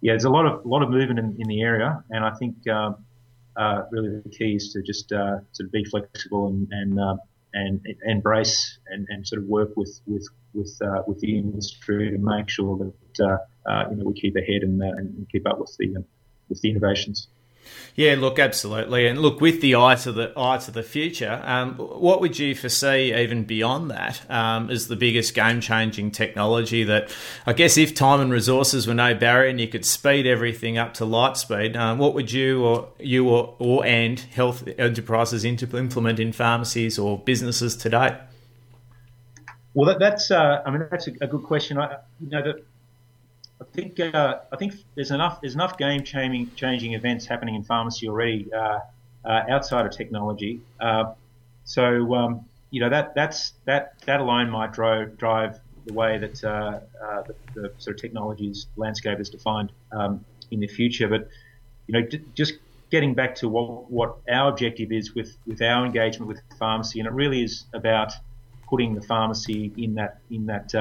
yeah, 0.00 0.12
there's 0.12 0.24
a 0.24 0.30
lot 0.30 0.46
of, 0.46 0.64
lot 0.64 0.82
of 0.82 0.90
movement 0.90 1.18
in, 1.18 1.36
in 1.38 1.48
the 1.48 1.62
area. 1.62 2.02
And 2.10 2.24
I 2.24 2.32
think, 2.34 2.66
um, 2.68 2.96
uh, 3.56 3.82
really 3.90 4.20
the 4.20 4.28
key 4.30 4.56
is 4.56 4.72
to 4.72 4.82
just, 4.82 5.12
uh, 5.12 5.38
sort 5.52 5.66
of 5.66 5.72
be 5.72 5.84
flexible 5.84 6.48
and, 6.48 6.68
and, 6.70 7.00
uh, 7.00 7.16
and 7.52 7.86
embrace 8.04 8.78
and, 8.88 9.06
and 9.10 9.26
sort 9.26 9.40
of 9.42 9.48
work 9.48 9.76
with, 9.76 10.00
with, 10.06 10.26
with, 10.54 10.76
uh, 10.84 11.02
with 11.06 11.20
the 11.20 11.38
industry 11.38 12.10
to 12.10 12.18
make 12.18 12.48
sure 12.48 12.76
that, 12.78 13.40
you 13.90 13.96
know, 13.96 14.04
we 14.04 14.14
keep 14.14 14.34
ahead 14.36 14.62
and, 14.62 14.82
and 14.82 15.26
keep 15.30 15.46
up 15.46 15.60
with 15.60 15.76
the, 15.78 16.04
with 16.48 16.60
the 16.62 16.70
innovations. 16.70 17.28
Yeah, 17.96 18.16
look, 18.18 18.38
absolutely, 18.38 19.06
and 19.06 19.20
look 19.20 19.40
with 19.40 19.60
the 19.60 19.76
eye 19.76 19.94
to 19.96 20.10
the 20.10 20.32
eye 20.36 20.58
to 20.58 20.70
the 20.70 20.82
future. 20.82 21.40
Um, 21.44 21.74
what 21.74 22.20
would 22.20 22.38
you 22.38 22.54
foresee 22.54 23.14
even 23.14 23.44
beyond 23.44 23.90
that 23.90 24.28
um, 24.30 24.68
as 24.70 24.88
the 24.88 24.96
biggest 24.96 25.34
game 25.34 25.60
changing 25.60 26.10
technology? 26.10 26.82
That 26.82 27.14
I 27.46 27.52
guess 27.52 27.76
if 27.76 27.94
time 27.94 28.20
and 28.20 28.32
resources 28.32 28.86
were 28.86 28.94
no 28.94 29.14
barrier 29.14 29.48
and 29.48 29.60
you 29.60 29.68
could 29.68 29.84
speed 29.84 30.26
everything 30.26 30.76
up 30.76 30.94
to 30.94 31.04
light 31.04 31.36
speed, 31.36 31.76
um, 31.76 31.98
what 31.98 32.14
would 32.14 32.32
you 32.32 32.64
or 32.64 32.88
you 32.98 33.28
or, 33.28 33.54
or 33.58 33.84
and 33.84 34.18
health 34.18 34.66
enterprises 34.78 35.44
implement 35.44 36.18
in 36.18 36.32
pharmacies 36.32 36.98
or 36.98 37.18
businesses 37.18 37.76
today? 37.76 38.18
Well, 39.74 39.88
that, 39.88 39.98
that's 39.98 40.30
uh, 40.30 40.62
I 40.64 40.70
mean 40.70 40.86
that's 40.90 41.08
a, 41.08 41.12
a, 41.20 41.26
good 41.26 41.42
question. 41.42 41.78
I, 41.78 41.96
you 42.20 42.30
know, 42.30 42.42
the, 42.42 42.62
I 43.60 43.64
think 43.72 44.00
uh, 44.00 44.38
I 44.52 44.56
think 44.56 44.74
there's 44.94 45.10
enough 45.10 45.40
there's 45.40 45.54
enough 45.54 45.78
game 45.78 46.02
changing 46.02 46.50
changing 46.56 46.94
events 46.94 47.26
happening 47.26 47.54
in 47.54 47.62
pharmacy 47.62 48.08
already 48.08 48.52
uh, 48.52 48.80
uh, 49.24 49.42
outside 49.48 49.86
of 49.86 49.92
technology. 49.92 50.60
Uh, 50.80 51.12
so 51.64 52.14
um, 52.14 52.44
you 52.70 52.80
know 52.80 52.88
that 52.88 53.14
that's 53.14 53.52
that 53.64 53.94
that 54.06 54.20
alone 54.20 54.50
might 54.50 54.72
drive 54.72 55.16
drive 55.18 55.60
the 55.86 55.92
way 55.92 56.18
that 56.18 56.42
uh, 56.42 56.80
uh, 57.04 57.22
the, 57.22 57.34
the, 57.54 57.72
sort 57.78 57.96
of 57.96 58.00
technologies 58.00 58.66
landscape 58.76 59.20
is 59.20 59.28
defined 59.28 59.70
um, 59.92 60.24
in 60.50 60.60
the 60.60 60.66
future. 60.66 61.06
But 61.08 61.28
you 61.86 61.92
know 61.92 62.06
d- 62.06 62.22
just 62.34 62.54
getting 62.90 63.14
back 63.14 63.36
to 63.36 63.48
what 63.48 63.90
what 63.90 64.16
our 64.28 64.50
objective 64.50 64.90
is 64.90 65.14
with 65.14 65.36
with 65.46 65.62
our 65.62 65.86
engagement 65.86 66.26
with 66.26 66.40
pharmacy, 66.58 66.98
and 66.98 67.06
it 67.06 67.12
really 67.12 67.44
is 67.44 67.66
about 67.72 68.12
putting 68.68 68.96
the 68.96 69.02
pharmacy 69.02 69.72
in 69.76 69.94
that 69.94 70.18
in 70.30 70.46
that 70.46 70.72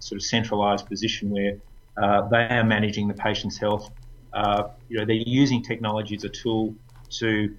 sort 0.00 0.20
of 0.20 0.22
centralized 0.22 0.86
position 0.86 1.30
where 1.30 1.56
uh, 2.00 2.28
they 2.28 2.48
are 2.50 2.64
managing 2.64 3.08
the 3.08 3.14
patient's 3.14 3.58
health. 3.58 3.90
Uh, 4.32 4.68
you 4.88 4.98
know, 4.98 5.04
they're 5.04 5.16
using 5.16 5.62
technology 5.62 6.14
as 6.14 6.24
a 6.24 6.28
tool 6.28 6.74
to 7.10 7.54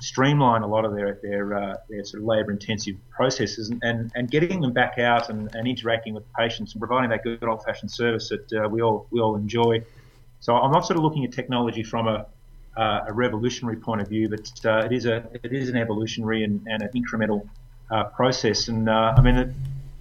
streamline 0.00 0.62
a 0.62 0.66
lot 0.66 0.84
of 0.84 0.94
their 0.94 1.18
their, 1.22 1.54
uh, 1.54 1.76
their 1.88 2.04
sort 2.04 2.22
of 2.22 2.26
labour-intensive 2.26 2.96
processes 3.10 3.70
and, 3.70 3.80
and, 3.82 4.10
and, 4.14 4.30
getting 4.30 4.60
them 4.60 4.72
back 4.72 4.98
out 4.98 5.30
and, 5.30 5.54
and 5.54 5.68
interacting 5.68 6.14
with 6.14 6.24
patients 6.34 6.72
and 6.72 6.80
providing 6.80 7.10
that 7.10 7.22
good 7.22 7.42
old-fashioned 7.44 7.90
service 7.90 8.28
that 8.28 8.52
uh, 8.52 8.68
we 8.68 8.82
all 8.82 9.06
we 9.10 9.20
all 9.20 9.36
enjoy. 9.36 9.80
So 10.40 10.56
I'm 10.56 10.72
not 10.72 10.86
sort 10.86 10.98
of 10.98 11.04
looking 11.04 11.24
at 11.24 11.32
technology 11.32 11.82
from 11.82 12.08
a 12.08 12.26
uh, 12.76 13.04
a 13.06 13.12
revolutionary 13.12 13.76
point 13.76 14.00
of 14.00 14.08
view, 14.08 14.28
but 14.28 14.50
uh, 14.64 14.84
it 14.84 14.92
is 14.92 15.06
a 15.06 15.24
it 15.44 15.52
is 15.52 15.68
an 15.68 15.76
evolutionary 15.76 16.42
and, 16.42 16.60
and 16.66 16.82
an 16.82 16.90
incremental 16.94 17.48
process. 18.16 18.66
And 18.66 18.90
I 18.90 19.20
mean, 19.20 19.54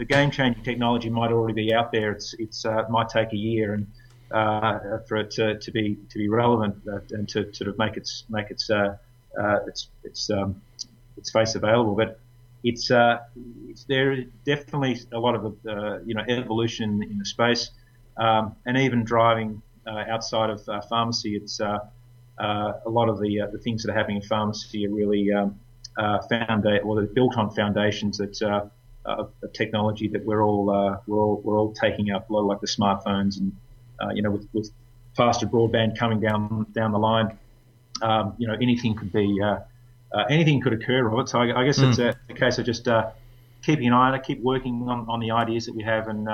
the 0.03 0.13
game 0.13 0.29
changing 0.31 0.63
technology 0.63 1.09
might 1.09 1.31
already 1.31 1.53
be 1.53 1.73
out 1.73 1.91
there. 1.93 2.11
It's 2.11 2.35
it's 2.37 2.65
uh, 2.65 2.83
might 2.89 3.07
take 3.07 3.31
a 3.31 3.37
year 3.37 3.73
and 3.73 3.87
uh, 4.31 4.97
for 5.07 5.15
it 5.17 5.31
to, 5.31 5.57
to 5.57 5.71
be 5.71 5.97
to 6.09 6.17
be 6.17 6.27
relevant 6.27 6.75
uh, 6.91 6.99
and 7.11 7.27
to 7.29 7.53
sort 7.53 7.69
of 7.69 7.77
make 7.77 7.95
its 7.95 8.25
make 8.29 8.51
its 8.51 8.69
uh, 8.69 8.97
uh, 9.39 9.59
its 9.65 9.87
its 10.03 10.29
um, 10.29 10.61
its 11.15 11.31
face 11.31 11.55
available. 11.55 11.95
But 11.95 12.19
it's 12.65 12.91
uh, 12.91 13.19
it's 13.69 13.85
there 13.85 14.25
definitely 14.45 14.99
a 15.13 15.19
lot 15.19 15.35
of 15.35 15.57
you 16.05 16.15
know 16.15 16.23
evolution 16.27 17.01
in 17.03 17.17
the 17.17 17.25
space 17.25 17.71
um, 18.17 18.57
and 18.65 18.77
even 18.77 19.05
driving 19.05 19.61
outside 19.87 20.49
of 20.49 20.65
pharmacy. 20.89 21.37
It's 21.37 21.61
a 21.61 21.79
lot 22.85 23.07
of 23.07 23.21
the 23.21 23.47
the 23.53 23.59
things 23.59 23.83
that 23.83 23.91
are 23.91 23.97
happening 23.97 24.17
in 24.17 24.23
pharmacy 24.23 24.85
are 24.85 24.91
really 24.91 25.31
um, 25.31 25.57
found 26.29 26.65
or 26.83 26.95
they're 26.97 27.13
built 27.13 27.37
on 27.37 27.51
foundations 27.51 28.17
that 28.17 28.69
uh, 29.05 29.25
of 29.43 29.53
technology 29.53 30.07
that 30.07 30.25
we're 30.25 30.43
all 30.43 30.69
uh, 30.69 30.97
we're 31.07 31.21
all 31.21 31.41
we're 31.43 31.57
all 31.57 31.73
taking 31.73 32.11
up, 32.11 32.29
a 32.29 32.33
lot 32.33 32.45
like 32.45 32.61
the 32.61 32.67
smartphones 32.67 33.37
and 33.37 33.55
uh, 34.01 34.09
you 34.13 34.21
know 34.21 34.31
with, 34.31 34.47
with, 34.53 34.71
faster 35.15 35.45
broadband 35.45 35.95
coming 35.95 36.19
down 36.19 36.65
down 36.73 36.91
the 36.91 36.97
line, 36.97 37.37
um, 38.01 38.33
you 38.37 38.47
know 38.47 38.55
anything 38.61 38.95
could 38.95 39.11
be 39.11 39.39
uh, 39.43 39.59
uh, 40.13 40.23
anything 40.29 40.61
could 40.61 40.73
occur, 40.73 41.03
Robert. 41.03 41.29
So 41.29 41.39
I, 41.39 41.61
I 41.61 41.65
guess 41.65 41.79
mm. 41.79 41.89
it's 41.89 41.99
a, 41.99 42.15
a, 42.29 42.33
case 42.33 42.57
of 42.57 42.65
just 42.65 42.87
uh, 42.87 43.11
keeping 43.63 43.87
an 43.87 43.93
eye 43.93 44.07
on 44.07 44.15
it, 44.15 44.23
keep 44.23 44.41
working 44.41 44.87
on, 44.89 45.07
on 45.09 45.19
the 45.19 45.31
ideas 45.31 45.65
that 45.65 45.75
we 45.75 45.83
have, 45.83 46.07
and 46.07 46.27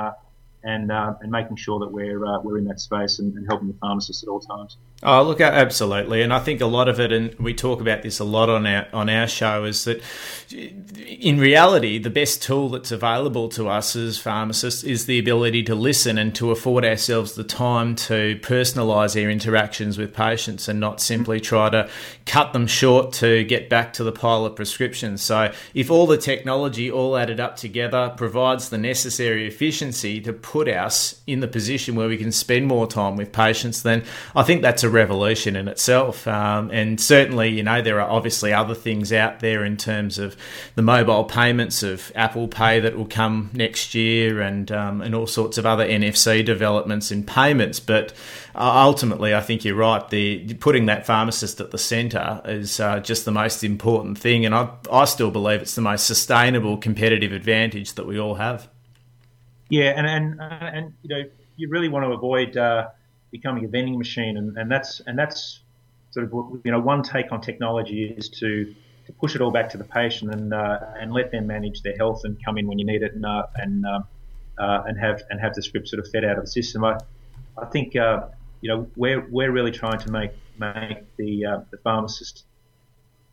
and 0.64 0.92
uh, 0.92 1.14
and 1.22 1.32
making 1.32 1.56
sure 1.56 1.80
that 1.80 1.92
we're 1.92 2.26
uh, 2.26 2.40
we're 2.42 2.58
in 2.58 2.66
that 2.66 2.80
space 2.80 3.20
and, 3.20 3.34
and 3.36 3.48
helping 3.48 3.68
the 3.68 3.74
pharmacists 3.76 4.24
at 4.24 4.30
all 4.30 4.40
times. 4.40 4.78
Oh, 5.02 5.24
look, 5.24 5.40
absolutely, 5.40 6.22
and 6.22 6.34
I 6.34 6.40
think 6.40 6.60
a 6.60 6.66
lot 6.66 6.90
of 6.90 7.00
it, 7.00 7.14
and 7.14 7.34
we 7.36 7.54
talk 7.54 7.80
about 7.80 8.02
this 8.04 8.20
a 8.20 8.26
lot 8.26 8.50
on 8.50 8.68
our 8.68 8.88
on 8.92 9.10
our 9.10 9.28
show, 9.28 9.64
is 9.64 9.86
that 9.86 10.04
in 10.52 11.40
reality, 11.40 11.98
the 11.98 12.10
best 12.10 12.44
tool 12.44 12.70
that's 12.70 12.92
available 12.92 13.48
to 13.50 13.70
us 13.70 13.96
as 13.96 14.18
pharmacists 14.18 14.84
is 14.84 15.06
the 15.06 15.18
ability 15.18 15.64
to 15.64 15.76
listen 15.76 16.18
and 16.18 16.36
to 16.36 16.52
afford 16.52 16.84
ourselves 16.84 17.36
the 17.36 17.44
time 17.46 17.96
to 17.96 18.38
personalise 18.42 19.22
our 19.22 19.30
interactions 19.30 19.98
with 19.98 20.14
patients, 20.14 20.68
and 20.68 20.80
not 20.80 21.00
simply 21.00 21.40
try 21.40 21.70
to 21.70 21.90
cut 22.26 22.52
them 22.52 22.68
short 22.68 23.14
to 23.14 23.46
get 23.46 23.70
back 23.70 23.94
to 23.94 24.04
the 24.04 24.12
pile 24.12 24.46
of 24.46 24.58
prescriptions. 24.58 25.22
So, 25.22 25.54
if 25.74 25.90
all 25.90 26.06
the 26.06 26.18
technology 26.18 26.92
all 26.92 27.16
added 27.16 27.40
up 27.40 27.56
together 27.56 28.14
provides 28.18 28.70
the 28.70 28.78
necessary 28.78 29.48
efficiency 29.48 30.20
to 30.22 30.34
put 30.50 30.68
us 30.68 31.22
in 31.28 31.42
the 31.42 31.48
position 31.48 31.96
where 31.96 32.08
we 32.08 32.18
can 32.18 32.32
spend 32.32 32.66
more 32.66 32.88
time 32.88 33.16
with 33.16 33.32
patients, 33.32 33.84
then 33.84 34.04
I 34.36 34.42
think 34.42 34.64
that's 34.64 34.84
a 34.84 34.90
revolution 34.90 35.56
in 35.56 35.68
itself. 35.68 36.28
Um, 36.28 36.72
and 36.72 37.00
certainly, 37.00 37.50
you 37.50 37.62
know, 37.62 37.84
there 37.84 38.02
are 38.02 38.10
obviously 38.10 38.52
other 38.52 38.74
things 38.74 39.14
out 39.14 39.42
there 39.42 39.64
in 39.64 39.78
terms 39.78 40.18
of 40.18 40.36
the 40.74 40.82
mobile 40.82 41.24
payments 41.24 41.84
of 41.84 42.12
Apple 42.16 42.48
Pay 42.48 42.80
that 42.80 42.98
will 42.98 43.06
come 43.06 43.52
next 43.54 43.94
year, 43.94 44.42
and 44.42 44.72
um, 44.72 45.04
and 45.04 45.14
all 45.14 45.28
sorts 45.28 45.60
of 45.60 45.68
other 45.68 45.88
NFC 45.88 46.44
developments 46.44 47.12
in 47.12 47.24
payments. 47.24 47.80
But 47.80 48.12
uh, 48.56 48.72
ultimately, 48.88 49.36
I 49.36 49.42
think 49.42 49.64
you're 49.64 49.76
right. 49.76 50.10
The 50.10 50.56
putting 50.56 50.88
that 50.88 51.06
pharmacist 51.06 51.62
at 51.62 51.70
the 51.70 51.78
centre 51.78 52.42
is 52.46 52.80
uh, 52.80 53.02
just 53.02 53.26
the 53.26 53.32
most 53.32 53.64
important 53.64 54.18
thing, 54.18 54.48
and 54.48 54.56
I 54.56 54.70
I 54.92 55.06
still 55.06 55.30
believe 55.30 55.62
it's 55.62 55.76
the 55.76 55.82
most 55.82 56.08
sustainable 56.08 56.76
competitive 56.78 57.34
advantage 57.34 57.94
that 57.94 58.08
we 58.08 58.20
all 58.20 58.36
have. 58.36 58.68
Yeah, 59.70 59.94
and 59.96 60.08
and 60.08 60.42
and 60.42 60.94
you 61.04 61.10
know, 61.10 61.24
you 61.56 61.70
really 61.70 61.90
want 61.90 62.06
to 62.06 62.12
avoid. 62.12 62.58
Uh, 62.58 62.90
becoming 63.32 63.66
a 63.66 63.68
vending 63.68 63.98
machine, 63.98 64.38
and, 64.38 64.58
and 64.58 64.72
that's 64.72 65.02
and 65.06 65.18
that's 65.18 65.60
sort 66.12 66.26
of 66.26 66.34
you 66.64 66.72
know 66.72 66.80
one 66.80 67.04
take 67.04 67.32
on 67.32 67.42
technology 67.42 68.14
is 68.18 68.30
to 68.30 68.74
to 69.06 69.14
push 69.14 69.36
it 69.36 69.42
all 69.42 69.52
back 69.52 69.70
to 69.70 69.78
the 69.78 69.84
patient 69.84 70.34
and 70.34 70.54
uh, 70.54 70.80
and 71.00 71.12
let 71.12 71.32
them 71.32 71.48
manage 71.48 71.82
their 71.82 71.96
health 71.98 72.22
and 72.24 72.38
come 72.44 72.58
in 72.58 72.68
when 72.68 72.80
you 72.80 72.86
need 72.86 73.04
it 73.04 73.14
and 73.14 73.26
uh, 73.26 73.44
and 73.56 73.86
um, 73.86 74.06
uh, 74.58 74.84
and 74.86 75.00
have 75.00 75.22
and 75.30 75.40
have 75.40 75.54
the 75.54 75.62
script 75.62 75.88
sort 75.88 76.00
of 76.00 76.12
fed 76.12 76.26
out 76.26 76.38
of 76.38 76.46
the 76.46 76.52
system. 76.52 76.84
I 76.84 76.98
I 77.58 77.66
think 77.66 77.96
uh, 77.96 78.28
you 78.62 78.70
know 78.70 78.88
we're 78.96 79.26
we're 79.30 79.52
really 79.52 79.72
trying 79.72 80.00
to 80.00 80.12
make 80.12 80.32
make 80.58 81.04
the 81.18 81.46
uh, 81.46 81.60
the 81.72 81.78
pharmacist 81.78 82.46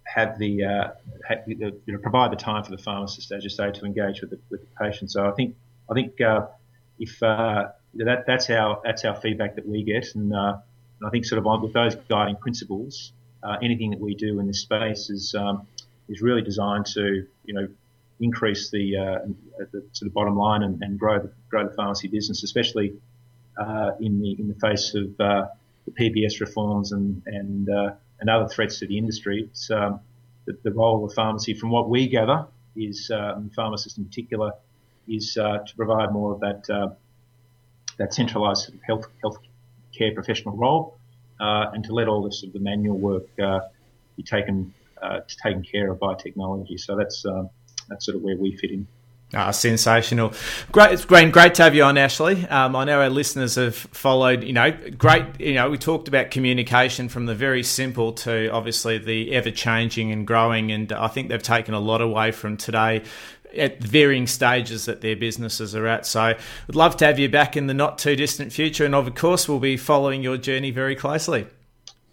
have 0.05 0.39
the 0.39 0.65
uh, 0.65 0.89
have, 1.29 1.39
you 1.47 1.57
know 1.89 1.99
provide 1.99 2.31
the 2.33 2.37
time 2.37 2.63
for 2.63 2.71
the 2.71 2.83
pharmacist, 2.83 3.33
as 3.33 3.43
you 3.43 3.51
say, 3.51 3.73
to 3.73 3.85
engage 3.85 4.21
with 4.21 4.31
the, 4.31 4.39
with 4.51 4.61
the 4.61 4.85
patient. 4.85 5.11
So 5.11 5.27
I 5.27 5.33
think 5.33 5.57
I 5.91 5.95
think 5.95 6.21
if 6.99 7.23
that 8.05 8.25
that's 8.27 8.51
our 8.51 8.81
that's 8.85 9.05
our 9.05 9.17
feedback 9.17 9.57
that 9.57 9.67
we 9.67 9.83
get, 9.83 10.15
and, 10.15 10.35
uh, 10.35 10.57
and 11.01 11.07
I 11.07 11.11
think 11.11 11.25
sort 11.25 11.45
of 11.45 11.63
with 11.63 11.73
those 11.73 11.95
guiding 12.09 12.37
principles, 12.37 13.13
uh, 13.43 13.57
anything 13.63 13.91
that 13.91 14.01
we 14.01 14.15
do 14.15 14.41
in 14.41 14.47
this 14.47 14.61
space 14.61 15.11
is 15.11 15.35
um, 15.35 15.67
is 16.09 16.21
really 16.21 16.43
designed 16.43 16.87
to 16.87 17.27
you 17.45 17.55
know 17.55 17.69
increase 18.21 18.71
the, 18.71 18.97
uh, 18.97 19.19
the 19.73 19.85
sort 19.93 20.07
of 20.07 20.15
bottom 20.15 20.37
line 20.37 20.63
and, 20.63 20.83
and, 20.83 20.99
grow 20.99 21.19
the 21.19 21.31
grow 21.51 21.69
the 21.69 21.75
pharmacy 21.75 22.09
business, 22.09 22.43
especially 22.43 22.95
uh, 23.59 23.91
in 24.01 24.21
the 24.21 24.37
in 24.39 24.49
the 24.49 24.55
face 24.55 24.95
of 24.95 25.21
uh, 25.21 25.47
the 25.85 25.91
PBS 25.93 26.41
reforms 26.41 26.93
and 26.93 27.23
and 27.27 27.69
uh, 27.69 27.93
and 28.21 28.31
other 28.31 28.49
threats 28.49 28.79
to 28.79 28.87
the 28.87 28.97
industry. 28.97 29.45
It's 29.51 29.71
um, 29.71 30.01
the, 30.47 30.57
the, 30.63 30.73
role 30.73 31.05
of 31.05 31.13
pharmacy, 31.13 31.55
from 31.55 31.71
what 31.71 31.91
we 31.91 32.09
gather, 32.09 32.47
is 32.77 33.11
pharmacists 33.55 33.99
in 33.99 34.05
particular, 34.05 34.53
is 35.09 35.35
to 35.35 35.73
provide 35.77 36.13
more 36.13 36.33
of 36.33 36.41
that 36.41 36.97
that 37.99 38.13
centralised 38.13 38.73
health 38.87 39.07
health 39.23 39.39
care 39.97 40.13
professional 40.13 40.57
role, 40.57 40.99
uh, 41.41 41.67
and 41.73 41.85
to 41.85 41.95
let 41.95 42.09
all 42.09 42.23
this 42.23 42.43
of 42.43 42.53
the 42.53 42.61
manual 42.61 42.99
work 42.99 43.27
uh, 43.43 43.61
be 44.17 44.23
taken 44.23 44.73
uh, 45.03 45.21
taken 45.43 45.63
care 45.63 45.91
of 45.91 45.99
by 45.99 46.15
technology. 46.15 46.77
So 46.77 46.97
that's 46.97 47.25
um, 47.25 47.51
that's 47.89 48.05
sort 48.05 48.17
of 48.17 48.23
where 48.23 48.37
we 48.37 48.57
fit 48.57 48.71
in. 48.71 48.87
Ah, 49.35 49.51
sensational. 49.51 50.33
Great. 50.71 50.93
It's 50.93 51.05
been 51.05 51.33
great 51.33 51.55
to 51.55 51.65
have 51.65 51.75
you 51.75 51.83
on, 51.83 51.99
Ashley. 51.99 52.47
Um, 52.47 52.77
I 52.77 52.85
know 52.85 53.01
our 53.01 53.11
listeners 53.11 53.57
have 53.57 53.75
followed, 53.75 54.45
you 54.45 54.53
know, 54.53 54.71
great, 54.97 55.25
you 55.41 55.55
know, 55.55 55.69
we 55.69 55.79
talked 55.79 56.07
about 56.07 56.31
communication 56.31 57.09
from 57.09 57.27
the 57.27 57.35
very 57.35 57.65
simple 57.65 58.13
to 58.13 58.49
obviously 58.51 58.99
the 58.99 59.35
ever 59.35 59.51
changing 59.51 60.13
and 60.13 60.29
growing. 60.29 60.71
And 60.71 60.93
I 60.93 61.09
think 61.09 61.29
they've 61.29 61.43
taken 61.43 61.75
a 61.75 61.81
lot 61.81 62.01
away 62.01 62.31
from 62.31 62.57
today 62.57 63.03
at 63.55 63.83
varying 63.83 64.27
stages 64.27 64.87
that 64.87 65.01
their 65.01 65.17
businesses 65.17 65.75
are 65.75 65.87
at. 65.87 66.07
So 66.07 66.21
I'd 66.21 66.75
love 66.75 66.97
to 66.99 67.07
have 67.07 67.19
you 67.19 67.29
back 67.29 67.57
in 67.57 67.67
the 67.67 67.75
not 67.75 67.99
too 67.99 68.17
distant 68.17 68.53
future. 68.53 68.85
And 68.85 68.95
of 68.95 69.15
course, 69.15 69.49
we'll 69.49 69.59
be 69.59 69.77
following 69.77 70.23
your 70.23 70.37
journey 70.37 70.71
very 70.71 70.97
closely. 70.97 71.47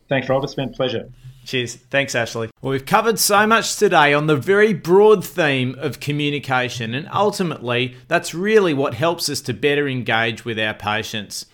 Thanks, 0.09 0.29
Rob. 0.29 0.43
It's 0.43 0.55
been 0.55 0.69
a 0.69 0.73
pleasure. 0.73 1.09
Cheers. 1.45 1.75
Thanks, 1.75 2.15
Ashley. 2.15 2.49
Well, 2.61 2.71
we've 2.71 2.85
covered 2.85 3.19
so 3.19 3.45
much 3.45 3.75
today 3.75 4.13
on 4.13 4.27
the 4.27 4.37
very 4.37 4.73
broad 4.73 5.25
theme 5.25 5.75
of 5.77 5.99
communication, 5.99 6.93
and 6.93 7.09
ultimately, 7.13 7.95
that's 8.07 8.33
really 8.33 8.73
what 8.73 8.93
helps 8.93 9.27
us 9.27 9.41
to 9.41 9.53
better 9.53 9.87
engage 9.87 10.45
with 10.45 10.57
our 10.57 10.73
patients. 10.73 11.45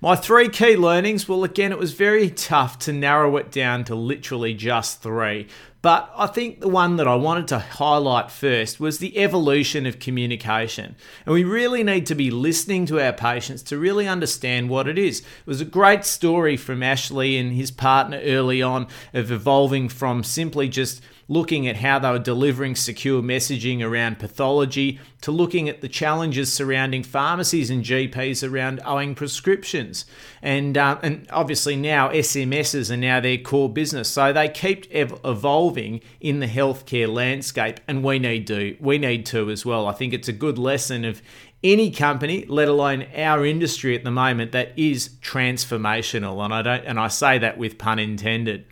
My 0.00 0.16
three 0.16 0.48
key 0.48 0.76
learnings 0.76 1.28
well, 1.28 1.44
again, 1.44 1.70
it 1.70 1.78
was 1.78 1.92
very 1.92 2.30
tough 2.30 2.78
to 2.80 2.92
narrow 2.92 3.36
it 3.36 3.52
down 3.52 3.84
to 3.84 3.94
literally 3.94 4.54
just 4.54 5.02
three, 5.02 5.46
but 5.86 6.12
I 6.16 6.26
think 6.26 6.58
the 6.58 6.68
one 6.68 6.96
that 6.96 7.06
I 7.06 7.14
wanted 7.14 7.46
to 7.46 7.60
highlight 7.60 8.32
first 8.32 8.80
was 8.80 8.98
the 8.98 9.16
evolution 9.16 9.86
of 9.86 10.00
communication. 10.00 10.96
And 11.24 11.32
we 11.32 11.44
really 11.44 11.84
need 11.84 12.06
to 12.06 12.16
be 12.16 12.28
listening 12.28 12.86
to 12.86 13.00
our 13.00 13.12
patients 13.12 13.62
to 13.62 13.78
really 13.78 14.08
understand 14.08 14.68
what 14.68 14.88
it 14.88 14.98
is. 14.98 15.20
It 15.20 15.46
was 15.46 15.60
a 15.60 15.64
great 15.64 16.04
story 16.04 16.56
from 16.56 16.82
Ashley 16.82 17.38
and 17.38 17.52
his 17.52 17.70
partner 17.70 18.18
early 18.24 18.60
on 18.60 18.88
of 19.14 19.30
evolving 19.30 19.88
from 19.88 20.24
simply 20.24 20.68
just 20.68 21.00
looking 21.28 21.66
at 21.66 21.76
how 21.76 21.98
they 21.98 22.10
were 22.10 22.18
delivering 22.18 22.74
secure 22.74 23.20
messaging 23.22 23.82
around 23.82 24.18
pathology, 24.18 25.00
to 25.20 25.32
looking 25.32 25.68
at 25.68 25.80
the 25.80 25.88
challenges 25.88 26.52
surrounding 26.52 27.02
pharmacies 27.02 27.68
and 27.68 27.82
GPs 27.82 28.48
around 28.48 28.80
owing 28.84 29.14
prescriptions. 29.14 30.04
And, 30.40 30.78
uh, 30.78 30.98
and 31.02 31.26
obviously 31.30 31.74
now 31.74 32.10
SMSs 32.10 32.90
are 32.92 32.96
now 32.96 33.20
their 33.20 33.38
core 33.38 33.68
business. 33.68 34.08
So 34.08 34.32
they 34.32 34.48
keep 34.48 34.86
ev- 34.92 35.20
evolving 35.24 36.00
in 36.20 36.38
the 36.38 36.46
healthcare 36.46 37.12
landscape, 37.12 37.80
and 37.88 38.04
we 38.04 38.18
need 38.18 38.46
to. 38.46 38.76
We 38.80 38.98
need 38.98 39.26
to 39.26 39.50
as 39.50 39.66
well. 39.66 39.88
I 39.88 39.92
think 39.92 40.12
it's 40.12 40.28
a 40.28 40.32
good 40.32 40.58
lesson 40.58 41.04
of 41.04 41.22
any 41.64 41.90
company, 41.90 42.44
let 42.46 42.68
alone 42.68 43.06
our 43.16 43.44
industry 43.44 43.96
at 43.96 44.04
the 44.04 44.10
moment, 44.10 44.52
that 44.52 44.72
is 44.78 45.10
transformational. 45.20 46.44
And 46.44 46.54
I 46.54 46.62
don't, 46.62 46.84
and 46.84 47.00
I 47.00 47.08
say 47.08 47.38
that 47.38 47.58
with 47.58 47.78
pun 47.78 47.98
intended 47.98 48.66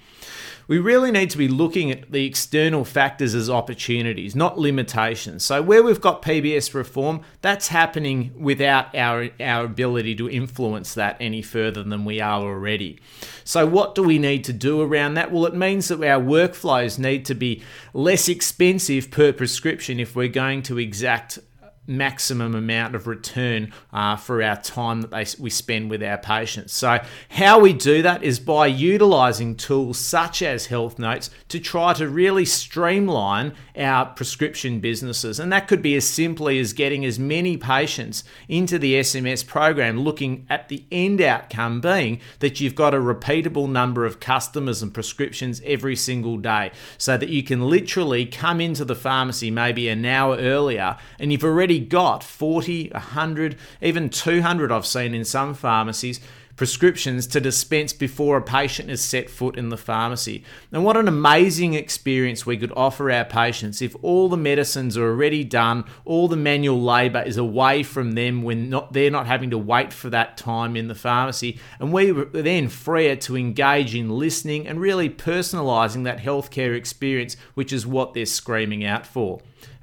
we 0.66 0.78
really 0.78 1.10
need 1.10 1.30
to 1.30 1.38
be 1.38 1.48
looking 1.48 1.90
at 1.90 2.10
the 2.10 2.24
external 2.26 2.84
factors 2.84 3.34
as 3.34 3.50
opportunities, 3.50 4.34
not 4.34 4.58
limitations. 4.58 5.44
So, 5.44 5.62
where 5.62 5.82
we've 5.82 6.00
got 6.00 6.22
PBS 6.22 6.74
reform, 6.74 7.20
that's 7.42 7.68
happening 7.68 8.32
without 8.36 8.94
our, 8.94 9.30
our 9.40 9.64
ability 9.64 10.14
to 10.16 10.30
influence 10.30 10.94
that 10.94 11.16
any 11.20 11.42
further 11.42 11.82
than 11.82 12.04
we 12.04 12.20
are 12.20 12.40
already. 12.40 12.98
So, 13.44 13.66
what 13.66 13.94
do 13.94 14.02
we 14.02 14.18
need 14.18 14.44
to 14.44 14.52
do 14.52 14.80
around 14.80 15.14
that? 15.14 15.30
Well, 15.30 15.46
it 15.46 15.54
means 15.54 15.88
that 15.88 16.02
our 16.02 16.22
workflows 16.22 16.98
need 16.98 17.24
to 17.26 17.34
be 17.34 17.62
less 17.92 18.28
expensive 18.28 19.10
per 19.10 19.32
prescription 19.32 20.00
if 20.00 20.16
we're 20.16 20.28
going 20.28 20.62
to 20.64 20.78
exact 20.78 21.38
maximum 21.87 22.55
amount 22.55 22.95
of 22.95 23.07
return 23.07 23.72
uh, 23.93 24.16
for 24.16 24.43
our 24.43 24.57
time 24.57 25.03
that 25.03 25.11
they, 25.11 25.26
we 25.39 25.51
spend 25.51 25.91
with 25.91 26.03
our 26.03 26.18
patients. 26.18 26.72
So, 26.72 26.99
how 27.30 27.59
we 27.61 27.72
do 27.72 28.03
that 28.03 28.22
is 28.22 28.39
by 28.39 28.66
utilizing 28.66 29.55
tools 29.57 29.99
such 29.99 30.43
as 30.43 30.66
Health 30.66 30.99
Notes 30.99 31.30
to 31.49 31.61
try 31.61 31.93
to 31.95 32.09
really 32.09 32.45
streamline 32.45 33.55
our 33.76 34.07
prescription 34.07 34.80
businesses. 34.80 35.41
And 35.41 35.53
that 35.53 35.68
could 35.68 35.82
be 35.82 35.97
as 35.97 36.07
simply 36.07 36.59
as 36.59 36.72
getting 36.72 37.05
as 37.05 37.18
many 37.18 37.57
patients 37.57 38.24
into 38.49 38.78
the 38.78 38.95
SMS 38.95 39.47
program, 39.47 40.01
looking 40.01 40.47
at 40.49 40.68
the 40.68 40.85
end 40.93 41.20
outcome 41.20 41.80
being 41.80 42.20
that 42.39 42.61
you've 42.61 42.74
got 42.74 42.95
a 42.95 42.99
repeatable 42.99 43.68
number 43.68 44.05
of 44.05 44.20
customers 44.20 44.82
and 44.82 44.95
prescriptions 44.95 45.61
every 45.64 45.97
single 45.97 46.37
day 46.37 46.70
so 46.99 47.16
that 47.16 47.28
you 47.28 47.43
can 47.43 47.68
literally 47.68 48.26
come 48.26 48.61
into 48.61 48.85
the 48.85 48.95
pharmacy 48.95 49.51
maybe 49.51 49.89
an 49.89 50.05
hour 50.05 50.37
earlier 50.37 50.97
and 51.18 51.32
you've 51.32 51.45
already 51.45 51.74
already 51.75 51.87
got 51.87 52.22
40, 52.22 52.91
100, 52.91 53.57
even 53.83 54.09
200 54.09 54.70
I've 54.70 54.87
seen 54.87 55.14
in 55.14 55.25
some 55.25 55.55
pharmacies 55.55 56.20
prescriptions 56.57 57.27
to 57.27 57.41
dispense 57.41 57.93
before 57.93 58.37
a 58.37 58.41
patient 58.43 58.89
has 58.89 59.03
set 59.03 59.29
foot 59.29 59.59
in 59.59 59.70
the 59.70 59.77
pharmacy. 59.77 60.45
And 60.70 60.85
what 60.85 60.97
an 60.97 61.09
amazing 61.09 61.75
experience 61.75 62.47
we 62.47 62.57
could 62.57 62.72
offer 62.77 63.11
our 63.11 63.25
patients 63.25 63.83
if 63.83 63.97
all 64.03 64.29
the 64.29 64.37
medicines 64.37 64.97
are 64.97 65.09
already 65.09 65.43
done, 65.43 65.83
all 66.05 66.29
the 66.29 66.37
manual 66.37 66.81
labour 66.81 67.22
is 67.22 67.37
away 67.37 67.83
from 67.83 68.12
them 68.12 68.45
when 68.45 68.70
not 68.70 68.93
they're 68.93 69.11
not 69.11 69.27
having 69.27 69.51
to 69.51 69.59
wait 69.59 69.93
for 69.93 70.11
that 70.11 70.37
time 70.37 70.77
in 70.77 70.87
the 70.87 70.95
pharmacy, 70.95 71.59
and 71.81 71.93
we 71.93 72.12
were 72.12 72.27
then 72.27 72.68
freer 72.68 73.16
to 73.16 73.37
engage 73.37 73.93
in 73.93 74.09
listening 74.09 74.64
and 74.64 74.81
really 74.81 75.11
personalising 75.11 76.05
that 76.05 76.20
healthcare 76.20 76.77
experience, 76.77 77.37
which 77.55 77.72
is 77.72 77.85
what 77.85 78.14
they're 78.14 78.25
screaming 78.25 78.85
out 78.85 79.05
for. 79.05 79.41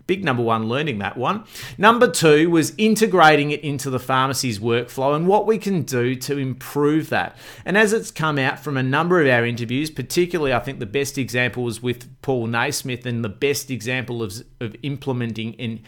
Big 0.08 0.24
number 0.24 0.44
one, 0.44 0.68
learning 0.68 1.00
that 1.00 1.18
one. 1.18 1.44
Number 1.78 2.10
two 2.10 2.50
was 2.50 2.74
integrating 2.78 3.52
it 3.52 3.62
into 3.62 3.90
the 3.90 4.00
pharmacy's 4.00 4.60
workflow 4.60 5.16
and 5.16 5.28
what 5.28 5.46
we 5.46 5.58
can 5.58 5.84
do 5.84 6.16
to 6.16 6.38
improve 6.38 7.10
that. 7.10 7.36
And 7.66 7.78
as 7.78 7.94
it's 7.94 8.12
come 8.12 8.38
out 8.38 8.60
from 8.60 8.78
a 8.78 8.84
number 8.84 9.22
of 9.22 9.28
our 9.28 9.46
interviews, 9.46 9.90
particularly 9.90 10.54
I 10.54 10.60
think 10.60 10.80
the 10.80 10.86
best 10.86 11.18
example 11.18 11.64
was 11.64 11.82
with 11.82 12.10
Paul 12.22 12.48
Naismith 12.48 13.06
and 13.06 13.24
the 13.24 13.30
best 13.30 13.72
example 13.72 14.22
of, 14.24 14.34
of 14.60 14.76
implementing 14.84 15.54
in 15.54 15.82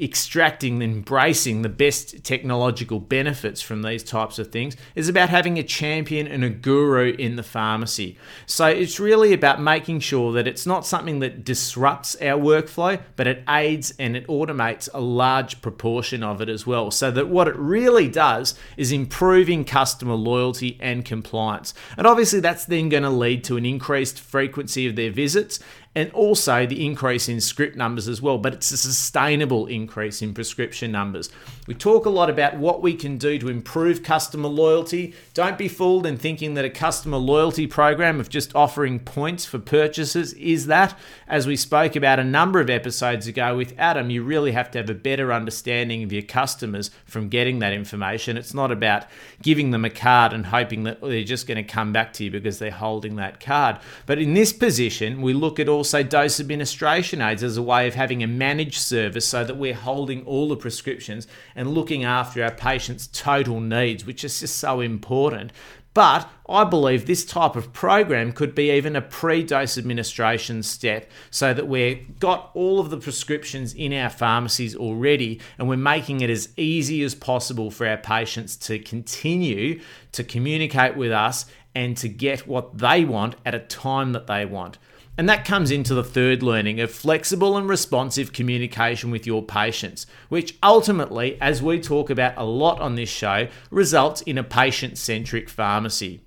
extracting, 0.00 0.82
and 0.82 0.82
embracing 0.82 1.62
the 1.62 1.68
best 1.68 2.24
technological 2.24 3.00
benefits 3.00 3.60
from 3.62 3.82
these 3.82 4.02
types 4.02 4.38
of 4.38 4.50
things 4.50 4.76
is 4.94 5.08
about 5.08 5.28
having 5.28 5.58
a 5.58 5.62
champion 5.62 6.26
and 6.26 6.44
a 6.44 6.50
guru 6.50 7.12
in 7.12 7.36
the 7.36 7.42
pharmacy. 7.42 8.18
So 8.46 8.66
it's 8.66 9.00
really 9.00 9.32
about 9.32 9.60
making 9.60 10.00
sure 10.00 10.32
that 10.32 10.46
it's 10.46 10.66
not 10.66 10.86
something 10.86 11.20
that 11.20 11.44
disrupts 11.44 12.16
our 12.20 12.38
workflow, 12.38 13.00
but 13.16 13.26
it 13.26 13.42
aids 13.48 13.94
and 13.98 14.16
it 14.16 14.26
automates 14.26 14.88
a 14.92 15.00
large 15.00 15.62
proportion 15.62 16.22
of 16.22 16.40
it 16.40 16.48
as 16.48 16.66
well. 16.66 16.90
So 16.90 17.10
that 17.10 17.28
what 17.28 17.48
it 17.48 17.56
really 17.56 18.08
does 18.08 18.54
is 18.76 18.92
improving 18.92 19.64
customer 19.64 20.14
loyalty 20.14 20.76
and 20.80 21.04
compliance. 21.04 21.74
And 21.96 22.06
obviously, 22.06 22.40
that's 22.40 22.64
then 22.64 22.88
going 22.88 23.02
to 23.02 23.10
lead 23.10 23.44
to 23.44 23.56
an 23.56 23.66
increased 23.66 24.20
frequency 24.20 24.86
of 24.86 24.96
their 24.96 25.10
visits 25.10 25.60
and 25.96 26.12
also 26.12 26.66
the 26.66 26.84
increase 26.84 27.26
in 27.26 27.40
script 27.40 27.74
numbers 27.74 28.06
as 28.06 28.20
well, 28.20 28.36
but 28.36 28.52
it's 28.52 28.70
a 28.70 28.76
sustainable 28.76 29.64
increase 29.64 30.20
in 30.20 30.34
prescription 30.34 30.92
numbers. 30.92 31.30
We 31.66 31.74
talk 31.74 32.04
a 32.04 32.10
lot 32.10 32.28
about 32.28 32.58
what 32.58 32.82
we 32.82 32.92
can 32.92 33.16
do 33.16 33.38
to 33.38 33.48
improve 33.48 34.02
customer 34.02 34.48
loyalty. 34.48 35.14
Don't 35.32 35.56
be 35.56 35.68
fooled 35.68 36.04
in 36.04 36.18
thinking 36.18 36.52
that 36.52 36.66
a 36.66 36.70
customer 36.70 37.16
loyalty 37.16 37.66
program 37.66 38.20
of 38.20 38.28
just 38.28 38.54
offering 38.54 39.00
points 39.00 39.46
for 39.46 39.58
purchases 39.58 40.34
is 40.34 40.66
that. 40.66 40.96
As 41.26 41.46
we 41.46 41.56
spoke 41.56 41.96
about 41.96 42.20
a 42.20 42.24
number 42.24 42.60
of 42.60 42.68
episodes 42.68 43.26
ago 43.26 43.56
with 43.56 43.74
Adam, 43.78 44.10
you 44.10 44.22
really 44.22 44.52
have 44.52 44.70
to 44.72 44.78
have 44.78 44.90
a 44.90 44.94
better 44.94 45.32
understanding 45.32 46.02
of 46.02 46.12
your 46.12 46.22
customers 46.22 46.90
from 47.06 47.30
getting 47.30 47.60
that 47.60 47.72
information. 47.72 48.36
It's 48.36 48.52
not 48.52 48.70
about 48.70 49.06
giving 49.40 49.70
them 49.70 49.86
a 49.86 49.90
card 49.90 50.34
and 50.34 50.44
hoping 50.44 50.82
that 50.84 51.00
they're 51.00 51.24
just 51.24 51.46
going 51.46 51.56
to 51.56 51.62
come 51.62 51.94
back 51.94 52.12
to 52.14 52.24
you 52.24 52.30
because 52.30 52.58
they're 52.58 52.70
holding 52.70 53.16
that 53.16 53.40
card. 53.40 53.78
But 54.04 54.18
in 54.18 54.34
this 54.34 54.52
position, 54.52 55.22
we 55.22 55.32
look 55.32 55.58
at 55.58 55.70
all 55.70 55.85
also 55.86 56.02
dose 56.02 56.40
administration 56.40 57.22
aids 57.22 57.44
as 57.44 57.56
a 57.56 57.62
way 57.62 57.86
of 57.86 57.94
having 57.94 58.20
a 58.20 58.26
managed 58.26 58.80
service 58.80 59.24
so 59.24 59.44
that 59.44 59.56
we're 59.56 59.72
holding 59.72 60.24
all 60.26 60.48
the 60.48 60.56
prescriptions 60.56 61.28
and 61.54 61.70
looking 61.70 62.02
after 62.02 62.42
our 62.42 62.50
patients' 62.50 63.06
total 63.06 63.60
needs, 63.60 64.04
which 64.04 64.24
is 64.24 64.40
just 64.40 64.56
so 64.56 64.80
important. 64.80 65.52
But 65.94 66.28
I 66.48 66.64
believe 66.64 67.06
this 67.06 67.24
type 67.24 67.54
of 67.54 67.72
program 67.72 68.32
could 68.32 68.52
be 68.52 68.72
even 68.72 68.96
a 68.96 69.00
pre 69.00 69.44
dose 69.44 69.78
administration 69.78 70.64
step 70.64 71.08
so 71.30 71.54
that 71.54 71.68
we've 71.68 72.18
got 72.18 72.50
all 72.54 72.80
of 72.80 72.90
the 72.90 72.98
prescriptions 72.98 73.72
in 73.72 73.92
our 73.92 74.10
pharmacies 74.10 74.74
already 74.74 75.40
and 75.56 75.68
we're 75.68 75.76
making 75.76 76.20
it 76.20 76.30
as 76.30 76.48
easy 76.56 77.04
as 77.04 77.14
possible 77.14 77.70
for 77.70 77.86
our 77.86 77.96
patients 77.96 78.56
to 78.56 78.80
continue 78.80 79.80
to 80.10 80.24
communicate 80.24 80.96
with 80.96 81.12
us 81.12 81.46
and 81.76 81.96
to 81.98 82.08
get 82.08 82.48
what 82.48 82.76
they 82.76 83.04
want 83.04 83.36
at 83.46 83.54
a 83.54 83.60
time 83.60 84.12
that 84.14 84.26
they 84.26 84.44
want. 84.44 84.78
And 85.18 85.28
that 85.28 85.46
comes 85.46 85.70
into 85.70 85.94
the 85.94 86.04
third 86.04 86.42
learning 86.42 86.78
of 86.80 86.90
flexible 86.90 87.56
and 87.56 87.68
responsive 87.68 88.32
communication 88.32 89.10
with 89.10 89.26
your 89.26 89.42
patients, 89.42 90.06
which 90.28 90.56
ultimately, 90.62 91.40
as 91.40 91.62
we 91.62 91.80
talk 91.80 92.10
about 92.10 92.34
a 92.36 92.44
lot 92.44 92.80
on 92.80 92.96
this 92.96 93.08
show, 93.08 93.48
results 93.70 94.20
in 94.22 94.36
a 94.36 94.44
patient 94.44 94.98
centric 94.98 95.48
pharmacy. 95.48 96.20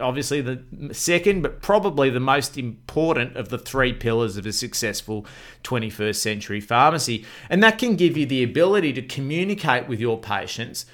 Obviously, 0.00 0.40
the 0.40 0.64
second, 0.92 1.42
but 1.42 1.60
probably 1.60 2.10
the 2.10 2.18
most 2.18 2.58
important 2.58 3.36
of 3.36 3.50
the 3.50 3.58
three 3.58 3.92
pillars 3.92 4.36
of 4.36 4.46
a 4.46 4.52
successful 4.52 5.24
21st 5.62 6.16
century 6.16 6.60
pharmacy. 6.60 7.24
And 7.48 7.62
that 7.62 7.78
can 7.78 7.94
give 7.94 8.16
you 8.16 8.26
the 8.26 8.42
ability 8.42 8.92
to 8.94 9.02
communicate 9.02 9.86
with 9.86 10.00
your 10.00 10.18
patients 10.18 10.86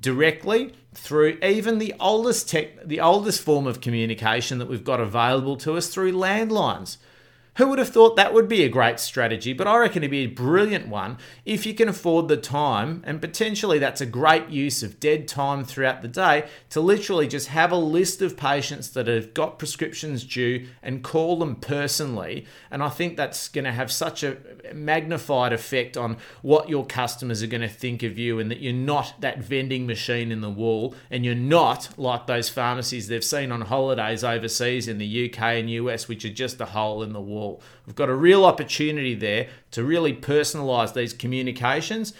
directly 0.00 0.72
through 0.94 1.38
even 1.42 1.78
the 1.78 1.94
oldest 2.00 2.48
tech, 2.48 2.86
the 2.86 3.00
oldest 3.00 3.42
form 3.42 3.66
of 3.66 3.80
communication 3.80 4.58
that 4.58 4.68
we've 4.68 4.84
got 4.84 5.00
available 5.00 5.56
to 5.56 5.76
us 5.76 5.88
through 5.88 6.12
landlines. 6.12 6.98
Who 7.58 7.66
would 7.66 7.80
have 7.80 7.88
thought 7.88 8.14
that 8.14 8.32
would 8.32 8.48
be 8.48 8.62
a 8.62 8.68
great 8.68 9.00
strategy? 9.00 9.52
But 9.52 9.66
I 9.66 9.78
reckon 9.78 10.04
it'd 10.04 10.12
be 10.12 10.18
a 10.18 10.26
brilliant 10.26 10.86
one 10.86 11.18
if 11.44 11.66
you 11.66 11.74
can 11.74 11.88
afford 11.88 12.28
the 12.28 12.36
time, 12.36 13.02
and 13.04 13.20
potentially 13.20 13.80
that's 13.80 14.00
a 14.00 14.06
great 14.06 14.48
use 14.48 14.84
of 14.84 15.00
dead 15.00 15.26
time 15.26 15.64
throughout 15.64 16.00
the 16.00 16.06
day 16.06 16.48
to 16.70 16.80
literally 16.80 17.26
just 17.26 17.48
have 17.48 17.72
a 17.72 17.76
list 17.76 18.22
of 18.22 18.36
patients 18.36 18.90
that 18.90 19.08
have 19.08 19.34
got 19.34 19.58
prescriptions 19.58 20.22
due 20.22 20.68
and 20.84 21.02
call 21.02 21.36
them 21.36 21.56
personally. 21.56 22.46
And 22.70 22.80
I 22.80 22.90
think 22.90 23.16
that's 23.16 23.48
going 23.48 23.64
to 23.64 23.72
have 23.72 23.90
such 23.90 24.22
a 24.22 24.36
magnified 24.72 25.52
effect 25.52 25.96
on 25.96 26.18
what 26.42 26.68
your 26.68 26.86
customers 26.86 27.42
are 27.42 27.48
going 27.48 27.62
to 27.62 27.68
think 27.68 28.04
of 28.04 28.16
you, 28.16 28.38
and 28.38 28.52
that 28.52 28.60
you're 28.60 28.72
not 28.72 29.20
that 29.20 29.42
vending 29.42 29.84
machine 29.84 30.30
in 30.30 30.42
the 30.42 30.48
wall, 30.48 30.94
and 31.10 31.24
you're 31.24 31.34
not 31.34 31.88
like 31.98 32.28
those 32.28 32.48
pharmacies 32.48 33.08
they've 33.08 33.24
seen 33.24 33.50
on 33.50 33.62
holidays 33.62 34.22
overseas 34.22 34.86
in 34.86 34.98
the 34.98 35.28
UK 35.28 35.42
and 35.42 35.68
US, 35.70 36.06
which 36.06 36.24
are 36.24 36.32
just 36.32 36.60
a 36.60 36.66
hole 36.66 37.02
in 37.02 37.12
the 37.12 37.20
wall. 37.20 37.47
We've 37.86 37.96
got 37.96 38.08
a 38.08 38.14
real 38.14 38.44
opportunity 38.44 39.14
there 39.14 39.48
to 39.72 39.84
really 39.84 40.14
personalize 40.14 40.94
these 40.94 41.12
communications 41.12 42.12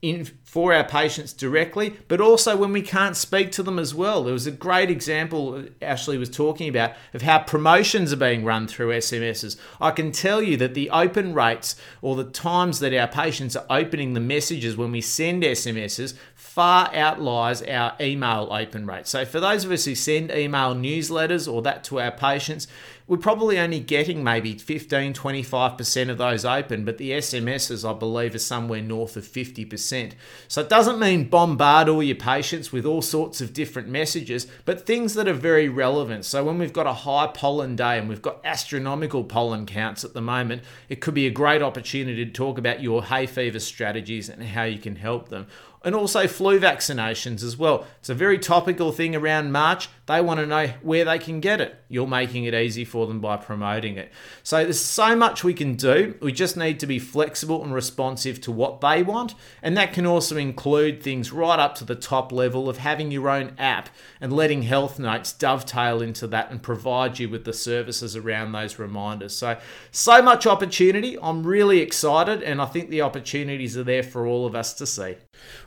in 0.00 0.24
for 0.44 0.72
our 0.72 0.84
patients 0.84 1.32
directly, 1.32 1.96
but 2.06 2.20
also 2.20 2.56
when 2.56 2.72
we 2.72 2.80
can't 2.80 3.16
speak 3.16 3.50
to 3.52 3.62
them 3.62 3.78
as 3.78 3.94
well. 3.94 4.22
There 4.22 4.32
was 4.32 4.46
a 4.46 4.52
great 4.52 4.90
example 4.90 5.64
Ashley 5.82 6.16
was 6.16 6.30
talking 6.30 6.68
about 6.68 6.92
of 7.12 7.22
how 7.22 7.40
promotions 7.40 8.12
are 8.12 8.16
being 8.16 8.44
run 8.44 8.68
through 8.68 8.90
SMSs. 8.90 9.58
I 9.80 9.90
can 9.90 10.12
tell 10.12 10.40
you 10.40 10.56
that 10.58 10.74
the 10.74 10.88
open 10.90 11.34
rates 11.34 11.74
or 12.00 12.14
the 12.14 12.24
times 12.24 12.78
that 12.78 12.94
our 12.94 13.08
patients 13.08 13.56
are 13.56 13.66
opening 13.68 14.14
the 14.14 14.20
messages 14.20 14.76
when 14.76 14.92
we 14.92 15.00
send 15.00 15.42
SMSs 15.42 16.14
far 16.48 16.90
outlies 16.94 17.62
our 17.62 17.94
email 18.00 18.48
open 18.50 18.86
rate. 18.86 19.06
So 19.06 19.24
for 19.26 19.38
those 19.38 19.64
of 19.64 19.70
us 19.70 19.84
who 19.84 19.94
send 19.94 20.30
email 20.30 20.74
newsletters 20.74 21.52
or 21.52 21.60
that 21.62 21.84
to 21.84 22.00
our 22.00 22.10
patients, 22.10 22.66
we're 23.06 23.16
probably 23.16 23.58
only 23.58 23.80
getting 23.80 24.22
maybe 24.22 24.54
15, 24.58 25.14
25% 25.14 26.10
of 26.10 26.18
those 26.18 26.44
open, 26.44 26.84
but 26.84 26.98
the 26.98 27.12
SMSs, 27.12 27.88
I 27.88 27.98
believe, 27.98 28.34
are 28.34 28.38
somewhere 28.38 28.82
north 28.82 29.16
of 29.16 29.24
50%. 29.24 30.12
So 30.46 30.60
it 30.60 30.68
doesn't 30.68 30.98
mean 30.98 31.28
bombard 31.28 31.88
all 31.88 32.02
your 32.02 32.16
patients 32.16 32.70
with 32.70 32.84
all 32.84 33.00
sorts 33.00 33.40
of 33.40 33.54
different 33.54 33.88
messages, 33.88 34.46
but 34.66 34.84
things 34.84 35.14
that 35.14 35.26
are 35.26 35.32
very 35.32 35.70
relevant. 35.70 36.26
So 36.26 36.44
when 36.44 36.58
we've 36.58 36.72
got 36.72 36.86
a 36.86 36.92
high 36.92 37.28
pollen 37.28 37.76
day 37.76 37.98
and 37.98 38.10
we've 38.10 38.20
got 38.20 38.40
astronomical 38.44 39.24
pollen 39.24 39.64
counts 39.64 40.04
at 40.04 40.12
the 40.12 40.20
moment, 40.20 40.62
it 40.90 41.00
could 41.00 41.14
be 41.14 41.26
a 41.26 41.30
great 41.30 41.62
opportunity 41.62 42.26
to 42.26 42.30
talk 42.30 42.58
about 42.58 42.82
your 42.82 43.04
hay 43.04 43.24
fever 43.24 43.60
strategies 43.60 44.28
and 44.28 44.42
how 44.42 44.64
you 44.64 44.78
can 44.78 44.96
help 44.96 45.30
them 45.30 45.46
and 45.84 45.94
also 45.94 46.26
flu 46.26 46.58
vaccinations 46.58 47.42
as 47.42 47.56
well. 47.56 47.86
It's 48.00 48.08
a 48.08 48.14
very 48.14 48.38
topical 48.38 48.92
thing 48.92 49.14
around 49.14 49.52
March. 49.52 49.88
They 50.06 50.20
want 50.20 50.40
to 50.40 50.46
know 50.46 50.68
where 50.82 51.04
they 51.04 51.18
can 51.18 51.40
get 51.40 51.60
it. 51.60 51.78
You're 51.88 52.06
making 52.06 52.44
it 52.44 52.54
easy 52.54 52.84
for 52.84 53.06
them 53.06 53.20
by 53.20 53.36
promoting 53.36 53.96
it. 53.96 54.10
So 54.42 54.64
there's 54.64 54.80
so 54.80 55.14
much 55.14 55.44
we 55.44 55.54
can 55.54 55.74
do. 55.74 56.16
We 56.20 56.32
just 56.32 56.56
need 56.56 56.80
to 56.80 56.86
be 56.86 56.98
flexible 56.98 57.62
and 57.62 57.74
responsive 57.74 58.40
to 58.42 58.52
what 58.52 58.80
they 58.80 59.02
want. 59.02 59.34
And 59.62 59.76
that 59.76 59.92
can 59.92 60.06
also 60.06 60.36
include 60.36 61.02
things 61.02 61.32
right 61.32 61.58
up 61.58 61.74
to 61.76 61.84
the 61.84 61.94
top 61.94 62.32
level 62.32 62.68
of 62.68 62.78
having 62.78 63.10
your 63.10 63.28
own 63.28 63.52
app 63.58 63.90
and 64.20 64.32
letting 64.32 64.62
health 64.62 64.98
notes 64.98 65.32
dovetail 65.32 66.02
into 66.02 66.26
that 66.28 66.50
and 66.50 66.62
provide 66.62 67.18
you 67.18 67.28
with 67.28 67.44
the 67.44 67.52
services 67.52 68.16
around 68.16 68.52
those 68.52 68.78
reminders. 68.78 69.36
So, 69.36 69.58
so 69.90 70.22
much 70.22 70.46
opportunity. 70.46 71.18
I'm 71.20 71.46
really 71.46 71.80
excited, 71.80 72.42
and 72.42 72.60
I 72.60 72.66
think 72.66 72.90
the 72.90 73.02
opportunities 73.02 73.76
are 73.76 73.84
there 73.84 74.02
for 74.02 74.26
all 74.26 74.46
of 74.46 74.54
us 74.54 74.74
to 74.74 74.86
see. 74.86 75.16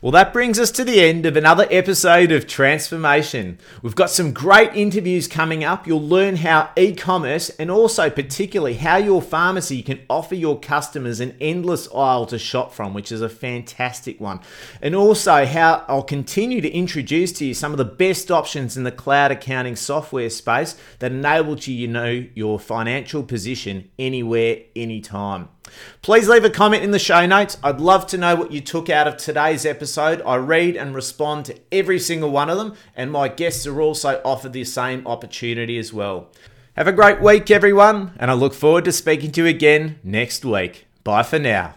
Well, 0.02 0.12
that 0.14 0.34
brings 0.34 0.60
us 0.60 0.72
to 0.72 0.84
the 0.84 1.00
end 1.00 1.28
of 1.28 1.38
another 1.38 1.68
episode 1.70 2.32
of 2.32 2.48
Transformation. 2.48 3.60
We've 3.84 3.94
got 3.94 4.10
some 4.10 4.34
great 4.34 4.74
interviews 4.74 5.28
coming 5.28 5.64
up. 5.64 5.86
You'll 5.86 6.02
learn 6.02 6.38
how 6.38 6.72
e 6.76 6.94
commerce 6.94 7.52
and 7.52 7.70
also, 7.70 8.10
particularly, 8.10 8.74
how 8.74 8.98
your 8.98 9.22
pharmacy 9.22 9.84
can 9.84 10.00
offer 10.10 10.34
your 10.34 10.60
customers 10.60 11.20
an 11.20 11.36
endless 11.40 11.88
aisle 11.94 12.26
to 12.26 12.40
shop 12.40 12.74
from, 12.74 12.96
which 12.96 13.12
is 13.12 13.22
a 13.22 13.30
fantastic 13.30 14.20
one. 14.20 14.40
And 14.82 14.96
also, 14.96 15.46
how 15.46 15.86
I'll 15.88 16.02
continue 16.02 16.62
to 16.62 16.72
introduce 16.72 17.32
to 17.34 17.46
you 17.46 17.54
some 17.54 17.72
of 17.72 17.78
the 17.78 17.86
best 17.86 18.32
options 18.32 18.76
in 18.76 18.84
the 18.84 18.92
cloud 18.92 19.32
accounting 19.32 19.76
software 19.76 20.32
space 20.32 20.76
that 20.98 21.12
enables 21.12 21.68
you 21.68 21.86
to 21.86 21.94
know 21.94 22.26
your 22.34 22.60
financial 22.60 23.22
position 23.22 23.92
anywhere, 24.00 24.62
anytime. 24.76 25.50
Please 26.02 26.28
leave 26.28 26.46
a 26.46 26.50
comment 26.50 26.84
in 26.84 26.92
the 26.92 27.00
show 27.00 27.26
notes. 27.26 27.58
I'd 27.64 27.80
love 27.80 28.08
to 28.08 28.18
know 28.18 28.36
what 28.36 28.52
you 28.52 28.62
took 28.62 28.90
out 28.90 29.08
of 29.08 29.18
today's 29.18 29.66
episode. 29.66 30.22
I 30.26 30.36
read 30.36 30.76
and 30.76 30.96
respond 30.96 31.46
to 31.46 31.60
every 31.72 32.00
single 32.00 32.32
one 32.32 32.50
of 32.50 32.58
them, 32.58 32.76
and 32.96 33.12
my 33.12 33.28
guests 33.28 33.68
are 33.68 33.82
also 33.82 34.22
offered 34.26 34.54
the 34.54 34.64
same 34.64 35.06
opportunity 35.08 35.78
as 35.78 35.94
well. 35.94 36.30
Have 36.78 36.88
a 36.88 36.94
great 36.94 37.22
week, 37.22 37.52
everyone, 37.52 38.14
and 38.18 38.32
I 38.32 38.34
look 38.34 38.54
forward 38.54 38.86
to 38.86 38.92
speaking 38.92 39.32
to 39.34 39.42
you 39.42 39.48
again 39.48 40.00
next 40.04 40.46
week. 40.46 40.88
Bye 41.04 41.24
for 41.24 41.40
now. 41.40 41.76